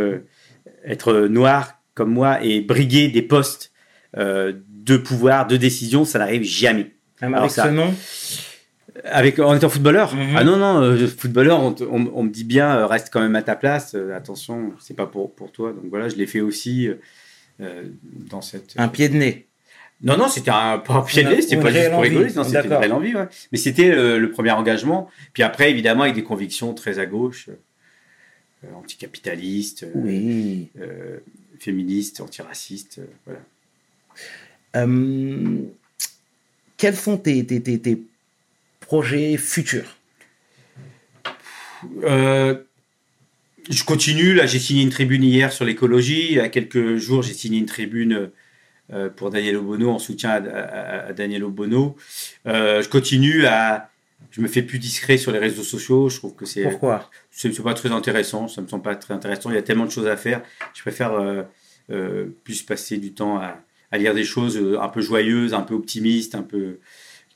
être 0.84 1.14
noir 1.26 1.78
comme 1.94 2.10
moi 2.12 2.42
et 2.42 2.60
briguer 2.60 3.08
des 3.08 3.22
postes 3.22 3.72
de 4.16 4.96
pouvoir, 4.96 5.46
de 5.46 5.56
décision, 5.56 6.04
ça 6.04 6.18
n'arrive 6.18 6.42
jamais. 6.44 6.92
Même 7.20 7.34
Alors 7.34 7.50
ça- 7.50 7.64
ce 7.64 7.68
nom 7.70 7.92
Avec, 9.04 9.38
en 9.40 9.54
étant 9.56 9.68
footballeur 9.68 10.14
Mhm. 10.14 10.34
Ah 10.36 10.44
non, 10.44 10.56
non, 10.56 10.80
euh, 10.80 11.06
footballeur, 11.08 11.60
on, 11.60 11.72
te- 11.72 11.82
on- 11.84 12.10
on 12.14 12.22
me 12.22 12.30
dit 12.30 12.44
bien, 12.44 12.76
euh, 12.76 12.86
reste 12.86 13.08
quand 13.12 13.20
même 13.20 13.34
à 13.34 13.42
ta 13.42 13.56
place, 13.56 13.94
euh, 13.94 14.14
attention, 14.16 14.72
c'est 14.80 14.94
pas 14.94 15.06
pour, 15.06 15.32
pour 15.34 15.50
toi. 15.50 15.72
Donc 15.72 15.84
voilà, 15.90 16.08
je 16.08 16.14
l'ai 16.16 16.26
fait 16.26 16.40
aussi 16.40 16.88
euh, 17.60 17.82
dans 18.30 18.42
cette. 18.42 18.74
Un 18.76 18.88
pied 18.88 19.08
de 19.08 19.16
nez. 19.16 19.46
Non, 20.04 20.16
non, 20.16 20.28
c'était 20.28 20.50
un, 20.50 20.78
pas 20.78 20.94
un 20.94 21.02
pied 21.02 21.22
de 21.24 21.28
nez, 21.30 21.42
c'était 21.42 21.56
pas 21.60 21.70
juste 21.72 21.90
pour 21.90 22.00
rigoler, 22.02 22.28
c'était 22.28 22.64
une 22.64 22.72
réelle 22.74 22.92
envie, 22.92 23.14
ouais. 23.14 23.26
Mais 23.52 23.58
c'était 23.58 23.90
euh, 23.90 24.18
le 24.18 24.30
premier 24.30 24.50
engagement. 24.52 25.08
Puis 25.32 25.42
après, 25.42 25.70
évidemment, 25.70 26.02
avec 26.02 26.14
des 26.14 26.24
convictions 26.24 26.72
très 26.74 26.98
à 26.98 27.06
gauche, 27.06 27.48
euh, 28.64 28.68
anticapitalistes, 28.76 29.84
euh, 29.84 29.90
Oui. 29.94 30.68
féministes, 31.58 32.20
antiracistes, 32.20 32.98
euh, 33.00 33.06
voilà. 33.26 33.40
Euh, 34.76 35.58
quels 36.76 36.96
sont 36.96 37.16
tes, 37.16 37.44
tes, 37.46 37.60
tes, 37.62 37.78
tes 37.78 38.02
projets 38.96 39.38
futurs 39.38 39.90
Euh, 42.04 42.54
je 43.70 43.84
continue. 43.84 44.34
Là, 44.34 44.44
j'ai 44.44 44.58
signé 44.58 44.82
une 44.82 44.90
tribune 44.90 45.24
hier 45.24 45.50
sur 45.50 45.64
l'écologie. 45.64 46.26
Il 46.28 46.36
y 46.36 46.40
a 46.40 46.50
quelques 46.50 46.96
jours, 46.96 47.22
j'ai 47.22 47.32
signé 47.32 47.58
une 47.58 47.64
tribune 47.66 48.30
euh, 48.92 49.08
pour 49.08 49.30
Daniel 49.30 49.56
Obono 49.56 49.88
en 49.90 49.98
soutien 49.98 50.30
à, 50.30 50.36
à- 50.36 51.06
à 51.08 51.12
Daniel 51.14 51.42
Obono. 51.44 51.96
Euh, 52.46 52.82
je 52.82 52.88
continue 52.90 53.46
à. 53.46 53.88
Je 54.30 54.40
me 54.42 54.46
fais 54.48 54.62
plus 54.62 54.78
discret 54.78 55.16
sur 55.16 55.32
les 55.32 55.38
réseaux 55.38 55.62
sociaux. 55.62 56.10
Je 56.10 56.18
trouve 56.18 56.34
que 56.34 56.44
c'est 56.44 56.62
Pourquoi? 56.62 57.10
c'est 57.30 57.50
pas 57.62 57.74
très 57.74 57.90
intéressant. 57.92 58.46
Ça 58.46 58.60
me 58.60 58.68
semble 58.68 58.82
pas 58.82 58.94
très 58.94 59.14
intéressant. 59.14 59.48
Il 59.50 59.54
y 59.54 59.58
a 59.58 59.62
tellement 59.62 59.86
de 59.86 59.90
choses 59.90 60.06
à 60.06 60.16
faire. 60.18 60.42
Je 60.74 60.82
préfère 60.82 61.12
euh, 61.14 61.42
euh, 61.90 62.26
plus 62.44 62.60
passer 62.62 62.98
du 62.98 63.12
temps 63.14 63.38
à, 63.38 63.58
à 63.90 63.96
lire 63.98 64.12
des 64.14 64.24
choses 64.24 64.60
un 64.80 64.88
peu 64.88 65.00
joyeuses, 65.00 65.54
un 65.54 65.62
peu 65.62 65.74
optimistes, 65.74 66.34
un 66.34 66.42
peu 66.42 66.78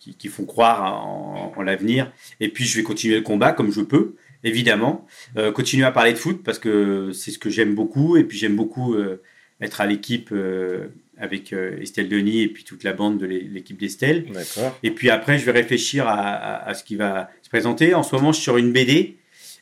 qui, 0.07 0.15
qui 0.15 0.29
font 0.29 0.45
croire 0.45 0.83
en, 1.05 1.53
en 1.57 1.63
l'avenir. 1.63 2.13
Et 2.41 2.49
puis 2.49 2.65
je 2.65 2.77
vais 2.77 2.83
continuer 2.85 3.17
le 3.17 3.23
combat 3.23 3.53
comme 3.53 3.73
je 3.73 3.81
peux, 3.81 4.15
évidemment. 4.45 5.07
Euh, 5.37 5.51
continuer 5.53 5.85
à 5.85 5.91
parler 5.93 6.13
de 6.13 6.19
foot 6.19 6.43
parce 6.45 6.59
que 6.59 7.11
c'est 7.13 7.31
ce 7.33 7.39
que 7.39 7.51
j'aime 7.51 7.75
beaucoup. 7.75 8.17
Et 8.17 8.25
puis 8.25 8.39
j'aime 8.39 8.57
beaucoup 8.57 8.95
euh, 8.95 9.21
être 9.61 9.81
à 9.81 9.87
l'équipe 9.87 10.31
euh, 10.33 10.89
avec 11.19 11.53
euh, 11.53 11.81
Estelle 11.81 12.09
Denis 12.09 12.43
et 12.43 12.49
puis 12.49 12.63
toute 12.65 12.85
la 12.85 12.93
bande 12.93 13.19
de 13.19 13.27
l'é- 13.27 13.41
l'équipe 13.51 13.79
d'Estelle. 13.79 14.27
Et 14.83 14.91
puis 14.93 15.11
après, 15.11 15.39
je 15.39 15.45
vais 15.45 15.53
réfléchir 15.53 16.07
à, 16.07 16.15
à- 16.21 16.69
à 16.69 16.75
ce 16.75 16.85
qui 16.85 16.95
va 16.97 17.31
se 17.43 17.49
présenter. 17.49 17.95
En 17.95 18.03
ce 18.03 18.15
moment, 18.15 18.31
je 18.33 18.37
suis 18.37 18.45
sur 18.45 18.57
une 18.59 18.73
BD 18.73 19.17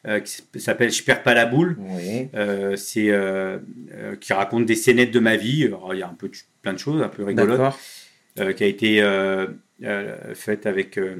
euh, 0.06 0.20
qui 0.20 0.42
s'appelle 0.60 0.90
Je 0.90 1.02
perds 1.02 1.22
pas 1.22 1.32
la 1.32 1.46
boule. 1.46 1.76
Oui. 1.78 2.28
Euh, 2.34 2.76
c'est 2.76 3.08
euh, 3.10 3.58
euh, 3.92 4.16
qui 4.16 4.32
raconte 4.34 4.66
des 4.66 4.74
scénettes 4.74 5.12
de 5.12 5.20
ma 5.20 5.36
vie. 5.36 5.64
Alors, 5.64 5.94
il 5.94 6.00
y 6.00 6.02
a 6.02 6.08
un 6.08 6.14
peu 6.14 6.28
de- 6.28 6.34
plein 6.60 6.72
de 6.74 6.78
choses, 6.78 7.00
un 7.02 7.08
peu 7.08 7.24
rigolotes, 7.24 7.50
D'accord. 7.58 7.74
euh, 7.74 8.03
qui 8.36 8.64
a 8.64 8.66
été 8.66 9.00
euh, 9.02 9.46
euh, 9.84 10.34
faite 10.34 10.66
avec 10.66 10.98
euh, 10.98 11.16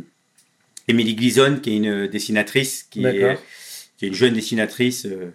Émilie 0.89 1.15
Glison, 1.15 1.59
qui 1.63 1.71
est 1.73 1.77
une 1.77 2.07
dessinatrice, 2.09 2.85
qui 2.85 3.05
est, 3.05 3.21
D'accord. 3.21 3.43
qui 3.97 4.05
est 4.05 4.09
une 4.09 4.15
jeune 4.15 4.35
dessinatrice, 4.35 5.07
euh, 5.07 5.31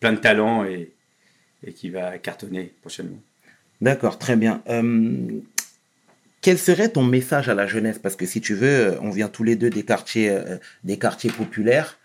plein 0.00 0.12
de 0.12 0.18
talent 0.18 0.64
et, 0.64 0.90
et 1.66 1.72
qui 1.72 1.90
va 1.90 2.18
cartonner 2.18 2.72
prochainement. 2.80 3.20
D'accord, 3.80 4.18
très 4.18 4.36
bien. 4.36 4.62
Euh, 4.68 5.40
quel 6.42 6.58
serait 6.58 6.88
ton 6.90 7.02
message 7.02 7.48
à 7.48 7.54
la 7.54 7.66
jeunesse? 7.66 7.98
Parce 7.98 8.16
que 8.16 8.26
si 8.26 8.40
tu 8.40 8.54
veux, 8.54 8.66
euh, 8.68 8.98
on 9.00 9.10
vient 9.10 9.28
tous 9.28 9.44
les 9.44 9.56
deux 9.56 9.70
des 9.70 9.84
quartiers, 9.84 10.30
euh, 10.30 10.56
des 10.84 10.98
quartiers 10.98 11.30
populaires. 11.30 11.98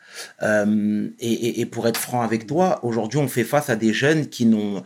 Euh, 0.44 1.10
et, 1.20 1.34
et- 1.34 1.60
et 1.62 1.66
pour 1.66 1.88
être 1.90 2.00
franc 2.00 2.22
avec 2.22 2.48
toi, 2.48 2.80
aujourd'hui, 2.86 3.20
on 3.20 3.28
fait 3.28 3.44
face 3.44 3.70
à 3.70 3.76
des 3.76 3.94
jeunes 3.94 4.28
qui 4.30 4.46
n'ont 4.46 4.84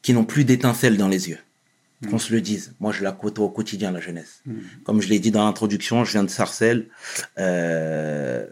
qui 0.00 0.14
n'ont 0.14 0.24
plus 0.24 0.44
d'étincelles 0.44 0.96
dans 0.96 1.08
les 1.08 1.28
yeux. 1.28 1.36
Qu'on 2.08 2.18
se 2.18 2.32
le 2.32 2.40
dise. 2.40 2.72
Moi, 2.80 2.92
je 2.92 3.02
la 3.02 3.12
côtoie 3.12 3.44
au 3.44 3.50
quotidien, 3.50 3.90
la 3.92 4.00
jeunesse. 4.00 4.40
Mm. 4.46 4.52
Comme 4.84 5.02
je 5.02 5.08
l'ai 5.08 5.18
dit 5.18 5.30
dans 5.30 5.44
l'introduction, 5.44 6.02
je 6.04 6.12
viens 6.12 6.24
de 6.24 6.30
Sarcelles. 6.30 6.86
Euh, 7.38 8.46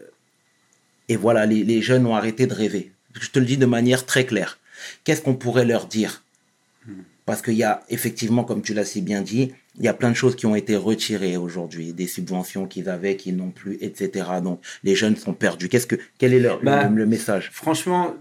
et 1.09 1.17
voilà, 1.17 1.47
les, 1.47 1.65
les 1.65 1.81
jeunes 1.81 2.07
ont 2.07 2.15
arrêté 2.15 2.47
de 2.47 2.53
rêver. 2.53 2.93
Je 3.19 3.31
te 3.31 3.39
le 3.39 3.47
dis 3.47 3.57
de 3.57 3.65
manière 3.67 4.05
très 4.05 4.27
claire. 4.27 4.59
Qu'est-ce 5.05 5.23
qu'on 5.23 5.35
pourrait 5.35 5.65
leur 5.65 5.87
dire? 5.87 6.23
Parce 7.25 7.43
qu'il 7.43 7.55
y 7.55 7.63
a 7.65 7.83
effectivement, 7.91 8.45
comme 8.45 8.63
tu 8.63 8.73
l'as 8.75 8.85
si 8.87 9.03
bien 9.03 9.21
dit, 9.23 9.53
il 9.79 9.85
y 9.85 9.89
a 9.89 9.95
plein 9.95 10.11
de 10.11 10.15
choses 10.17 10.35
qui 10.37 10.47
ont 10.47 10.55
été 10.55 10.77
retirées 10.77 11.37
aujourd'hui, 11.37 11.93
des 11.93 12.07
subventions 12.07 12.67
qu'ils 12.67 12.89
avaient, 12.89 13.17
qu'ils 13.17 13.37
n'ont 13.37 13.51
plus, 13.51 13.77
etc. 13.83 14.27
Donc 14.43 14.61
les 14.83 14.95
jeunes 14.95 15.17
sont 15.17 15.35
perdus. 15.35 15.69
Qu'est-ce 15.69 15.87
que, 15.87 15.97
quel 16.19 16.33
est 16.35 16.41
leur, 16.41 16.63
Bah, 16.63 16.89
le, 16.89 16.95
le 16.97 17.07
message? 17.07 17.51
Franchement, 17.53 18.15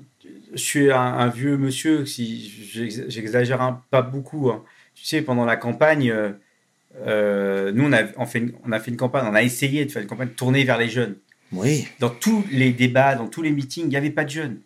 je 0.53 0.57
suis 0.59 0.91
un, 0.91 0.99
un 0.99 1.27
vieux 1.29 1.57
monsieur, 1.57 2.05
si 2.05 2.49
j'ex- 2.71 3.03
j'exagère 3.07 3.81
pas 3.91 4.01
beaucoup. 4.01 4.49
hein. 4.49 4.63
Tu 4.97 5.05
sais, 5.05 5.21
pendant 5.21 5.45
la 5.45 5.57
campagne, 5.57 6.09
euh, 6.09 6.31
euh, 7.05 7.71
nous, 7.71 7.85
on 7.85 7.93
a, 7.93 8.03
on, 8.17 8.25
fait 8.25 8.39
une, 8.39 8.53
on 8.65 8.71
a 8.71 8.79
fait 8.79 8.91
une 8.91 8.97
campagne, 8.97 9.25
on 9.29 9.35
a 9.35 9.43
essayé 9.43 9.85
de 9.85 9.91
faire 9.91 10.01
une 10.01 10.07
campagne 10.07 10.29
tournée 10.29 10.63
vers 10.63 10.77
les 10.77 10.89
jeunes. 10.89 11.15
Oui, 11.53 11.87
Dans 11.99 12.09
tous 12.09 12.43
les 12.51 12.71
débats, 12.71 13.15
dans 13.15 13.27
tous 13.27 13.41
les 13.41 13.51
meetings, 13.51 13.85
il 13.85 13.89
n'y 13.89 13.95
avait 13.95 14.09
pas 14.09 14.25
de 14.25 14.29
jeunes. 14.29 14.59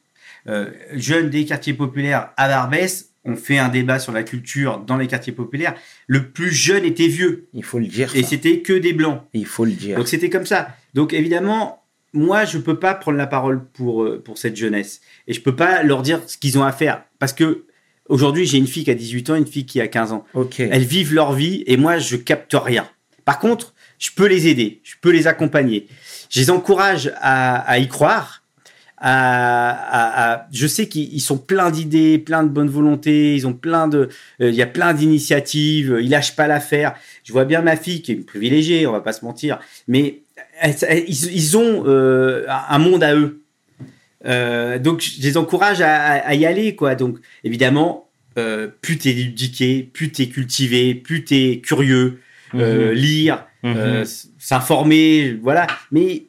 Euh, 0.47 0.71
jeunes 0.93 1.29
des 1.29 1.45
quartiers 1.45 1.73
populaires 1.73 2.31
à 2.37 2.47
Barbès, 2.47 3.11
on 3.23 3.35
fait 3.35 3.59
un 3.59 3.69
débat 3.69 3.99
sur 3.99 4.11
la 4.11 4.23
culture 4.23 4.79
dans 4.79 4.97
les 4.97 5.05
quartiers 5.05 5.33
populaires. 5.33 5.75
Le 6.07 6.29
plus 6.29 6.49
jeune 6.49 6.83
était 6.83 7.07
vieux 7.07 7.49
il 7.53 7.63
faut 7.63 7.77
le 7.77 7.85
dire. 7.85 8.15
et 8.15 8.23
c'était 8.23 8.61
que 8.61 8.73
des 8.73 8.93
blancs. 8.93 9.21
Il 9.33 9.45
faut 9.45 9.65
le 9.65 9.73
dire. 9.73 9.97
Donc 9.97 10.07
c'était 10.07 10.31
comme 10.31 10.47
ça. 10.47 10.69
Donc 10.95 11.13
évidemment, 11.13 11.83
moi, 12.13 12.45
je 12.45 12.57
peux 12.57 12.79
pas 12.79 12.95
prendre 12.95 13.17
la 13.17 13.27
parole 13.27 13.63
pour, 13.63 14.07
pour 14.23 14.39
cette 14.39 14.55
jeunesse. 14.55 15.01
Et 15.27 15.33
je 15.33 15.41
peux 15.41 15.55
pas 15.55 15.83
leur 15.83 16.01
dire 16.01 16.21
ce 16.25 16.37
qu'ils 16.37 16.57
ont 16.57 16.63
à 16.63 16.71
faire. 16.71 17.03
Parce 17.19 17.33
que 17.33 17.65
aujourd'hui, 18.11 18.45
j'ai 18.45 18.57
une 18.59 18.67
fille 18.67 18.83
qui 18.83 18.91
a 18.91 18.95
18 18.95 19.29
ans, 19.31 19.35
une 19.35 19.47
fille 19.47 19.65
qui 19.65 19.81
a 19.81 19.87
15 19.87 20.11
ans. 20.11 20.25
Ok. 20.35 20.59
Elles 20.59 20.83
vivent 20.83 21.13
leur 21.13 21.33
vie 21.33 21.63
et 21.65 21.77
moi, 21.77 21.97
je 21.97 22.15
capte 22.17 22.53
rien. 22.53 22.87
Par 23.25 23.39
contre, 23.39 23.73
je 23.97 24.09
peux 24.15 24.27
les 24.27 24.47
aider, 24.47 24.79
je 24.83 24.93
peux 25.01 25.11
les 25.11 25.25
accompagner. 25.27 25.87
Je 26.29 26.39
les 26.39 26.49
encourage 26.51 27.11
à, 27.21 27.59
à 27.61 27.77
y 27.79 27.87
croire. 27.87 28.37
À, 29.03 29.71
à- 29.71 30.33
à- 30.33 30.47
je 30.51 30.67
sais 30.67 30.87
qu'ils 30.87 31.11
ils 31.11 31.19
sont 31.21 31.39
pleins 31.39 31.71
d'idées, 31.71 32.19
plein 32.19 32.43
de 32.43 32.49
bonne 32.49 32.69
volonté, 32.69 33.35
ils 33.35 33.47
ont 33.47 33.53
plein 33.53 33.87
de, 33.87 34.09
euh, 34.41 34.49
il 34.49 34.55
y 34.55 34.61
a 34.61 34.67
plein 34.67 34.93
d'initiatives, 34.93 35.97
ils 35.99 36.09
lâchent 36.09 36.35
pas 36.35 36.45
l'affaire. 36.47 36.93
Je 37.23 37.33
vois 37.33 37.45
bien 37.45 37.61
ma 37.63 37.75
fille 37.75 38.03
qui 38.03 38.11
est 38.11 38.15
une 38.15 38.25
privilégiée, 38.25 38.85
on 38.85 38.91
va 38.91 39.01
pas 39.01 39.13
se 39.13 39.25
mentir, 39.25 39.59
mais 39.87 40.21
ils 41.07 41.57
ont 41.57 41.83
euh, 41.87 42.45
un 42.69 42.77
monde 42.77 43.03
à 43.03 43.15
eux. 43.15 43.40
Euh, 44.25 44.77
donc 44.79 45.01
je 45.01 45.21
les 45.21 45.37
encourage 45.37 45.81
à, 45.81 46.33
y 46.35 46.45
aller, 46.45 46.75
quoi. 46.75 46.95
Donc 46.95 47.17
évidemment, 47.43 48.09
euh, 48.37 48.67
plus 48.81 48.97
t'es 48.97 49.09
éduqué, 49.11 49.83
plus 49.91 50.11
t'es 50.11 50.27
cultivé, 50.27 50.93
plus 50.95 51.23
t'es 51.23 51.61
curieux, 51.63 52.19
euh, 52.55 52.89
Mhm. 52.89 52.93
lire, 52.93 53.45
Mhm. 53.63 53.73
euh, 53.77 54.05
s'informer, 54.37 55.37
voilà. 55.41 55.67
Mais 55.91 56.23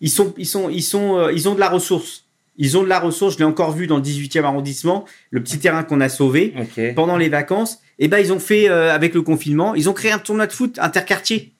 ils 0.00 0.10
sont, 0.10 0.34
ils 0.36 0.46
sont, 0.46 0.68
ils 0.68 0.82
sont, 0.82 1.28
ils 1.30 1.48
ont 1.48 1.54
de 1.54 1.60
la 1.60 1.68
ressource. 1.68 2.24
Ils 2.60 2.76
ont 2.76 2.82
de 2.82 2.88
la 2.88 2.98
ressource. 2.98 3.34
Je 3.34 3.38
l'ai 3.38 3.44
encore 3.44 3.70
vu 3.72 3.86
dans 3.86 3.96
le 3.96 4.02
18e 4.02 4.44
arrondissement, 4.44 5.04
le 5.30 5.42
petit 5.42 5.58
terrain 5.58 5.84
qu'on 5.84 6.00
a 6.00 6.08
sauvé 6.08 6.54
pendant 6.94 7.16
les 7.16 7.28
vacances. 7.28 7.78
Et 8.00 8.08
ben 8.08 8.18
ils 8.18 8.32
ont 8.32 8.38
fait 8.40 8.68
avec 8.68 9.14
le 9.14 9.22
confinement, 9.22 9.74
ils 9.74 9.88
ont 9.88 9.92
créé 9.92 10.10
un 10.12 10.18
tournoi 10.18 10.46
de 10.46 10.52
foot 10.52 10.78
interquartier. 10.80 11.52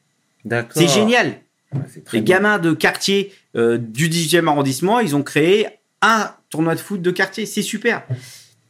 D'accord. 0.45 0.81
C'est 0.83 0.89
génial. 0.89 1.35
Les 2.13 2.23
gamins 2.23 2.59
de 2.59 2.73
quartier 2.73 3.33
euh, 3.57 3.79
du 3.79 4.09
18e 4.09 4.47
arrondissement, 4.47 5.01
ils 5.01 5.15
ont 5.17 5.23
créé 5.23 5.67
un 6.03 6.31
tournoi 6.51 6.75
de 6.75 6.81
foot 6.81 7.03
de 7.03 7.11
quartier. 7.11 7.45
C'est 7.47 7.63
super. 7.63 8.05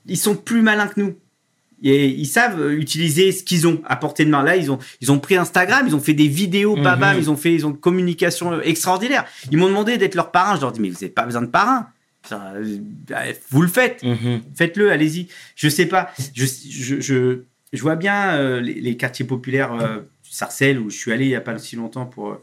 Ils 0.07 0.17
sont 0.17 0.35
plus 0.35 0.63
malins 0.63 0.89
que 0.89 1.01
nous. 1.01 1.15
Et 1.81 2.09
ils 2.09 2.27
savent 2.27 2.73
utiliser 2.73 3.31
ce 3.31 3.45
qu'ils 3.45 3.69
ont 3.69 3.81
à 3.85 3.95
portée 3.95 4.25
de 4.25 4.31
main. 4.31 4.43
Là, 4.43 4.57
ils 4.57 4.73
ont, 4.73 4.79
ils 5.01 5.13
ont 5.13 5.21
pris 5.21 5.37
Instagram, 5.37 5.85
ils 5.87 5.95
ont 5.95 6.01
fait 6.01 6.13
des 6.15 6.27
vidéos, 6.27 6.75
bam, 6.75 6.99
bam, 6.99 7.17
ils 7.17 7.31
ont 7.31 7.37
fait, 7.37 7.55
ils 7.55 7.65
ont 7.67 7.71
une 7.71 7.79
communication 7.79 8.53
euh, 8.55 8.61
extraordinaire. 8.65 9.25
Ils 9.53 9.59
m'ont 9.59 9.69
demandé 9.69 9.97
d'être 9.97 10.17
leur 10.17 10.33
parrain. 10.33 10.57
Je 10.57 10.63
leur 10.63 10.73
dis, 10.73 10.81
mais 10.81 10.89
vous 10.89 10.95
n'avez 10.95 11.09
pas 11.11 11.23
besoin 11.25 11.43
de 11.43 11.47
parrain. 11.47 11.87
Ça, 12.29 12.53
euh, 12.57 12.79
Vous 13.51 13.63
le 13.63 13.69
faites 13.69 14.03
Mhm. 14.03 14.41
faites-le, 14.57 14.91
allez-y. 14.91 15.29
Je 15.55 15.69
sais 15.69 15.87
pas. 15.87 16.11
Je, 16.35 16.47
je, 16.47 17.01
je, 17.01 17.43
je 17.73 17.81
vois 17.81 17.95
bien 17.95 18.31
euh, 18.33 18.61
les, 18.61 18.75
les 18.81 18.97
quartiers 18.97 19.25
populaires, 19.25 19.73
euh, 19.75 20.01
Sarcelles, 20.29 20.81
où 20.81 20.91
je 20.91 20.97
suis 20.97 21.13
allé 21.13 21.27
il 21.27 21.31
y 21.31 21.37
a 21.37 21.41
pas 21.41 21.57
si 21.59 21.77
longtemps 21.77 22.07
pour 22.07 22.31
euh, 22.31 22.43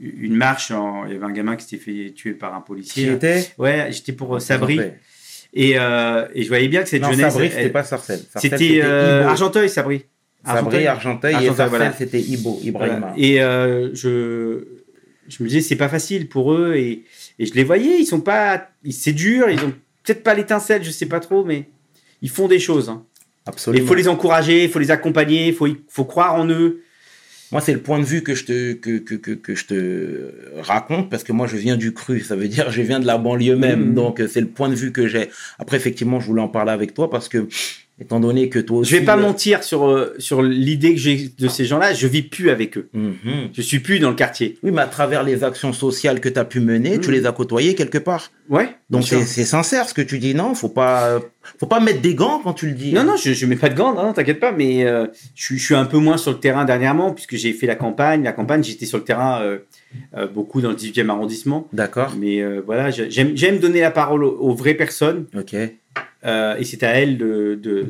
une 0.00 0.34
marche. 0.36 0.70
en- 0.70 1.04
il 1.06 1.12
y 1.12 1.16
avait 1.16 1.24
un 1.24 1.32
gamin 1.32 1.56
qui 1.56 1.64
s'était 1.64 1.82
fait 1.82 2.12
tuer 2.12 2.32
par 2.32 2.54
un 2.54 2.60
Qui 2.60 2.66
policier. 2.66 3.12
était 3.12 3.46
Ouais, 3.58 3.88
j'étais 3.90 4.12
pour 4.12 4.36
euh, 4.36 4.38
Sabri. 4.40 4.80
Et, 5.54 5.78
euh, 5.78 6.26
et 6.34 6.42
je 6.42 6.48
voyais 6.48 6.68
bien 6.68 6.82
que 6.82 6.88
cette 6.88 7.02
Non, 7.02 7.10
jeunesse. 7.10 7.32
Sabri, 7.32 7.48
c'était 7.50 7.70
pas. 7.70 7.84
Sarcelles, 7.84 8.20
C'était 8.36 8.80
euh. 8.82 9.26
Argenteuil, 9.26 9.68
Sabri. 9.68 10.04
Sabri, 10.44 10.86
Argenteuil, 10.86 11.34
et 11.44 11.48
voilà. 11.50 11.92
c'était 11.92 12.20
Ibo, 12.20 12.60
Ibrahima. 12.62 12.98
Voilà. 12.98 13.14
Et 13.16 13.42
euh, 13.42 13.90
je, 13.94 14.64
je 15.28 15.42
me 15.42 15.48
disais, 15.48 15.60
c'est 15.60 15.76
pas 15.76 15.88
facile 15.88 16.28
pour 16.28 16.52
eux. 16.54 16.74
Et, 16.76 17.04
et 17.38 17.46
je 17.46 17.54
les 17.54 17.64
voyais, 17.64 17.98
ils 17.98 18.06
sont 18.06 18.20
pas. 18.20 18.68
C'est 18.90 19.12
dur, 19.12 19.50
ils 19.50 19.60
ont 19.60 19.72
peut-être 20.04 20.22
pas 20.22 20.34
l'étincelle, 20.34 20.84
je 20.84 20.90
sais 20.90 21.06
pas 21.06 21.20
trop, 21.20 21.44
mais 21.44 21.68
ils 22.22 22.30
font 22.30 22.46
des 22.48 22.60
choses. 22.60 22.88
hein. 22.88 23.04
Absolument. 23.46 23.82
il 23.82 23.88
faut 23.88 23.94
les 23.94 24.08
encourager, 24.08 24.64
il 24.64 24.70
faut 24.70 24.78
les 24.78 24.90
accompagner, 24.90 25.48
il 25.48 25.54
faut, 25.54 25.66
faut 25.88 26.04
croire 26.04 26.34
en 26.34 26.46
eux. 26.48 26.82
Moi, 27.50 27.60
c'est 27.60 27.72
le 27.72 27.80
point 27.80 27.98
de 27.98 28.04
vue 28.04 28.22
que 28.22 28.34
je 28.34 28.44
te 28.44 28.72
que, 28.74 28.98
que, 28.98 29.14
que, 29.14 29.30
que 29.32 29.54
je 29.54 29.64
te 29.66 30.32
raconte 30.60 31.08
parce 31.08 31.24
que 31.24 31.32
moi, 31.32 31.46
je 31.46 31.56
viens 31.56 31.76
du 31.76 31.92
cru. 31.92 32.20
Ça 32.20 32.36
veut 32.36 32.48
dire, 32.48 32.70
je 32.70 32.82
viens 32.82 33.00
de 33.00 33.06
la 33.06 33.18
banlieue 33.18 33.56
même. 33.56 33.88
Mhm. 33.88 33.94
Donc, 33.94 34.22
c'est 34.28 34.40
le 34.40 34.48
point 34.48 34.68
de 34.68 34.74
vue 34.74 34.92
que 34.92 35.06
j'ai. 35.06 35.30
Après, 35.58 35.76
effectivement, 35.76 36.20
je 36.20 36.26
voulais 36.26 36.42
en 36.42 36.48
parler 36.48 36.72
avec 36.72 36.94
toi 36.94 37.08
parce 37.10 37.28
que 37.28 37.48
Étant 38.00 38.20
donné 38.20 38.48
que 38.48 38.60
toi 38.60 38.78
aussi. 38.78 38.92
Je 38.92 38.96
vais 38.96 39.04
pas 39.04 39.16
euh, 39.16 39.20
mentir 39.22 39.64
sur, 39.64 39.88
euh, 39.88 40.14
sur 40.18 40.40
l'idée 40.40 40.94
que 40.94 41.00
j'ai 41.00 41.30
de 41.36 41.48
ces 41.48 41.64
gens-là. 41.64 41.94
Je 41.94 42.06
vis 42.06 42.22
plus 42.22 42.48
avec 42.50 42.78
eux. 42.78 42.88
mhm. 42.92 43.48
Je 43.52 43.60
suis 43.60 43.80
plus 43.80 43.98
dans 43.98 44.10
le 44.10 44.14
quartier. 44.14 44.56
Oui, 44.62 44.70
mais 44.72 44.82
à 44.82 44.86
travers 44.86 45.24
les 45.24 45.42
actions 45.42 45.72
sociales 45.72 46.20
que 46.20 46.28
tu 46.28 46.38
as 46.38 46.44
pu 46.44 46.60
mener, 46.60 47.00
tu 47.00 47.08
Mhm. 47.08 47.14
les 47.14 47.26
as 47.26 47.32
côtoyées 47.32 47.74
quelque 47.74 47.98
part. 47.98 48.30
Ouais. 48.48 48.68
Donc 48.88 49.02
c'est 49.04 49.24
sincère 49.44 49.88
ce 49.88 49.94
que 49.94 50.00
tu 50.02 50.18
dis, 50.20 50.34
non? 50.34 50.54
Faut 50.54 50.68
pas, 50.68 51.18
faut 51.58 51.66
pas 51.66 51.80
mettre 51.80 52.00
des 52.00 52.14
gants 52.14 52.40
quand 52.42 52.52
tu 52.54 52.66
le 52.66 52.72
dis. 52.72 52.92
Non, 52.92 53.02
non, 53.04 53.16
je, 53.16 53.32
je 53.32 53.46
mets 53.46 53.56
pas 53.56 53.68
de 53.68 53.74
gants, 53.76 53.92
non, 53.94 54.04
non, 54.04 54.12
t'inquiète 54.12 54.40
pas, 54.40 54.52
mais 54.52 54.84
euh, 54.86 55.06
je, 55.34 55.44
suis- 55.44 55.58
je 55.58 55.64
suis 55.64 55.74
un 55.74 55.84
peu 55.84 55.98
moins 55.98 56.16
sur 56.18 56.30
le 56.30 56.38
terrain 56.38 56.64
dernièrement, 56.64 57.12
puisque 57.12 57.34
j'ai 57.36 57.52
fait 57.52 57.66
la 57.66 57.74
campagne. 57.74 58.22
La 58.22 58.32
campagne, 58.32 58.62
j'étais 58.62 58.86
sur 58.86 58.98
le 58.98 59.04
terrain 59.04 59.42
euh, 59.42 59.58
beaucoup 60.32 60.60
dans 60.60 60.70
le 60.70 60.76
18e 60.76 61.10
arrondissement. 61.10 61.66
D'accord. 61.72 62.14
Mais 62.18 62.42
voilà, 62.64 62.90
j'aime 62.90 63.58
donner 63.58 63.80
la 63.80 63.90
parole 63.90 64.22
aux, 64.24 64.36
aux 64.38 64.54
vraies 64.54 64.74
personnes, 64.74 65.26
Ok. 65.36 65.54
Euh, 66.24 66.56
et 66.56 66.64
c'est 66.64 66.82
à 66.82 66.90
elles 66.90 67.18
de, 67.18 67.58
de, 67.60 67.86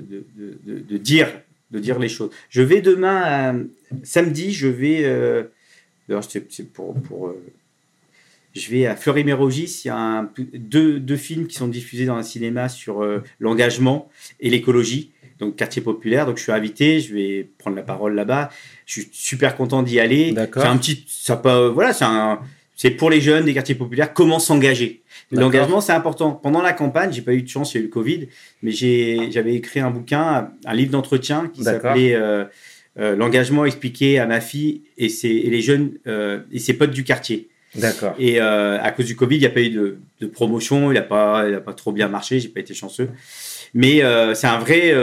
de, 0.67 0.97
dire, 0.99 1.29
de 1.71 1.79
dire 1.79 1.99
les 1.99 2.09
choses. 2.09 2.31
Je 2.51 2.63
vais 2.63 2.81
demain, 2.81 3.65
samedi, 4.03 4.53
je 4.53 4.69
vais. 4.69 5.01
Euh, 5.05 5.45
c'est 6.29 6.73
pour. 6.73 6.95
pour 7.03 7.29
euh, 7.29 7.43
je 8.55 8.71
vais 8.71 8.87
à 8.87 8.97
Fleury-Mérogis, 8.97 9.83
il 9.85 9.89
y 9.89 9.91
a 9.91 9.97
un- 9.97 10.31
deux, 10.55 10.99
deux 10.99 11.17
films 11.17 11.47
qui 11.47 11.55
sont 11.57 11.69
diffusés 11.69 12.07
dans 12.07 12.17
un 12.17 12.23
cinéma 12.23 12.69
sur 12.69 13.07
l'engagement 13.39 14.11
et 14.41 14.51
l'écologie, 14.51 15.13
donc 15.39 15.55
quartier 15.55 15.81
populaire. 15.83 16.27
Donc 16.27 16.39
je 16.39 16.43
suis 16.43 16.51
invité, 16.53 16.99
je 16.99 17.15
vais 17.15 17.49
prendre 17.59 17.77
la 17.77 17.83
parole 17.83 18.15
là-bas. 18.15 18.51
Je 18.87 18.95
suis 19.03 19.09
super 19.13 19.55
content 19.55 19.83
d'y 19.85 20.01
aller. 20.01 20.33
D'accord. 20.33 20.63
C'est 20.63 20.69
un 20.69 20.77
petit, 20.79 21.05
ça 21.07 21.37
pas, 21.37 21.69
voilà, 21.69 21.93
c'est 21.93 22.07
un, 22.07 22.41
c'est 22.79 22.93
pour 22.93 23.11
les 23.11 23.21
jeunes 23.21 23.45
des 23.45 23.53
quartiers 23.53 23.75
populaires 23.75 24.15
comment 24.15 24.39
s'engager. 24.39 25.03
L'engagement, 25.33 25.81
c'est 25.81 25.93
important. 25.93 26.31
Pendant 26.31 26.63
la 26.63 26.73
campagne, 26.73 27.13
j'ai 27.13 27.23
pas 27.23 27.35
eu 27.35 27.43
de 27.43 27.49
chance, 27.49 27.75
il 27.75 27.79
y 27.79 27.81
a 27.81 27.83
eu 27.83 27.87
le 27.87 27.91
Covid, 27.91 28.29
mais 28.63 28.71
j'ai, 28.71 29.33
j'avais 29.33 29.55
écrit 29.57 29.81
un 29.81 29.91
bouquin, 29.91 30.53
un 30.65 30.75
livre 30.75 30.93
d'entretien 30.93 31.51
qui 31.53 31.65
s'appelait 31.65 32.15
euh, 32.15 32.45
euh, 33.01 33.17
L'engagement 33.17 33.65
expliqué 33.65 34.21
à 34.21 34.27
ma 34.27 34.41
fille 34.41 34.83
et, 34.97 35.09
ses, 35.09 35.29
et 35.29 35.51
les 35.51 35.61
jeunes 35.61 35.95
euh, 36.07 36.39
et 36.53 36.61
ses 36.61 36.73
potes 36.73 36.93
du 36.93 37.03
quartier. 37.03 37.49
D'accord. 37.75 38.15
Et 38.17 38.39
à 38.39 38.91
cause 38.93 39.07
du 39.07 39.17
Covid, 39.17 39.37
il 39.37 39.41
n'y 39.41 39.47
a 39.47 39.51
pas 39.51 39.61
eu 39.61 39.71
de, 39.71 39.99
de 40.21 40.27
promotion, 40.29 40.93
il 40.93 40.95
n'a 40.95 41.03
pas, 41.03 41.49
il 41.49 41.55
a 41.55 41.61
pas 41.61 41.75
trop 41.75 41.91
bien 41.91 42.07
marché, 42.07 42.39
j'ai 42.39 42.49
pas 42.49 42.61
été 42.61 42.75
chanceux. 42.75 43.11
Mais 43.75 44.03
c'est 44.35 44.47
un 44.47 44.59
vrai, 44.61 44.95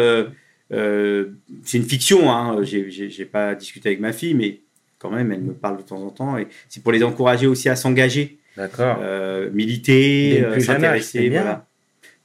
c'est 0.72 1.78
une 1.78 1.84
fiction. 1.84 2.32
Hein. 2.32 2.64
J'ai 2.64 3.26
pas 3.26 3.54
discuté 3.54 3.90
avec 3.90 4.00
ma 4.00 4.14
fille, 4.14 4.34
mais 4.34 4.62
quand 5.00 5.10
même, 5.10 5.32
elle 5.32 5.42
me 5.42 5.54
parle 5.54 5.78
de 5.78 5.82
temps 5.84 6.02
en 6.02 6.10
temps. 6.10 6.38
Et 6.38 6.48
c'est 6.70 6.82
pour 6.84 6.92
les 6.92 7.04
encourager 7.04 7.48
aussi 7.48 7.70
à 7.70 7.76
s'engager, 7.76 8.38
D'accord. 8.58 8.98
euh, 9.02 9.50
militer, 9.52 10.44
euh, 10.44 10.60
s'intéresser. 10.60 11.30
Voilà. 11.30 11.66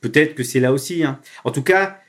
Peut-être 0.01 0.35
que 0.35 0.43
c'est 0.43 0.61
là 0.61 0.73
aussi. 0.73 1.05
Hein. 1.05 1.21
En 1.45 1.51
tout 1.51 1.63
cas, 1.63 2.01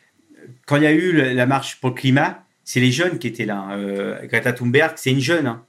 quand 0.65 0.77
il 0.77 0.83
y 0.83 0.87
a 0.87 0.91
eu 0.91 1.11
la 1.33 1.45
marche 1.45 1.79
pour 1.81 1.89
le 1.89 1.95
climat, 1.95 2.45
c'est 2.63 2.79
les 2.79 2.91
jeunes 2.91 3.17
qui 3.19 3.27
étaient 3.27 3.45
là. 3.45 3.71
Euh, 3.73 4.25
Greta 4.27 4.53
Thunberg, 4.53 4.93
c'est 4.95 5.11
une 5.11 5.19
jeune. 5.19 5.47
Hein. 5.47 5.65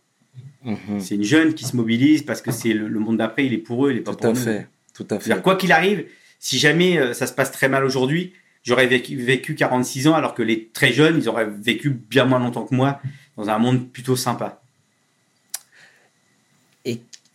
Mhm. 0.64 1.00
C'est 1.00 1.16
une 1.16 1.24
jeune 1.24 1.54
qui 1.54 1.64
se 1.64 1.74
mobilise 1.74 2.22
parce 2.22 2.40
que 2.40 2.52
c'est 2.52 2.72
le, 2.72 2.86
le 2.86 3.00
monde 3.00 3.16
d'après, 3.16 3.44
il 3.46 3.52
est 3.52 3.58
pour 3.58 3.86
eux, 3.86 3.90
il 3.90 3.98
est 3.98 4.00
pas 4.02 4.12
Tout 4.12 4.18
pour 4.18 4.26
à 4.30 4.32
nous. 4.32 4.36
fait. 4.38 4.68
Tout 4.94 5.06
à 5.10 5.18
fait. 5.18 5.42
Quoi 5.42 5.56
qu'il 5.56 5.72
arrive, 5.72 6.04
si 6.38 6.58
jamais 6.58 6.98
euh, 6.98 7.14
ça 7.14 7.26
se 7.26 7.32
passe 7.32 7.50
très 7.50 7.68
mal 7.68 7.84
aujourd'hui, 7.84 8.34
j'aurais 8.62 8.86
vécu, 8.86 9.16
vécu 9.16 9.56
46 9.56 10.06
ans 10.06 10.14
alors 10.14 10.34
que 10.34 10.42
les 10.42 10.68
très 10.68 10.92
jeunes, 10.92 11.16
ils 11.18 11.28
auraient 11.28 11.48
vécu 11.50 11.90
bien 11.90 12.26
moins 12.26 12.38
longtemps 12.38 12.64
que 12.64 12.74
moi 12.74 13.00
dans 13.36 13.48
un 13.50 13.58
monde 13.58 13.90
plutôt 13.90 14.14
sympa. 14.14 14.61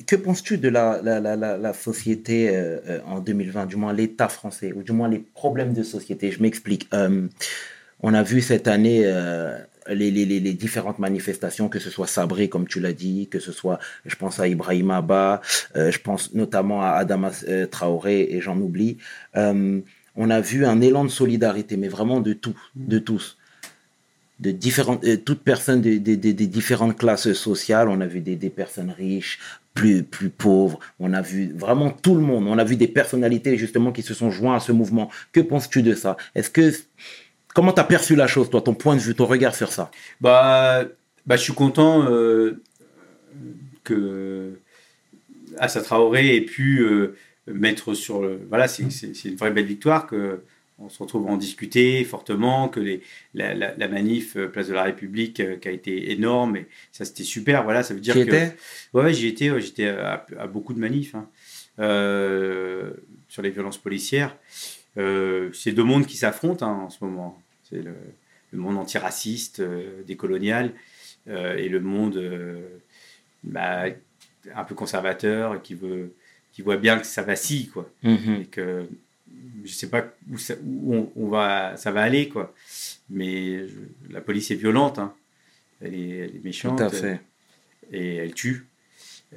Que 0.07 0.15
penses-tu 0.15 0.57
de 0.57 0.69
la, 0.69 1.01
la, 1.03 1.19
la, 1.35 1.73
société 1.73 2.49
euh, 2.49 2.79
euh, 2.87 2.99
en 3.05 3.19
2020, 3.19 3.65
du 3.65 3.75
moins 3.75 3.91
l'État 3.91 4.29
français, 4.29 4.71
ou 4.73 4.81
du 4.81 4.93
moins 4.93 5.09
les 5.09 5.19
problèmes 5.19 5.73
de 5.73 5.83
société? 5.83 6.31
Je 6.31 6.41
m'explique. 6.41 6.87
Euh, 6.93 7.27
on 7.99 8.13
a 8.13 8.23
vu 8.23 8.39
cette 8.39 8.69
année 8.69 9.03
les, 9.89 10.11
les, 10.11 10.25
les, 10.25 10.53
différentes 10.53 10.99
manifestations, 10.99 11.67
que 11.67 11.79
ce 11.79 11.89
soit 11.89 12.07
Sabré, 12.07 12.47
comme 12.47 12.67
tu 12.67 12.79
l'as 12.79 12.93
dit, 12.93 13.27
que 13.27 13.39
ce 13.39 13.51
soit, 13.51 13.79
je 14.05 14.15
pense 14.15 14.39
à 14.39 14.47
Ibrahim 14.47 14.91
Abba, 14.91 15.41
je 15.75 15.97
pense 15.97 16.33
notamment 16.33 16.83
à 16.83 16.91
Adama 16.91 17.31
Traoré, 17.71 18.27
et 18.29 18.39
j'en 18.39 18.57
oublie. 18.59 18.97
On 19.33 20.29
a 20.29 20.41
vu 20.41 20.65
un 20.65 20.79
élan 20.79 21.05
de 21.05 21.09
solidarité, 21.09 21.75
mais 21.75 21.87
vraiment 21.87 22.21
de 22.21 22.33
tout, 22.33 22.55
de 22.75 22.99
tous 22.99 23.36
de 24.39 24.51
différentes, 24.51 25.03
euh, 25.03 25.17
toutes 25.17 25.41
personnes 25.41 25.81
des, 25.81 25.99
des, 25.99 26.17
des, 26.17 26.33
des 26.33 26.47
différentes 26.47 26.97
classes 26.97 27.33
sociales. 27.33 27.89
On 27.89 28.01
a 28.01 28.07
vu 28.07 28.21
des, 28.21 28.35
des 28.35 28.49
personnes 28.49 28.91
riches, 28.91 29.39
plus, 29.73 30.03
plus 30.03 30.29
pauvres. 30.29 30.79
On 30.99 31.13
a 31.13 31.21
vu 31.21 31.53
vraiment 31.53 31.89
tout 31.89 32.15
le 32.15 32.21
monde. 32.21 32.47
On 32.47 32.57
a 32.57 32.63
vu 32.63 32.75
des 32.75 32.87
personnalités 32.87 33.57
justement 33.57 33.91
qui 33.91 34.01
se 34.01 34.13
sont 34.13 34.31
joints 34.31 34.55
à 34.55 34.59
ce 34.59 34.71
mouvement. 34.71 35.09
Que 35.31 35.39
penses-tu 35.39 35.81
de 35.81 35.93
ça? 35.95 36.17
Est-ce 36.35 36.49
que 36.49 36.71
comment 37.53 37.73
t'as 37.73 37.83
perçu 37.83 38.15
la 38.15 38.27
chose, 38.27 38.49
toi, 38.49 38.61
ton 38.61 38.75
point 38.75 38.95
de 38.95 39.01
vue, 39.01 39.15
ton 39.15 39.25
regard 39.25 39.55
sur 39.55 39.71
ça? 39.71 39.89
Bah, 40.21 40.85
bah, 41.25 41.35
je 41.35 41.41
suis 41.41 41.53
content 41.53 42.03
euh, 42.09 42.61
que 43.83 44.59
Assa 45.57 45.81
Traoré 45.81 46.35
ait 46.35 46.41
pu 46.41 46.79
euh, 46.81 47.15
mettre 47.47 47.93
sur 47.93 48.21
le. 48.21 48.39
Voilà, 48.49 48.67
c'est 48.67 48.83
une 48.83 49.35
vraie 49.35 49.51
belle 49.51 49.65
victoire 49.65 50.05
que 50.05 50.41
on 50.79 50.89
se 50.89 51.01
retrouve 51.01 51.27
à 51.27 51.31
en 51.31 51.37
discuter 51.37 52.03
fortement, 52.03 52.69
que 52.69 52.79
les, 52.79 53.01
la, 53.33 53.53
la, 53.55 53.75
la 53.75 53.87
manif 53.87 54.35
euh, 54.37 54.47
Place 54.47 54.67
de 54.67 54.73
la 54.73 54.83
République 54.83 55.39
euh, 55.39 55.55
qui 55.57 55.67
a 55.67 55.71
été 55.71 56.11
énorme, 56.11 56.55
et 56.57 56.67
ça 56.91 57.03
c'était 57.05 57.23
super. 57.23 57.63
Voilà, 57.63 57.81
ça 57.83 57.93
veut 57.93 57.99
dire 57.99 58.13
que. 58.13 58.19
était 58.19 58.55
Ouais, 58.93 59.03
ouais, 59.03 59.13
j'y 59.13 59.27
étais, 59.27 59.49
ouais, 59.49 59.61
j'étais 59.61 59.87
à, 59.87 60.25
à 60.37 60.47
beaucoup 60.47 60.73
de 60.73 60.79
manifs 60.79 61.15
hein. 61.15 61.27
Euh, 61.79 62.91
sur 63.29 63.41
les 63.41 63.49
violences 63.51 63.77
policières. 63.77 64.35
Euh, 64.97 65.51
c'est 65.53 65.71
deux 65.73 65.83
mondes 65.83 66.05
qui 66.07 66.17
s'affrontent 66.17 66.65
hein, 66.67 66.85
en 66.85 66.89
ce 66.89 67.03
moment. 67.03 67.39
C'est 67.69 67.81
le, 67.83 67.93
le 68.51 68.59
monde 68.59 68.77
antiraciste, 68.77 69.61
décolonial, 70.07 70.71
et 71.27 71.67
le 71.69 71.81
monde 71.81 72.17
bah, 73.43 73.85
un 74.55 74.63
peu 74.63 74.73
conservateur, 74.75 75.61
qui 75.61 75.75
veut, 75.75 76.13
qui 76.53 76.61
voit 76.61 76.77
bien 76.77 76.97
que 76.99 77.05
ça 77.05 77.21
vacille, 77.21 77.67
quoi, 77.67 77.89
Mhm. 78.03 78.39
et 78.41 78.45
que 78.45 78.87
je 79.67 79.73
sais 79.73 79.89
pas 79.89 80.05
où, 80.31 80.37
ça, 80.37 80.53
où 80.65 80.95
on, 80.95 81.11
on 81.15 81.27
va, 81.29 81.77
ça 81.77 81.91
va 81.91 82.01
aller, 82.01 82.29
quoi. 82.29 82.53
Mais 83.09 83.67
je- 83.67 83.75
la 84.13 84.21
police 84.21 84.49
est 84.51 84.55
violente, 84.55 84.97
hein. 84.99 85.13
elle, 85.81 85.93
est, 85.93 86.09
elle 86.09 86.23
est 86.35 86.39
Tout 86.39 86.43
méchante 86.43 86.81
à 86.81 86.89
fait. 86.89 87.19
et 87.91 88.15
elle 88.15 88.33
tue. 88.33 88.65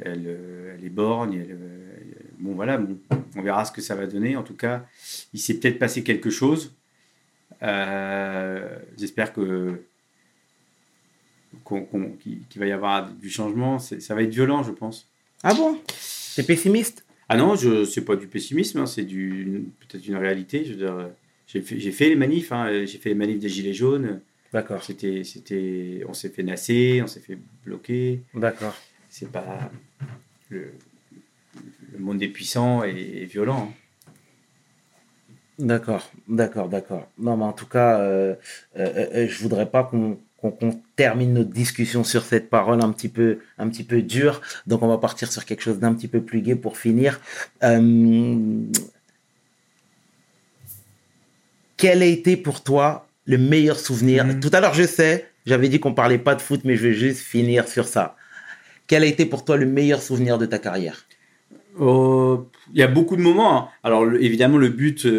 Elle, 0.00 0.38
elle 0.78 0.84
est 0.84 0.88
borgne. 0.90 1.34
elle, 1.34 1.58
bon, 2.38 2.54
voilà, 2.54 2.78
bon, 2.78 2.98
on 3.36 3.42
verra 3.42 3.64
ce 3.64 3.72
que 3.72 3.80
ça 3.80 3.94
va 3.96 4.06
donner. 4.06 4.36
En 4.36 4.42
tout 4.44 4.54
cas, 4.56 4.86
il 5.34 5.40
s'est 5.40 5.54
peut-être 5.54 5.78
passé 5.80 6.04
quelque 6.04 6.30
chose. 6.30 6.74
Euh, 7.62 8.78
J'espère 8.96 9.32
que 9.32 9.82
qu'il 12.20 12.60
va 12.60 12.66
y 12.66 12.72
avoir 12.72 13.10
du 13.10 13.28
changement. 13.30 13.78
Ça 13.78 14.14
va 14.14 14.22
être 14.22 14.30
violent, 14.32 14.62
je 14.62 14.70
pense. 14.72 15.08
Ah 15.42 15.54
bon? 15.54 15.78
T'es 16.36 16.42
pessimiste? 16.42 17.04
Ah 17.32 17.36
non, 17.36 17.54
je 17.54 17.84
c'est 17.84 18.04
pas 18.04 18.16
du 18.16 18.26
pessimisme, 18.26 18.80
hein, 18.80 18.86
c'est 18.86 19.04
du 19.04 19.64
peut-être 19.80 20.06
une 20.06 20.16
réalité. 20.16 20.64
Je 20.64 20.70
veux 20.72 20.76
dire, 20.78 21.10
j'ai 21.46 21.62
fait, 21.62 21.78
j'ai 21.78 21.92
fait 21.92 22.08
les 22.08 22.16
manifs, 22.16 22.50
hein, 22.50 22.84
j'ai 22.84 22.98
fait 22.98 23.10
les 23.10 23.14
manifs 23.14 23.38
des 23.38 23.48
gilets 23.48 23.72
jaunes. 23.72 24.20
D'accord. 24.52 24.82
C'était, 24.82 25.22
c'était, 25.22 26.02
on 26.08 26.12
s'est 26.12 26.30
fait 26.30 26.42
nasser, 26.42 27.00
on 27.02 27.06
s'est 27.06 27.20
fait 27.20 27.38
bloquer. 27.64 28.22
D'accord. 28.34 28.76
c'est 29.08 29.30
pas 29.30 29.70
le, 30.48 30.72
le 31.92 31.98
monde 32.00 32.18
des 32.18 32.28
puissants 32.28 32.82
est, 32.82 33.22
est 33.22 33.26
violent. 33.26 33.70
hein. 33.70 33.74
D'accord, 35.58 36.10
d'accord, 36.26 36.68
d'accord. 36.68 37.06
Non, 37.18 37.36
mais 37.36 37.44
en 37.44 37.52
tout 37.52 37.66
cas, 37.66 38.00
euh, 38.00 38.34
euh, 38.76 39.06
euh, 39.14 39.28
je 39.28 39.42
voudrais 39.42 39.70
pas 39.70 39.84
qu'on 39.84 40.18
qu'on 40.40 40.80
termine 40.96 41.34
notre 41.34 41.50
discussion 41.50 42.02
sur 42.04 42.24
cette 42.24 42.48
parole 42.48 42.82
un 42.82 42.90
petit 42.92 43.08
peu, 43.08 43.38
un 43.58 43.68
petit 43.68 43.84
peu 43.84 44.02
dure. 44.02 44.40
Donc, 44.66 44.82
on 44.82 44.88
va 44.88 44.98
partir 44.98 45.30
sur 45.30 45.44
quelque 45.44 45.62
chose 45.62 45.78
d'un 45.78 45.94
petit 45.94 46.08
peu 46.08 46.22
plus 46.22 46.40
gai 46.40 46.54
pour 46.54 46.78
finir. 46.78 47.20
Euh, 47.62 48.34
quel 51.76 52.02
a 52.02 52.06
été 52.06 52.36
pour 52.36 52.62
toi 52.62 53.06
le 53.26 53.38
meilleur 53.38 53.78
souvenir? 53.78 54.24
Mhm. 54.24 54.40
Tout 54.40 54.50
à 54.52 54.60
l'heure, 54.60 54.74
je 54.74 54.84
sais, 54.84 55.30
j'avais 55.46 55.68
dit 55.68 55.80
qu'on 55.80 55.94
parlait 55.94 56.18
pas 56.18 56.34
de 56.34 56.42
foot, 56.42 56.60
mais 56.64 56.76
je 56.76 56.88
vais 56.88 56.94
juste 56.94 57.20
finir 57.20 57.68
sur 57.68 57.86
ça. 57.86 58.16
Quel 58.86 59.02
a 59.02 59.06
été 59.06 59.26
pour 59.26 59.44
toi 59.44 59.56
le 59.56 59.66
meilleur 59.66 60.02
souvenir 60.02 60.38
de 60.38 60.46
ta 60.46 60.58
carrière? 60.58 61.06
Oh, 61.78 62.46
Il 62.72 62.78
y 62.78 62.82
a 62.82 62.86
beaucoup 62.88 63.16
de 63.16 63.22
moments. 63.22 63.56
hein. 63.56 63.68
Alors 63.82 64.04
le- 64.04 64.22
évidemment 64.22 64.58
le 64.58 64.68
but. 64.68 65.06
euh, 65.06 65.10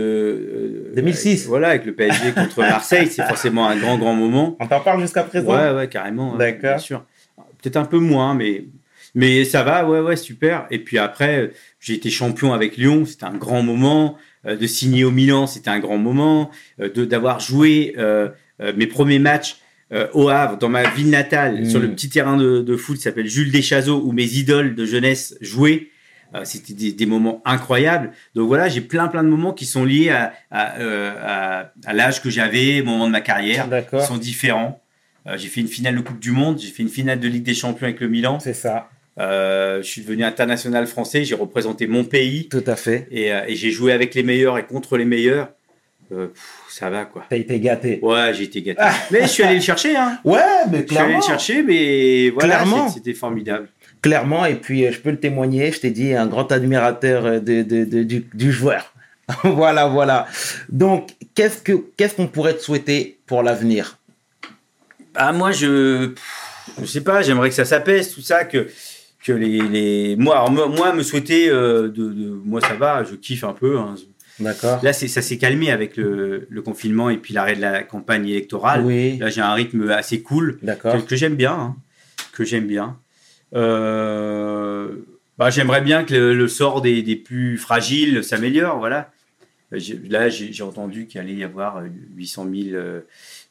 euh, 0.91 0.95
2006. 0.95 1.29
avec- 1.39 1.47
voilà 1.47 1.67
avec 1.69 1.85
le 1.85 1.93
PSG 1.93 2.31
contre 2.33 2.59
Marseille, 2.59 3.07
c'est 3.09 3.23
forcément 3.25 3.67
un 3.67 3.75
grand 3.77 3.97
grand 3.97 4.13
moment. 4.13 4.57
On 4.59 4.67
t'en 4.67 4.79
parle 4.81 5.01
jusqu'à 5.01 5.23
présent? 5.23 5.47
Ouais 5.51 5.71
ouais 5.75 5.87
carrément. 5.87 6.35
D'accord. 6.35 6.61
Bien 6.71 6.77
sûr. 6.77 7.05
Peut-être 7.61 7.77
un 7.77 7.85
peu 7.85 7.99
moins, 7.99 8.33
mais 8.35 8.65
mais 9.15 9.43
ça 9.45 9.63
va. 9.63 9.87
Ouais 9.89 9.99
ouais 9.99 10.15
super. 10.15 10.65
Et 10.71 10.79
puis 10.79 10.97
après 10.97 11.51
j'ai 11.79 11.93
été 11.93 12.09
champion 12.09 12.53
avec 12.53 12.77
Lyon, 12.77 13.05
c'était 13.05 13.25
un 13.25 13.33
grand 13.37 13.63
moment. 13.63 14.17
Euh, 14.47 14.55
de 14.55 14.65
signer 14.65 15.03
au 15.03 15.11
Milan, 15.11 15.45
c'était 15.47 15.69
un 15.69 15.79
grand 15.79 15.97
moment. 15.99 16.49
Euh, 16.79 16.89
de 16.91 17.05
d'avoir 17.05 17.39
joué 17.39 17.93
euh, 17.97 18.29
euh, 18.61 18.73
mes 18.75 18.87
premiers 18.87 19.19
matchs 19.19 19.57
euh, 19.93 20.07
au 20.13 20.29
Havre, 20.29 20.57
dans 20.57 20.69
ma 20.69 20.89
ville 20.89 21.09
natale, 21.11 21.69
sur 21.69 21.79
le 21.79 21.91
petit 21.91 22.09
terrain 22.09 22.37
de, 22.37 22.61
de 22.61 22.75
foot 22.77 22.95
qui 22.95 23.01
s'appelle 23.03 23.27
Jules 23.27 23.51
Deschazeaux, 23.51 24.01
où 24.03 24.13
mes 24.13 24.23
idoles 24.25 24.73
de 24.73 24.85
jeunesse 24.85 25.37
jouaient. 25.41 25.89
Euh, 26.33 26.41
C'était 26.45 26.73
des, 26.73 26.91
des 26.93 27.05
moments 27.05 27.41
incroyables. 27.45 28.11
Donc 28.35 28.47
voilà, 28.47 28.69
j'ai 28.69 28.81
plein 28.81 29.07
plein 29.09 29.23
de 29.23 29.27
moments 29.29 29.51
qui 29.53 29.65
sont 29.65 29.83
liés 29.83 30.09
à, 30.09 30.33
à, 30.49 30.79
euh, 30.79 31.11
à- 31.21 31.71
à 31.85 31.93
l'âge 31.93 32.21
que 32.21 32.29
j'avais, 32.29 32.81
au 32.81 32.85
moment 32.85 33.05
de 33.07 33.11
ma 33.11 33.21
carrière, 33.21 33.67
qui 33.89 34.05
sont 34.05 34.17
différents. 34.17 34.81
Euh, 35.27 35.35
j'ai 35.37 35.49
fait 35.49 35.61
une 35.61 35.67
finale 35.67 35.95
de 35.95 36.01
Coupe 36.01 36.19
du 36.19 36.31
Monde, 36.31 36.57
j'ai 36.59 36.71
fait 36.71 36.83
une 36.83 36.89
finale 36.89 37.19
de 37.19 37.27
Ligue 37.27 37.43
des 37.43 37.53
Champions 37.53 37.85
avec 37.87 37.99
le 37.99 38.07
Milan. 38.07 38.39
C'est 38.39 38.53
ça, 38.53 38.89
Euh, 39.19 39.81
je 39.83 39.87
suis 39.87 40.01
devenu 40.01 40.23
international 40.23 40.87
français, 40.87 41.25
j'ai 41.25 41.35
représenté 41.35 41.85
mon 41.85 42.05
pays 42.05 42.47
tout 42.47 42.63
à 42.65 42.75
fait. 42.77 43.07
et, 43.11 43.31
euh, 43.33 43.41
et 43.45 43.55
j'ai 43.55 43.69
joué 43.69 43.91
avec 43.91 44.15
les 44.15 44.23
meilleurs 44.23 44.57
et 44.57 44.63
contre 44.65 44.97
les 44.97 45.03
meilleurs. 45.05 45.49
Euh, 46.13 46.27
pff, 46.27 46.41
ça 46.69 46.89
va 46.89 47.05
quoi. 47.05 47.25
T'as 47.29 47.35
été 47.37 47.59
gâté. 47.59 47.99
Ouais, 48.01 48.33
j'ai 48.33 48.43
été 48.45 48.61
gâté. 48.61 48.81
Mais 49.11 49.21
je 49.23 49.27
suis 49.27 49.43
allé 49.43 49.55
le 49.55 49.61
chercher, 49.61 49.95
hein. 49.97 50.17
Ouais, 50.23 50.39
mais 50.39 50.45
Je 50.47 50.67
suis 50.67 50.77
allé 50.77 50.85
clairement. 50.85 51.17
le 51.17 51.23
chercher, 51.23 51.61
mais 51.63 52.29
voilà, 52.31 52.55
Clairement. 52.55 52.89
c'était 52.89 53.13
formidable. 53.13 53.67
Clairement, 54.01 54.45
et 54.45 54.55
puis 54.55 54.85
euh, 54.85 54.91
je 54.91 54.99
peux 54.99 55.11
le 55.11 55.19
témoigner, 55.19 55.71
je 55.71 55.79
t'ai 55.79 55.91
dit, 55.91 56.13
un 56.13 56.25
grand 56.27 56.51
admirateur 56.51 57.25
euh, 57.25 57.39
de, 57.39 57.61
de- 57.61 57.85
de- 57.85 58.03
du, 58.03 58.25
du 58.33 58.51
joueur. 58.51 58.93
voilà, 59.43 59.87
voilà. 59.87 60.27
Donc, 60.69 61.11
qu'est-ce 61.35 61.61
que 61.61 61.73
qu'est-ce 61.97 62.15
qu'on 62.15 62.27
pourrait 62.27 62.55
te 62.55 62.61
souhaiter 62.61 63.19
pour 63.27 63.43
l'avenir? 63.43 63.97
Ah, 65.15 65.31
moi, 65.33 65.51
je. 65.51 66.11
Je 66.79 66.85
sais 66.85 67.01
pas, 67.01 67.21
j'aimerais 67.21 67.49
que 67.49 67.55
ça 67.55 67.65
s'apaise, 67.65 68.13
tout 68.13 68.21
ça, 68.21 68.45
que. 68.45 68.67
Que 69.23 69.33
les, 69.33 69.59
les... 69.61 70.15
Moi, 70.15 70.33
alors, 70.35 70.49
moi, 70.71 70.93
me 70.93 71.03
souhaiter 71.03 71.47
euh, 71.47 71.83
de, 71.83 72.09
de- 72.09 72.39
Moi, 72.43 72.59
ça 72.59 72.73
va, 72.73 73.03
je 73.03 73.13
kiffe 73.13 73.43
un 73.43 73.53
peu. 73.53 73.77
hein. 73.77 73.93
D'accord 74.39 74.83
Là, 74.83 74.93
ça 74.93 75.21
s'est 75.21 75.37
calmé 75.37 75.69
avec 75.69 75.95
le, 75.95 76.47
le 76.49 76.61
confinement 76.63 77.11
et 77.11 77.17
puis 77.17 77.31
l'arrêt 77.31 77.55
de 77.55 77.61
la 77.61 77.83
campagne 77.83 78.27
électorale. 78.27 78.81
Oui, 78.83 79.17
Là, 79.19 79.29
j'ai 79.29 79.41
un 79.41 79.53
rythme 79.53 79.87
assez 79.91 80.23
cool. 80.23 80.57
d'accord. 80.63 81.05
que, 81.05 81.15
j'aime 81.15 81.35
bien, 81.35 81.51
hein, 81.53 81.75
que 82.33 82.43
j'aime 82.43 82.65
bien. 82.65 82.85
Euh, 82.87 83.10
bah, 85.37 85.49
j'aimerais 85.49 85.81
bien 85.81 86.03
que 86.03 86.13
le, 86.13 86.33
le 86.33 86.47
sort 86.47 86.81
des, 86.81 87.01
des 87.01 87.15
plus 87.15 87.57
fragiles 87.57 88.23
s'améliore, 88.23 88.79
voilà. 88.79 89.11
Euh, 89.73 89.79
Là, 90.09 90.29
j'ai 90.29 90.63
entendu 90.63 91.07
qu'il 91.07 91.19
allait 91.21 91.33
y 91.33 91.43
avoir 91.43 91.77
euh, 91.77 91.87
800 92.15 92.47
000 92.53 92.75
euh, 92.75 93.01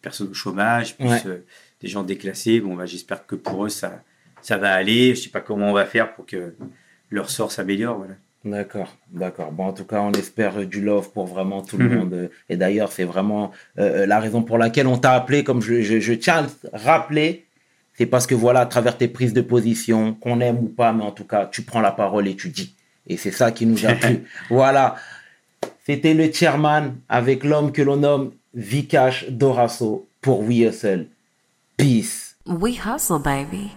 personnes 0.03 0.29
au 0.29 0.35
chômage, 0.35 0.97
plus 0.97 1.07
Ouais. 1.09 1.23
euh, 1.27 1.39
des 1.81 1.89
gens 1.89 2.03
déclassés. 2.03 2.61
Bon, 2.61 2.75
bah, 2.75 2.87
j'espère 2.87 3.27
que 3.27 3.35
pour 3.37 3.65
eux, 3.65 3.71
ça, 3.71 4.03
ça 4.43 4.59
va 4.59 4.73
aller. 4.75 5.15
Je 5.15 5.23
sais 5.23 5.29
pas 5.31 5.41
comment 5.41 5.71
on 5.71 5.73
va 5.73 5.87
faire 5.87 6.13
pour 6.15 6.27
que 6.27 6.55
leur 7.11 7.31
sort 7.31 7.51
s'améliore, 7.53 7.97
voilà. 7.99 8.15
D'accord, 8.45 8.97
d'accord. 9.13 9.53
Bon, 9.53 9.65
en 9.67 9.73
tout 9.75 9.85
cas, 9.85 10.01
on 10.01 10.13
espère 10.13 10.59
euh, 10.61 10.65
du 10.65 10.81
love 10.81 11.11
pour 11.13 11.27
vraiment 11.27 11.61
tout 11.63 11.77
le 11.77 11.89
Mhm. 11.89 11.95
monde. 11.99 12.13
euh, 12.15 12.29
Et 12.49 12.57
d'ailleurs, 12.57 12.91
c'est 12.93 13.05
vraiment 13.05 13.51
euh, 13.79 14.07
la 14.07 14.19
raison 14.21 14.43
pour 14.43 14.57
laquelle 14.59 14.87
on 14.87 14.97
t'a 14.99 15.13
appelé, 15.13 15.43
comme 15.45 15.61
je, 15.61 15.83
je, 15.83 16.01
je 16.01 16.13
tiens 16.15 16.37
à 16.39 16.43
le 16.43 16.49
rappeler, 16.73 17.47
c'est 18.01 18.07
parce 18.07 18.27
que 18.27 18.35
voilà, 18.35 18.61
à 18.61 18.67
travers 18.67 18.97
tes 18.97 19.09
prises 19.09 19.35
de 19.35 19.43
position, 19.43 20.15
qu'on 20.15 20.41
aime 20.41 20.57
ou 20.57 20.69
pas, 20.69 20.91
mais 20.91 21.05
en 21.05 21.11
tout 21.11 21.25
cas, 21.25 21.45
tu 21.45 21.61
prends 21.61 21.83
la 21.83 21.93
parole 21.93 22.29
et 22.29 22.35
tu 22.35 22.49
dis. 22.49 22.75
Et 23.07 23.19
c'est 23.19 23.31
ça 23.31 23.53
qui 23.53 23.67
nous 23.67 23.85
a 23.85 23.93
plu. 23.93 24.25
voilà. 24.49 24.95
C'était 25.85 26.15
le 26.15 26.33
chairman 26.33 26.95
avec 27.11 27.45
l'homme 27.45 27.73
que 27.73 27.83
l'on 27.83 27.99
nomme 27.99 28.33
Vikash 28.55 29.29
Dorasso 29.29 30.09
pour 30.23 30.41
We 30.41 30.61
Hustle. 30.61 31.09
Peace. 31.77 32.37
We 32.47 32.81
hustle, 32.83 33.19
baby. 33.19 33.71